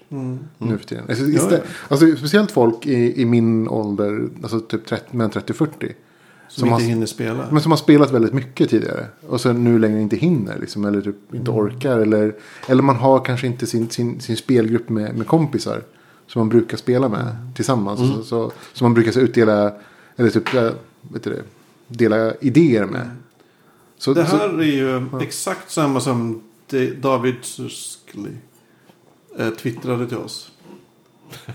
Nu 0.59 0.79
för 0.79 0.87
tiden. 0.87 1.05
Alltså, 1.09 1.25
istället, 1.25 1.65
alltså, 1.89 2.17
speciellt 2.17 2.51
folk 2.51 2.87
i, 2.87 3.23
i 3.23 3.25
min 3.25 3.69
ålder, 3.69 4.29
alltså 4.43 4.61
typ 4.61 4.87
30, 4.87 5.17
mellan 5.17 5.31
30 5.31 5.53
och 5.53 5.57
40. 5.57 5.93
Som 6.49 6.69
har, 6.69 6.81
inte 6.81 6.91
hinner 6.91 7.07
spela. 7.07 7.47
men 7.51 7.63
som 7.63 7.73
har 7.73 7.77
spelat 7.77 8.11
väldigt 8.11 8.33
mycket 8.33 8.71
tidigare. 8.71 9.07
Och 9.29 9.41
sen 9.41 9.65
nu 9.65 9.79
längre 9.79 10.01
inte 10.01 10.17
hinner. 10.17 10.59
Liksom, 10.59 10.85
eller 10.85 11.01
typ 11.01 11.35
inte 11.35 11.51
orkar. 11.51 11.99
Eller, 11.99 12.35
eller 12.69 12.83
man 12.83 12.97
har 12.97 13.25
kanske 13.25 13.47
inte 13.47 13.67
sin, 13.67 13.91
sin, 13.91 14.21
sin 14.21 14.37
spelgrupp 14.37 14.89
med, 14.89 15.17
med 15.17 15.27
kompisar. 15.27 15.83
Som 16.31 16.41
man 16.41 16.49
brukar 16.49 16.77
spela 16.77 17.09
med 17.09 17.37
tillsammans. 17.55 18.01
Så, 18.01 18.23
så, 18.23 18.53
som 18.73 18.85
man 18.85 18.95
brukar 18.95 19.13
så 19.13 19.21
utdela. 19.21 19.73
Eller 20.17 20.31
typ 20.31 20.55
äh, 20.55 20.71
vet 21.03 21.25
du 21.25 21.31
det, 21.31 21.43
dela 21.89 22.35
idéer 22.35 22.87
med. 22.87 23.11
Så, 23.99 24.15
Det 24.15 24.27
så, 24.27 24.37
här 24.37 24.49
är 24.49 24.63
ju 24.63 25.07
exakt 25.21 25.71
samma 25.71 26.01
som 26.01 26.43
David 27.01 27.35
Suskley 27.43 28.33
eh, 29.39 29.51
twittrade 29.51 30.09
till 30.09 30.17
oss. 30.17 30.53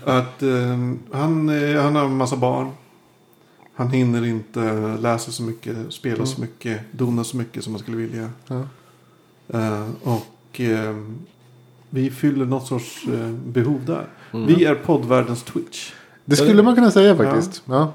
Att 0.04 0.42
eh, 0.42 0.78
han, 1.12 1.48
eh, 1.48 1.82
han 1.82 1.96
har 1.96 2.04
en 2.04 2.16
massa 2.16 2.36
barn. 2.36 2.70
Han 3.74 3.90
hinner 3.90 4.26
inte 4.26 4.96
läsa 5.00 5.32
så 5.32 5.42
mycket, 5.42 5.76
spela 5.92 6.26
så 6.26 6.40
mycket, 6.40 6.80
dona 6.92 7.24
så 7.24 7.36
mycket 7.36 7.64
som 7.64 7.72
man 7.72 7.80
skulle 7.80 7.96
vilja. 7.96 8.30
ja. 8.46 8.62
Eh, 9.48 9.88
och 10.02 10.60
eh, 10.60 10.96
vi 11.90 12.10
fyller 12.10 12.44
något 12.44 12.66
sorts 12.66 13.06
eh, 13.06 13.30
behov 13.30 13.80
där. 13.84 14.06
Vi 14.46 14.64
är 14.64 14.74
poddvärldens 14.74 15.42
Twitch. 15.42 15.92
Det 16.24 16.36
skulle 16.36 16.62
man 16.62 16.74
kunna 16.74 16.90
säga 16.90 17.16
faktiskt. 17.16 17.62
Ja. 17.66 17.92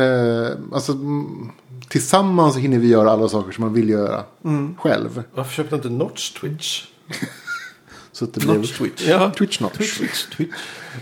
Eh, 0.00 0.50
alltså, 0.72 0.92
mm, 0.92 1.50
tillsammans 1.88 2.56
hinner 2.56 2.78
vi 2.78 2.88
göra 2.88 3.10
alla 3.10 3.28
saker 3.28 3.52
som 3.52 3.64
man 3.64 3.74
vill 3.74 3.88
göra 3.88 4.24
själv. 4.78 5.22
Varför 5.34 5.52
köpte 5.52 5.74
inte 5.74 5.88
Notch 5.88 6.30
Twitch? 6.30 6.84
Så 8.12 8.24
att 8.24 8.34
det 8.34 8.40
blev 8.40 8.56
Notch 8.56 8.78
Twitch. 8.78 9.08
Ja. 9.08 9.32
Twitch 9.38 9.60
not. 9.60 9.72
Twitch, 9.72 10.26
Twitch. 10.36 10.52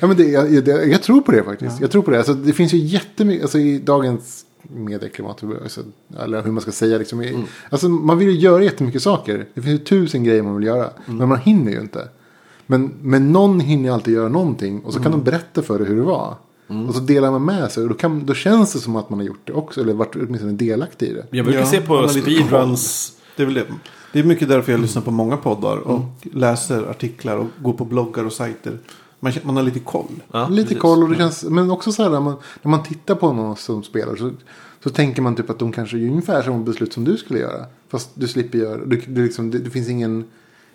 Ja, 0.01 0.07
men 0.07 0.17
det, 0.17 0.25
jag, 0.25 0.69
jag, 0.69 0.89
jag 0.89 1.03
tror 1.03 1.21
på 1.21 1.33
det 1.33 1.45
faktiskt. 1.45 1.81
Jag 1.81 1.91
tror 1.91 2.03
på 2.03 2.11
det. 2.11 2.19
Alltså, 2.19 2.35
det 2.35 2.53
finns 2.53 2.75
ju 2.75 2.79
jättemycket, 2.79 3.43
alltså 3.43 3.59
i 3.59 3.79
dagens 3.79 4.45
medieklimat, 4.63 5.43
alltså, 5.63 5.81
eller 6.21 6.43
hur 6.43 6.53
man 6.53 6.61
ska 6.63 6.73
säga 6.73 6.99
liksom. 6.99 7.23
i- 7.23 7.45
Alltså 7.71 7.89
man 7.89 8.19
vill 8.19 8.29
ju 8.29 8.35
göra 8.35 8.65
jättemycket 8.65 9.03
saker. 9.03 9.47
Det 9.55 9.63
finns 9.63 9.81
ju 9.81 9.85
tusen 9.85 10.25
grejer 10.25 10.43
man 10.43 10.57
vill 10.57 10.67
göra. 10.67 10.91
Men 11.07 11.29
man 11.29 11.39
hinner 11.39 11.73
ju 11.73 11.81
inte. 11.81 12.09
Men, 12.67 12.93
men 13.03 13.33
någon 13.33 13.61
hinner 13.61 13.85
ju 13.89 13.95
alltid 13.95 14.15
göra 14.15 14.29
någonting. 14.29 14.81
Och 14.81 14.93
så 14.93 15.03
kan 15.03 15.13
de 15.13 15.23
berätta 15.23 15.63
för 15.63 15.79
dig 15.79 15.89
hur 15.89 15.97
det 15.97 16.03
var. 16.03 16.35
Och 16.89 16.95
så 16.95 17.01
delar 17.01 17.31
man 17.31 17.45
med 17.45 17.71
sig. 17.73 17.83
Och 17.83 17.89
då, 17.89 17.95
kan, 17.95 18.27
då 18.27 18.35
känns 18.35 18.73
det 18.73 18.79
som 18.79 18.97
att 18.97 19.11
man 19.11 19.19
har 19.19 19.27
gjort 19.27 19.41
det 19.45 19.53
också. 19.53 19.81
Eller 19.81 19.93
varit 19.95 20.17
åtminstone 20.17 20.53
delaktig 20.53 21.07
i 21.09 21.13
det. 21.13 21.27
Jag 21.31 21.45
brukar 21.45 21.61
Ja, 21.61 21.67
se 21.67 21.81
på 21.81 22.09
speedruns. 22.09 23.13
Det 23.37 23.43
är 23.43 23.47
väl 23.47 23.55
det. 23.55 23.65
Det 24.13 24.19
är 24.21 24.25
mycket 24.25 24.49
därför 24.49 24.73
jag 24.73 24.81
lyssnar 24.81 25.03
på 25.03 25.11
många 25.11 25.37
poddar 25.37 25.77
och 25.77 26.01
läser 26.23 26.91
artiklar 26.91 27.37
och 27.37 27.47
går 27.63 27.73
på 27.73 27.85
bloggar 27.85 28.25
och 28.25 28.33
sajter. 28.33 28.79
Man, 29.21 29.33
man 29.43 29.57
har 29.57 29.63
lite 29.63 29.81
koll. 29.81 30.23
Ja, 30.33 30.49
Lite 30.49 30.63
precis. 30.69 30.83
koll 30.83 31.03
och 31.03 31.09
det 31.09 31.17
känns, 31.17 31.45
men 31.45 31.71
också 31.71 31.93
så 31.93 32.03
här 32.03 32.11
när 32.11 32.21
man, 32.21 32.35
när 32.63 32.71
man 32.71 32.83
tittar 32.83 33.15
på 33.15 33.33
någon 33.33 33.57
som 33.57 33.83
spelar 33.83 34.17
så, 34.17 34.31
så 34.85 34.91
tänker 34.91 35.23
man 35.23 35.37
typ 35.37 35.51
att 35.51 35.59
de 35.59 35.73
kanske 35.73 35.99
gör 35.99 36.11
ungefär 36.11 36.43
samma 36.43 36.59
beslut 36.59 36.93
som 36.93 37.05
du 37.05 37.17
skulle 37.17 37.39
göra. 37.39 37.67
Fast 37.89 38.11
du 38.15 38.29
slipper 38.29 38.59
göra, 38.59 38.85
du, 38.85 38.97
du 39.09 39.23
liksom, 39.25 39.51
det, 39.51 39.59
det 39.59 39.71
finns 39.71 39.89
ingen 39.89 40.25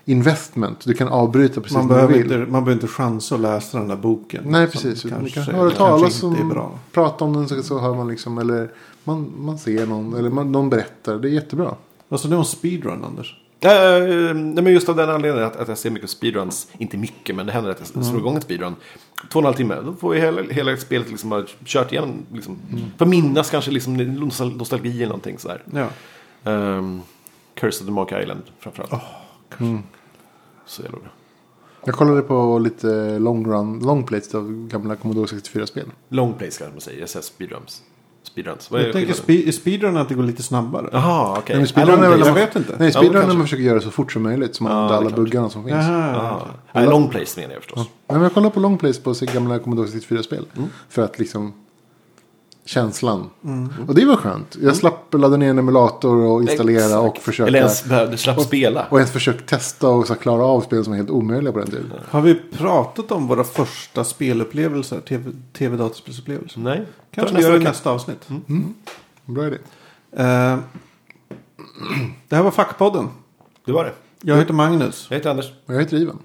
investment. 0.06 0.86
Du 0.86 0.93
kan 0.93 1.08
avbryta 1.08 1.62
precis 1.62 1.78
Man 1.78 1.88
när 1.88 1.93
du 1.93 1.96
behöver, 1.96 2.14
vill. 2.14 2.24
inte, 2.26 2.38
man 2.52 2.64
behöver 2.64 2.72
inte 2.74 2.88
chansa 2.88 3.36
att 3.36 3.41
läsa 3.41 3.78
den 3.78 3.88
där 3.88 3.96
boken. 3.96 4.43
Nej 4.46 4.68
som 4.68 4.72
precis. 4.82 5.02
Du 5.04 5.10
kanske- 5.10 5.43
kan 5.46 5.56
höra 5.56 5.72
talas 5.72 6.24
är 6.24 6.28
om, 6.28 6.70
prata 6.91 7.26
om 7.26 7.34
den 7.34 7.48
så, 7.48 7.64
så 7.64 7.80
hör 7.80 7.96
man 7.96 8.08
liksom, 8.08 8.38
eller 8.38 8.72
man, 9.04 9.34
man 9.38 9.58
ser 9.58 9.86
någon, 9.88 10.14
eller 10.16 10.30
man, 10.30 10.52
någon 10.52 10.70
berättar. 10.70 11.18
Det 11.20 11.28
är 11.28 11.32
jättebra. 11.32 11.76
Vad 12.08 12.20
sa 12.20 12.28
du 12.28 12.36
om 12.36 12.46
speedrun 12.46 13.04
Anders? 13.04 13.36
Nej, 13.66 14.63
men 14.63 14.74
just 14.74 14.89
av 14.89 14.95
den 14.95 15.09
anledningen 15.09 15.47
att, 15.47 15.55
att 15.55 15.68
jag 15.68 15.78
ser 15.78 15.89
mycket 15.89 16.09
speedruns. 16.09 16.68
Inte 16.78 16.97
mycket, 16.97 17.36
men 17.36 17.45
det 17.45 17.51
händer 17.51 17.72
att 17.72 17.91
jag 17.95 18.05
slår 18.05 18.20
igång 18.20 18.38
ett 18.38 18.43
speedrun. 18.43 18.76
Två 19.32 19.39
och 19.39 19.41
en 19.41 19.45
halv 19.45 19.55
timme. 19.55 19.76
Då 19.86 19.93
får 19.93 20.09
vi 20.09 20.20
hela, 20.22 20.41
hela 20.41 20.78
spelet 20.78 21.09
liksom 21.09 21.30
bara 21.30 21.43
kört 21.66 21.91
igenom. 21.91 22.26
Liksom, 22.34 22.57
För 22.97 23.05
minnas 23.05 23.49
kanske 23.49 23.72
liksom 23.72 23.97
nostal- 24.01 24.57
nostalgi 24.57 24.97
eller 24.97 25.07
någonting 25.07 25.38
sådär. 25.38 25.63
Ja. 25.74 25.88
Um, 26.51 27.01
Curse 27.55 27.80
of 27.80 27.86
the 27.86 27.91
Monkey 27.91 28.22
Island 28.22 28.41
framförallt. 28.59 29.03
Mm. 29.59 29.80
Så 30.66 30.82
jävla 30.84 30.99
bra. 30.99 31.09
Jag 31.86 31.95
kollade 31.95 32.22
på 32.22 32.59
lite 32.59 33.20
long 33.20 33.45
run, 33.47 33.80
long 33.80 34.03
plates 34.03 34.36
av 34.36 34.68
gamla 34.68 34.95
Commodore 34.95 35.26
64-spel. 35.26 35.86
Long 36.09 36.34
plays 36.34 36.57
kanske 36.57 36.74
man 36.74 36.82
säger. 36.82 36.99
Jag 36.99 37.09
säger 37.09 37.24
speedruns. 37.24 37.82
Speedruns. 38.26 38.71
Vad 38.71 38.82
är 38.82 38.86
Jag 38.86 38.93
tänker 38.93 39.13
spe- 39.13 39.51
speedrun 39.51 39.97
att 39.97 40.09
det 40.09 40.15
går 40.15 40.23
lite 40.23 40.43
snabbare. 40.43 40.89
Jaha, 40.91 41.38
okej. 41.39 41.57
Nej, 41.57 41.67
speedrun 41.67 42.03
är 42.03 42.09
väl. 42.09 42.19
Jag 42.19 42.34
vet 42.34 42.55
inte. 42.55 42.76
Nej, 42.80 42.88
Ja, 42.93 42.99
speedrun 42.99 43.21
är 43.23 43.28
när 43.28 43.34
man 43.34 43.43
försöker 43.43 43.63
göra 43.63 43.76
det 43.76 43.82
så 43.82 43.91
fort 43.91 44.11
som 44.11 44.23
möjligt. 44.23 44.55
Så 44.55 44.63
man 44.63 44.71
Ja, 44.71 44.93
är 44.93 44.97
alla 44.97 45.09
buggarna 45.09 45.49
som 45.49 45.63
finns. 45.63 45.76
Jaha. 45.76 46.15
Ah. 46.15 46.47
Nej, 46.73 46.86
long 46.86 47.09
plays 47.09 47.38
menar 47.38 47.53
jag 47.53 47.61
förstås. 47.63 47.78
Nej, 47.78 47.88
men 48.07 48.21
jag 48.21 48.34
kollade 48.34 48.53
på 48.53 48.59
long 48.59 48.78
plays 48.78 48.99
på 49.03 49.13
gamla 49.34 49.59
Commodore 49.59 49.88
64-spel. 49.88 50.45
Mm. 50.57 50.69
För 50.89 51.01
att 51.01 51.19
liksom 51.19 51.53
känslan. 52.66 53.30
Mm. 53.43 53.70
Och 53.88 53.95
det 53.95 54.05
var 54.05 54.16
skönt. 54.16 54.57
Jag 54.61 54.76
slapp 54.76 55.13
ladda 55.13 55.38
ner 55.38 55.49
en 55.49 55.59
emulator 55.59 56.16
och 56.18 56.41
installera 56.41 56.86
Exakt. 56.86 57.03
och 57.03 57.18
försöka. 57.18 57.47
Eller 57.47 57.59
ens 57.59 57.86
behövde 57.86 58.18
slapp 58.18 58.41
spela. 58.41 58.86
Och 58.89 58.97
ens 58.97 59.11
försökt 59.11 59.49
testa 59.49 59.89
och 59.89 60.07
så 60.07 60.16
klara 60.16 60.43
av 60.45 60.61
spel 60.61 60.84
som 60.84 60.91
var 60.91 60.97
helt 60.97 61.09
omöjliga 61.09 61.51
på 61.53 61.59
den 61.59 61.68
tiden. 61.70 61.91
Har 62.09 62.22
vi 62.22 62.36
pratat 62.36 63.11
om 63.11 63.28
våra 63.28 63.43
första 63.43 64.03
spelupplevelser? 64.03 64.99
TV- 65.01 65.32
TV-dataspelsupplevelser? 65.57 66.59
Nej. 66.59 66.86
Kanske 67.11 67.36
vi 67.36 67.41
gör 67.41 67.49
i 67.55 67.57
vecka. 67.57 67.70
nästa 67.70 67.91
avsnitt. 67.91 68.28
Bra 69.26 69.47
idé. 69.47 69.57
Eh, 70.11 70.57
det 72.30 72.36
här 72.36 72.43
var 72.43 72.51
Fackpodden. 72.51 73.09
Det 73.66 73.72
var 73.72 73.84
det. 73.84 73.93
Jag 74.22 74.38
heter 74.38 74.53
Magnus. 74.53 75.07
Jag 75.09 75.18
heter 75.18 75.30
Anders. 75.30 75.51
Och 75.66 75.74
jag 75.74 75.80
heter 75.80 75.97
Ivan. 75.97 76.20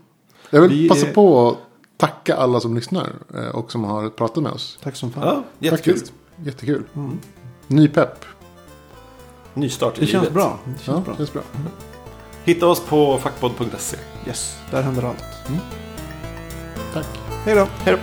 Jag 0.51 0.61
vill 0.61 0.71
Vi 0.71 0.89
passa 0.89 1.07
är- 1.07 1.13
på 1.15 1.49
att 1.49 1.57
tacka 1.97 2.37
alla 2.37 2.61
som 2.61 2.75
lyssnar 2.75 3.09
eh, 3.35 3.47
och 3.49 3.73
som 3.73 3.85
har 3.85 4.09
pratat 4.09 4.43
med 4.43 4.53
oss. 4.53 4.79
Tack 4.83 4.97
som 4.97 5.11
fan. 5.13 5.23
Ja, 5.27 5.43
jättekul. 5.59 5.99
Jättekul. 6.45 6.83
Ny 7.67 7.89
pepp. 7.89 8.25
Nystart 9.55 9.99
i 9.99 10.01
Det 10.01 10.07
känns 10.07 10.23
livet. 10.23 10.35
bra. 10.35 10.59
Det 10.65 10.85
känns 10.85 10.87
Ja, 10.87 11.03
bra. 11.05 11.17
känns 11.17 11.33
bra. 11.33 11.43
Hitta 12.45 12.67
oss 12.67 12.81
på 12.81 13.19
fackpodd.se. 13.19 13.97
Yes, 14.27 14.59
där 14.71 14.83
händer 14.83 15.03
allt. 15.03 15.25
Tack. 16.95 17.07
Hej 17.45 17.55
då. 17.55 17.67
Hej 17.85 17.95
då. 17.97 17.99